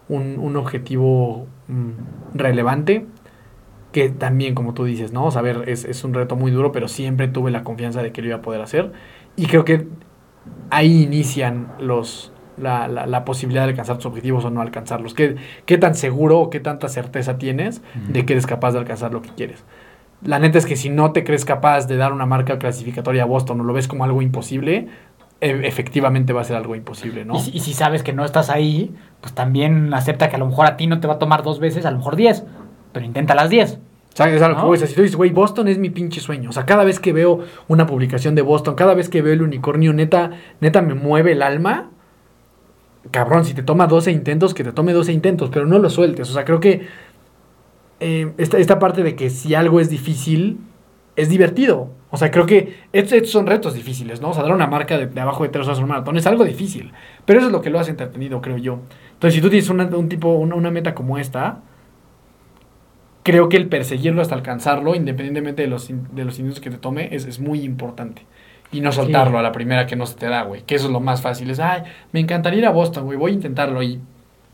[0.09, 1.93] un, un objetivo mm,
[2.35, 3.07] relevante.
[3.93, 5.27] Que también, como tú dices, ¿no?
[5.27, 8.13] O sea, ver, es, es un reto muy duro, pero siempre tuve la confianza de
[8.13, 8.93] que lo iba a poder hacer.
[9.37, 9.87] Y creo que
[10.71, 15.15] ahí inician los la, la, la posibilidad de alcanzar tus objetivos o no alcanzarlos.
[15.15, 15.37] ¿Qué,
[15.67, 19.23] qué tan seguro o qué tanta certeza tienes de que eres capaz de alcanzar lo
[19.23, 19.65] que quieres?
[20.25, 23.27] La neta es que si no te crees capaz de dar una marca clasificatoria a
[23.27, 24.87] Boston o lo ves como algo imposible,
[25.41, 27.35] e- efectivamente va a ser algo imposible, ¿no?
[27.37, 30.47] Y, si- y si sabes que no estás ahí, pues también acepta que a lo
[30.47, 32.45] mejor a ti no te va a tomar dos veces, a lo mejor diez.
[32.93, 33.81] Pero intenta las diez.
[34.15, 34.35] ¿Sabes?
[34.35, 34.69] Es algo que ¿No?
[34.69, 36.51] voy, o sea, si tú dices, güey, Boston es mi pinche sueño.
[36.51, 39.43] O sea, cada vez que veo una publicación de Boston, cada vez que veo el
[39.43, 41.91] unicornio, neta, neta me mueve el alma.
[43.11, 46.29] Cabrón, si te toma 12 intentos, que te tome 12 intentos, pero no lo sueltes.
[46.31, 46.87] O sea, creo que
[48.01, 50.59] eh, esta, esta parte de que si algo es difícil,
[51.17, 51.91] es divertido.
[52.11, 54.31] O sea, creo que estos, estos son retos difíciles, ¿no?
[54.31, 56.27] O sea, dar una marca de, de abajo de tres horas en un maratón es
[56.27, 56.93] algo difícil.
[57.25, 58.81] Pero eso es lo que lo hace entretenido, creo yo.
[59.15, 61.61] Entonces, si tú tienes una- un tipo, una, una meta como esta,
[63.23, 66.79] creo que el perseguirlo hasta alcanzarlo, independientemente de los, in- de los intentos que te
[66.79, 68.23] tome, es, es muy importante.
[68.73, 69.39] Y no soltarlo Sí.
[69.39, 70.63] a la primera que no se te da, güey.
[70.63, 71.51] Que eso es lo más fácil.
[71.51, 73.83] Es, ay, me encantaría ir a Boston, güey, voy a intentarlo.
[73.83, 74.01] Y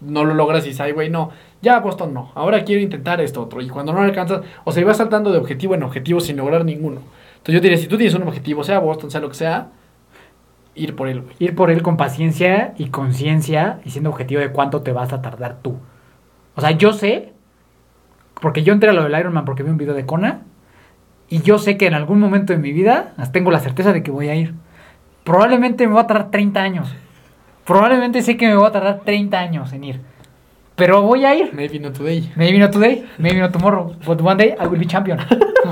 [0.00, 1.30] no lo logras y dices, ay, güey, no,
[1.62, 2.32] ya Boston no.
[2.34, 3.60] Ahora quiero intentar esto otro.
[3.62, 6.64] Y cuando no lo alcanzas, o sea, vas saltando de objetivo en objetivo sin lograr
[6.64, 7.00] ninguno.
[7.36, 9.68] Entonces yo diría, si tú tienes un objetivo, sea Boston, sea lo que sea,
[10.74, 11.34] ir por él, güey.
[11.38, 15.22] Ir por él con paciencia y conciencia y siendo objetivo de cuánto te vas a
[15.22, 15.76] tardar tú.
[16.56, 17.32] O sea, yo sé,
[18.40, 20.42] porque yo entré a lo del Ironman porque vi un video de Kona,
[21.30, 24.10] y yo sé que en algún momento de mi vida tengo la certeza de que
[24.10, 24.54] voy a ir.
[25.24, 26.94] Probablemente me va a tardar 30 años.
[27.66, 30.00] Probablemente sé que me va a tardar 30 años en ir.
[30.74, 31.52] Pero voy a ir.
[31.52, 32.32] Maybe not today.
[32.34, 35.18] Maybe not today, maybe not tomorrow, but one day I will be champion.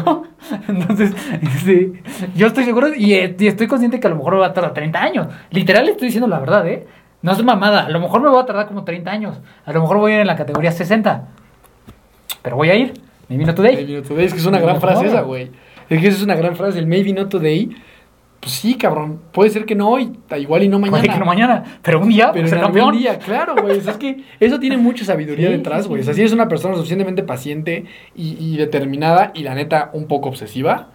[0.68, 2.02] Entonces, este,
[2.34, 4.74] yo estoy seguro y, y estoy consciente que a lo mejor me va a tardar
[4.74, 5.28] 30 años.
[5.50, 6.86] Literal estoy diciendo la verdad, ¿eh?
[7.22, 7.86] No es mamada.
[7.86, 9.40] A lo mejor me va a tardar como 30 años.
[9.64, 11.28] A lo mejor voy a ir en la categoría 60.
[12.42, 12.94] Pero voy a ir.
[13.28, 13.76] Maybe not today.
[13.76, 14.24] Maybe not today.
[14.24, 15.50] Es que es una Maybe gran frase esa, güey.
[15.88, 16.78] Es que es una gran frase.
[16.78, 17.70] El maybe not today.
[18.40, 19.20] Pues sí, cabrón.
[19.32, 20.98] Puede ser que no hoy, igual y no mañana.
[20.98, 21.64] Puede que no mañana.
[21.82, 23.78] Pero un día, Pero ser en algún día, claro, güey.
[23.78, 26.02] O sea, es que eso tiene mucha sabiduría Sí, detrás, güey.
[26.02, 30.06] O sea, si eres una persona suficientemente paciente y, y determinada y la neta un
[30.06, 30.90] poco obsesiva,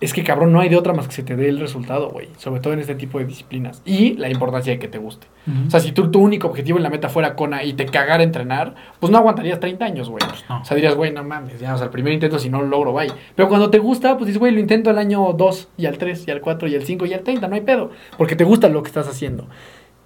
[0.00, 2.28] es que cabrón, no hay de otra más que se te dé el resultado, güey.
[2.36, 3.82] Sobre todo en este tipo de disciplinas.
[3.84, 5.26] Y la importancia de que te guste.
[5.66, 8.22] O sea, si tú, tu único objetivo en la meta fuera Kona y te cagara
[8.22, 10.22] entrenar, pues no aguantarías 30 años, güey.
[10.48, 10.60] no.
[10.60, 12.68] O sea, dirías, güey, no mames, ya, o sea, el primer intento si no lo
[12.68, 13.10] logro, bye.
[13.34, 16.28] Pero cuando te gusta, pues dices, güey, lo intento al año 2 y al 3
[16.28, 17.90] y al 4 y al 5 y al 30, no hay pedo.
[18.18, 19.46] Porque te gusta lo que estás haciendo.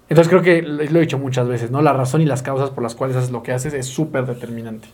[0.09, 1.81] Entonces creo que lo he dicho muchas veces, ¿no?
[1.81, 4.87] La razón y las causas por las cuales haces lo que haces es súper determinante.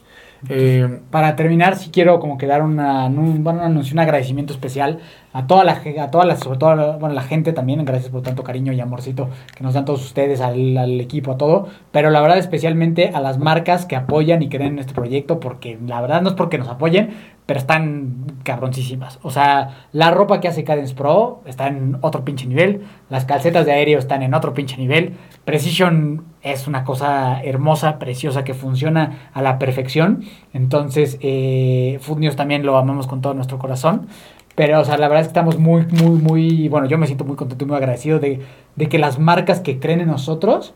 [0.48, 4.54] Eh, Para terminar, sí quiero como que dar una, un, bueno, un anuncio, un agradecimiento
[4.54, 5.00] especial
[5.34, 8.44] a toda la a toda la, sobre todo bueno, la gente también, gracias por tanto
[8.44, 12.22] cariño y amorcito que nos dan todos ustedes, al, al equipo, a todo, pero la
[12.22, 16.22] verdad especialmente a las marcas que apoyan y creen en este proyecto, porque la verdad
[16.22, 17.10] no es porque nos apoyen,
[17.50, 19.18] pero están cabroncísimas.
[19.24, 23.66] O sea, la ropa que hace Cadence Pro está en otro pinche nivel, las calcetas
[23.66, 29.32] de aéreo están en otro pinche nivel, Precision es una cosa hermosa, preciosa, que funciona
[29.34, 30.26] a la perfección.
[30.54, 34.06] Entonces, eh, Food News también lo amamos con todo nuestro corazón.
[34.54, 37.26] Pero, o sea, la verdad es que estamos muy, muy, muy, bueno, yo me siento
[37.26, 38.42] muy contento y muy agradecido de,
[38.76, 40.76] de que las marcas que creen en nosotros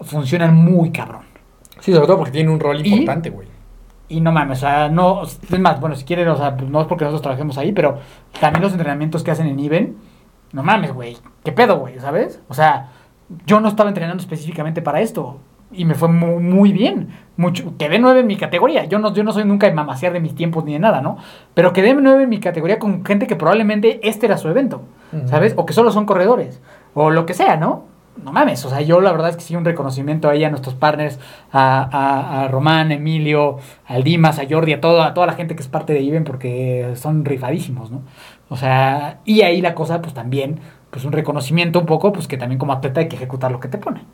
[0.00, 1.22] funcionan muy cabrón.
[1.78, 3.46] sí, sobre todo porque tiene un rol importante, güey.
[4.08, 6.80] Y no mames, o sea, no, es más, bueno, si quieren, o sea, pues no
[6.80, 7.98] es porque nosotros trabajemos ahí, pero
[8.40, 9.96] también los entrenamientos que hacen en Iben,
[10.52, 12.40] no mames, güey, qué pedo, güey, ¿sabes?
[12.48, 12.88] O sea,
[13.46, 15.40] yo no estaba entrenando específicamente para esto
[15.70, 17.08] y me fue mu- muy, bien.
[17.36, 18.86] Mucho, quedé nueve en mi categoría.
[18.86, 21.18] Yo no, yo no soy nunca de mamasear de mis tiempos ni de nada, ¿no?
[21.52, 24.80] Pero quedé nueve en mi categoría con gente que probablemente este era su evento.
[25.26, 25.52] ¿sabes?
[25.58, 26.62] O que solo son corredores,
[26.94, 27.84] o lo que sea, ¿no?
[28.24, 30.74] No mames, o sea, yo la verdad es que sí un reconocimiento ahí a nuestros
[30.74, 31.18] partners,
[31.52, 35.54] a, a, a Román, Emilio, al Dimas, a Jordi, a toda, a toda la gente
[35.54, 38.02] que es parte de Iben porque son rifadísimos, ¿no?
[38.48, 40.60] O sea, y ahí la cosa, pues también,
[40.90, 43.68] pues un reconocimiento un poco, pues que también como atleta hay que ejecutar lo que
[43.68, 44.04] te ponen.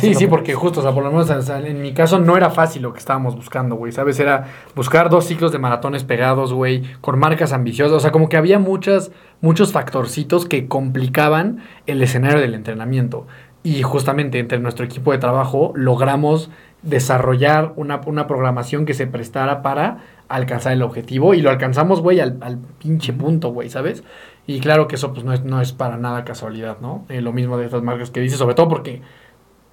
[0.00, 2.50] Sí, sí, que- porque justo, o sea, por lo menos en mi caso no era
[2.50, 4.18] fácil lo que estábamos buscando, güey, ¿sabes?
[4.20, 8.36] Era buscar dos ciclos de maratones pegados, güey, con marcas ambiciosas, o sea, como que
[8.36, 13.26] había muchas, muchos factorcitos que complicaban el escenario del entrenamiento.
[13.62, 16.50] Y justamente entre nuestro equipo de trabajo logramos
[16.82, 22.20] desarrollar una, una programación que se prestara para alcanzar el objetivo y lo alcanzamos, güey,
[22.20, 24.04] al, al pinche punto, güey, ¿sabes?
[24.46, 27.06] Y claro que eso pues no es, no es para nada casualidad, ¿no?
[27.08, 29.00] Eh, lo mismo de estas marcas que dices, sobre todo porque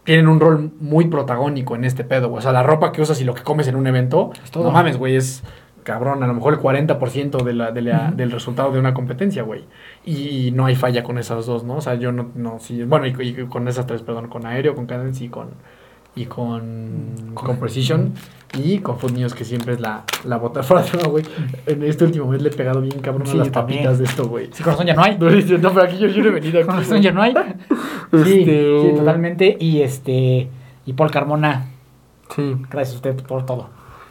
[0.03, 2.39] tienen un rol muy protagónico en este pedo, güey.
[2.39, 4.63] O sea, la ropa que usas y lo que comes en un evento, Es todo.
[4.65, 5.43] no mames, güey, es
[5.83, 9.41] cabrón, a lo mejor el 40% de la, de la- del resultado de una competencia,
[9.43, 9.65] güey.
[10.05, 11.75] Y, y no hay falla con esas dos, ¿no?
[11.77, 14.75] O sea, yo no, no sí, bueno, y, y con esas tres, perdón, con aéreo,
[14.75, 15.49] con cadence y con
[16.15, 18.13] y con, con Precision
[18.57, 21.23] y con Food News, que siempre es la, la bota fuera de güey.
[21.67, 23.79] En este último mes le he pegado bien cabrón Sí, a las también.
[23.83, 24.49] papitas de esto, güey.
[24.51, 25.17] Sí, corazón ya no hay.
[25.61, 26.67] No, pero aquí yo, yo no he venido aquí.
[26.67, 27.33] Corazón ya no hay.
[28.11, 29.55] Sí, Este, sí, totalmente.
[29.59, 30.49] Y este,
[30.85, 31.67] y Paul Carmona,
[32.35, 32.55] Sí.
[32.69, 33.69] gracias a usted por todo.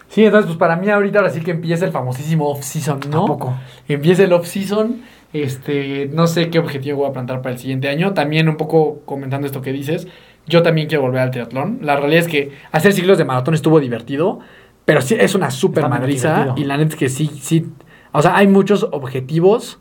[0.08, 3.26] Sí, entonces pues para mí ahorita ahora sí que empieza el famosísimo off-season, ¿no?
[3.26, 3.54] Tampoco.
[3.88, 5.02] Empieza el off-season.
[5.32, 8.12] Este, no sé qué objetivo voy a plantar para el siguiente año.
[8.14, 10.08] También un poco comentando esto que dices,
[10.50, 11.78] yo también quiero volver al triatlón.
[11.82, 14.40] La realidad es que hacer ciclos de maratón estuvo divertido,
[14.84, 16.34] pero sí es una súper madriza.
[16.58, 17.66] Y la neta es que sí, sí.
[18.12, 19.80] O sea, hay muchos objetivos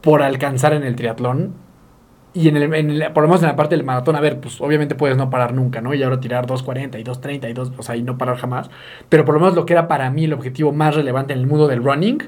[0.00, 1.54] por alcanzar en el triatlón.
[2.34, 4.38] Y en el, en el- por lo menos en la parte del maratón, a ver,
[4.38, 5.94] pues obviamente puedes no parar nunca, ¿no?
[5.94, 8.70] Y ahora tirar 2.40 y 2.30 y 2, o sea, y no parar jamás.
[9.08, 11.46] Pero por lo menos lo que era para mí el objetivo más relevante en el
[11.46, 12.18] mundo del running,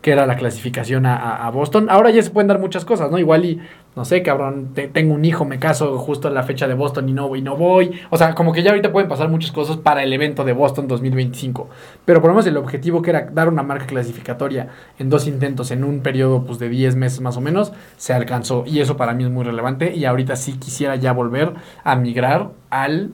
[0.00, 1.88] que era la clasificación a, Boston.
[1.90, 3.18] Ahora ya se pueden dar muchas cosas, ¿no?
[3.18, 3.60] Igual y,
[3.96, 7.08] no sé, cabrón, te- tengo un hijo, me caso justo en la fecha de Boston
[7.08, 8.00] y no, y no voy.
[8.08, 10.88] O sea, como que ya ahorita pueden pasar muchas cosas para el evento de Boston
[10.88, 11.68] 2025.
[12.06, 14.68] Pero por lo menos el objetivo que era dar una marca clasificatoria
[14.98, 18.64] en dos intentos en un periodo pues, de 10 meses más o menos, se alcanzó.
[18.66, 19.94] Y eso para mí es muy relevante.
[19.94, 21.52] Y ahorita sí quisiera ya volver
[21.84, 23.10] a migrar al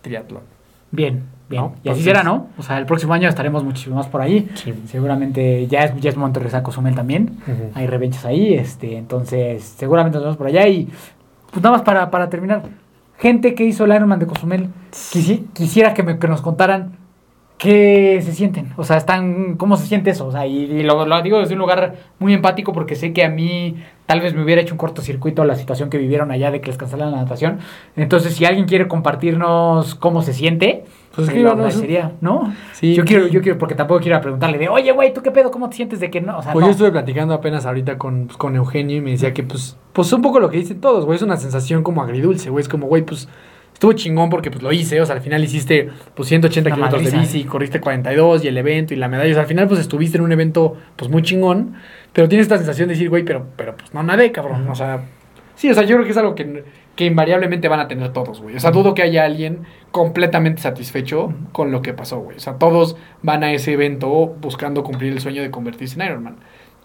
[0.00, 0.42] triatlón.
[0.90, 1.62] Bien, Bien.
[1.62, 1.74] ¿no?
[1.84, 2.48] Y así será, ¿no?
[2.58, 4.48] O sea, el próximo año estaremos muchísimo más por ahí.
[4.54, 4.74] Sí.
[4.86, 7.38] Seguramente ya es, ya es momento de regresar a Cozumel también.
[7.74, 10.66] Hay revenchas ahí, este, entonces seguramente nos vemos por allá.
[10.66, 10.88] Y
[11.50, 12.62] pues nada más para, para terminar,
[13.18, 16.96] gente que hizo el Ironman de Cozumel, quisi- quisiera que, me- que nos contaran
[17.58, 18.72] qué se sienten.
[18.76, 20.26] O sea, están, ¿cómo se siente eso?
[20.26, 23.24] O sea, y, y lo, lo digo desde un lugar muy empático porque sé que
[23.24, 23.76] a mí
[24.06, 26.76] tal vez me hubiera hecho un cortocircuito la situación que vivieron allá de que les
[26.76, 27.58] cancelaran la natación.
[27.94, 30.84] Entonces, si alguien quiere compartirnos cómo se siente,
[31.14, 31.74] Pues escríbanos.
[31.74, 32.54] sería, ¿no?
[32.72, 33.32] Sí, yo quiero, sí.
[33.32, 35.50] yo quiero, porque tampoco quiero preguntarle de, oye, güey, ¿tú qué pedo?
[35.50, 36.38] ¿Cómo te sientes de que no?
[36.38, 36.68] O sea, Pues no.
[36.68, 40.12] yo estuve platicando apenas ahorita con, pues, con Eugenio y me decía que, pues, pues
[40.12, 41.16] un poco lo que dicen todos, güey.
[41.16, 42.62] Es una sensación como agridulce, güey.
[42.62, 43.28] Es como, güey, pues
[43.74, 45.00] estuvo chingón porque pues lo hice.
[45.00, 48.56] O sea, al final hiciste pues 180 Una kilómetros de bici, corriste 42 y el
[48.56, 49.30] evento y la medalla.
[49.30, 51.74] O sea, al final pues estuviste en un evento pues muy chingón.
[52.12, 54.68] Pero tienes esta sensación de decir, güey, pero, pero pues no nadé, cabrón.
[54.68, 55.04] O sea,
[55.56, 56.64] sí, o sea, yo creo que es algo que,
[56.96, 58.56] que invariablemente van a tener todos, güey.
[58.56, 59.60] O sea, dudo que haya alguien
[59.90, 62.36] completamente satisfecho con lo que pasó, güey.
[62.36, 64.08] O sea, todos van a ese evento
[64.40, 66.36] buscando cumplir el sueño de convertirse en Ironman.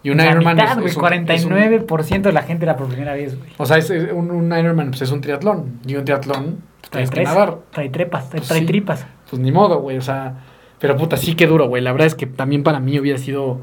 [0.04, 2.78] Y un La Ironman mitad, es- es un- es un- 49% de la gente era
[2.78, 3.50] por primera vez, güey.
[3.58, 5.80] o sea, es, es un, un Ironman pues es un triatlón.
[5.86, 7.58] Y un triatlón pues, Trae tienes que nadar.
[7.72, 8.66] trae trepas, trae, Pues trae sí.
[8.66, 9.06] tripas.
[9.30, 9.98] Pues ni modo, güey.
[9.98, 10.36] O sea,
[10.80, 11.82] pero puta, sí que duro, güey.
[11.84, 13.60] La verdad es que también para mí hubiera sido,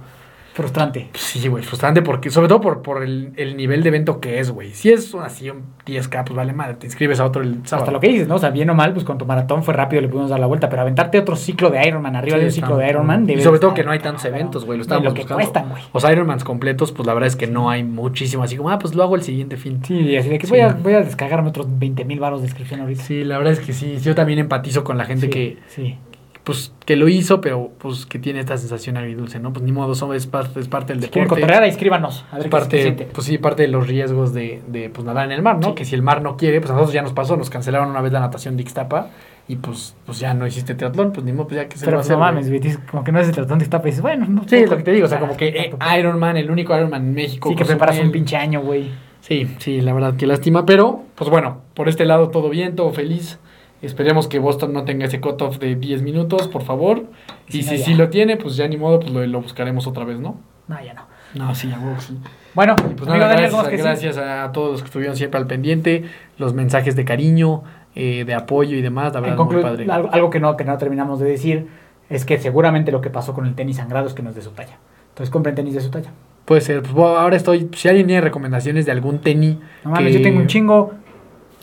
[0.54, 1.08] Frustrante.
[1.14, 4.52] sí, güey, frustrante porque, sobre todo por, por el, el nivel de evento que es,
[4.52, 4.70] güey.
[4.72, 7.82] Si es así un 10K, pues vale madre, te inscribes a otro el sábado.
[7.84, 8.36] Hasta lo que dices, ¿no?
[8.36, 10.46] O sea, bien o mal, pues con tu maratón fue rápido, le pudimos dar la
[10.46, 13.24] vuelta, pero aventarte otro ciclo de Ironman arriba Sí, de un ciclo de Ironman.
[13.24, 14.78] Y debe sobre todo estar que no hay tantos eventos, güey.
[14.78, 15.42] Lo estábamos lo que buscando.
[15.42, 15.82] cuestan, güey.
[15.92, 18.44] Los Ironmans completos, pues la verdad es que no hay muchísimo.
[18.44, 19.80] Así como, ah, pues lo hago el siguiente fin.
[19.84, 20.52] Sí, así de que Sí.
[20.52, 23.02] voy, a, voy a descargarme otros 20 mil baros de descripción ahorita.
[23.02, 23.98] Sí, la verdad es que sí.
[24.00, 25.96] Yo también empatizo con la gente Sí, que, Sí.
[26.44, 29.52] Pues, que lo hizo, pero pues que tiene esta sensación agridulce, ¿no?
[29.52, 31.42] Pues ni modo, son- es parte, es parte del Si quieren deporte.
[31.42, 32.24] cotorrear, escríbanos.
[32.30, 35.04] A ver es qué se parte, pues sí, parte de los riesgos de, de pues,
[35.06, 35.68] nadar en el mar, ¿no?
[35.70, 35.74] Sí.
[35.74, 38.00] Que si el mar no quiere, pues a nosotros ya nos pasó, nos cancelaron una
[38.02, 39.08] vez la natación de Ixtapa
[39.48, 41.96] y pues, pues ya no hiciste triatlón, pues ni modo, pues ya que se Pero
[41.96, 42.16] a pues, hacer.
[42.18, 42.60] no mames, güey?
[42.60, 44.42] dices, Como que no es el tratón de esta, pues bueno, no.
[44.46, 45.98] Sí, es lo que te digo, o sea, como que eh, exacto.
[45.98, 47.48] Ironman, el único Ironman en México.
[47.48, 47.78] Sí, que Cozumel.
[47.78, 48.90] preparas un pinche año, güey.
[49.20, 52.92] Sí, sí, la verdad que lástima, pero pues bueno, por este lado todo bien, todo
[52.92, 53.38] feliz.
[53.84, 57.04] Esperemos que Boston no tenga ese cutoff de 10 minutos, por favor.
[57.48, 59.86] Si Y no, si sí lo tiene, pues ya ni modo, pues lo, lo buscaremos
[59.86, 60.36] otra vez, ¿no?
[60.68, 61.02] No, ya no.
[61.34, 62.16] No, sí, ya huevo, sí.
[62.54, 66.04] Bueno, Y pues nada, Daniel, gracias, a todos los que estuvieron siempre al pendiente,
[66.38, 67.62] los mensajes de cariño,
[67.96, 69.86] eh, de apoyo y demás, la verdad, muy padre.
[69.90, 71.66] algo, algo que no que no terminamos de decir
[72.08, 74.42] es que seguramente lo que pasó con el tenis sangrado es que no es de
[74.42, 74.78] su talla.
[75.10, 76.10] Entonces compren tenis de su talla.
[76.44, 79.56] Puede ser, pues bueno, ahora estoy, si alguien tiene recomendaciones de algún tenis.
[79.84, 80.92] No mames, que- yo tengo un chingo.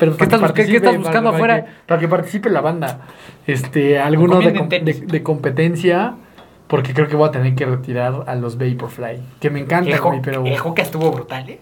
[0.01, 1.63] Pero ¿Qué estás qué- buscando para afuera?
[1.65, 3.01] que- para que participe la banda.
[3.45, 6.15] Este, algunos de, competencia,
[6.65, 9.21] porque creo que voy a tener que retirar a los Vaporfly.
[9.39, 10.43] Que me encanta, El, güey, pero.
[10.43, 11.59] el Hoka estuvo brutal, ¿eh?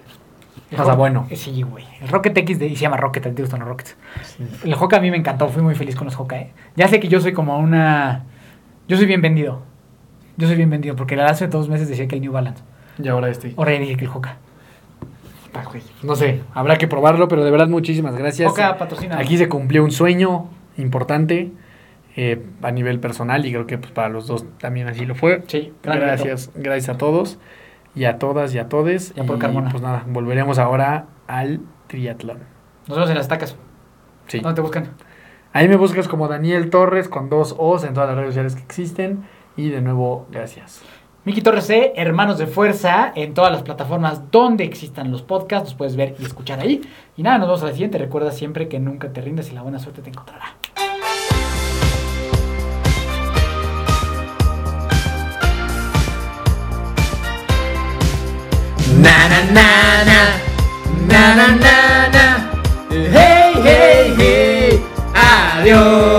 [0.71, 1.27] O sea, bueno.
[1.35, 1.83] Sí, güey.
[1.99, 3.97] El Rocket X de, y se llama Rocket, gustan los Rockets.
[4.63, 6.53] El Hoka a mí me encantó, fui muy feliz con los Hoka, ¿eh?
[6.77, 8.23] Ya sé que yo soy como una...
[8.87, 9.63] Yo soy bien vendido.
[10.37, 12.63] Yo soy bien vendido, porque hace dos meses decía que el New Balance.
[13.03, 13.53] Y ahora este.
[13.57, 14.37] Ahora ya dije que el Hoka.
[15.53, 15.83] Güey.
[16.03, 18.51] No sé, habrá que probarlo, pero de verdad muchísimas gracias.
[18.51, 19.17] Hoka patrocina.
[19.17, 21.51] Aquí se cumplió un sueño importante
[22.15, 25.43] eh, a nivel personal y creo que pues, para los dos también así lo fue.
[25.47, 27.39] Sí, Gracias, gracias a todos
[27.95, 29.13] y a todas y a todes.
[29.15, 29.69] Ya por y Carmona.
[29.69, 32.39] pues nada, volveremos ahora al triatlón.
[32.87, 33.55] Nos vemos en las tacas.
[34.27, 34.39] Sí.
[34.39, 34.89] ¿Dónde te buscan?
[35.53, 38.61] Ahí me buscas como Daniel Torres con dos O's en todas las redes sociales que
[38.61, 39.25] existen.
[39.57, 40.81] Y de nuevo, gracias.
[41.29, 45.75] Miki Torres C, Hermanos de Fuerza, en todas las plataformas donde existan los podcasts, los
[45.75, 46.81] puedes ver y escuchar ahí.
[47.17, 47.99] Y nada, nos vemos a la siguiente.
[47.99, 50.55] Recuerda siempre que nunca te rindas y la buena suerte te encontrará.
[58.99, 60.33] Na na na na
[61.07, 62.25] na na na na
[62.89, 64.81] Hey hey hey
[65.13, 66.18] Adiós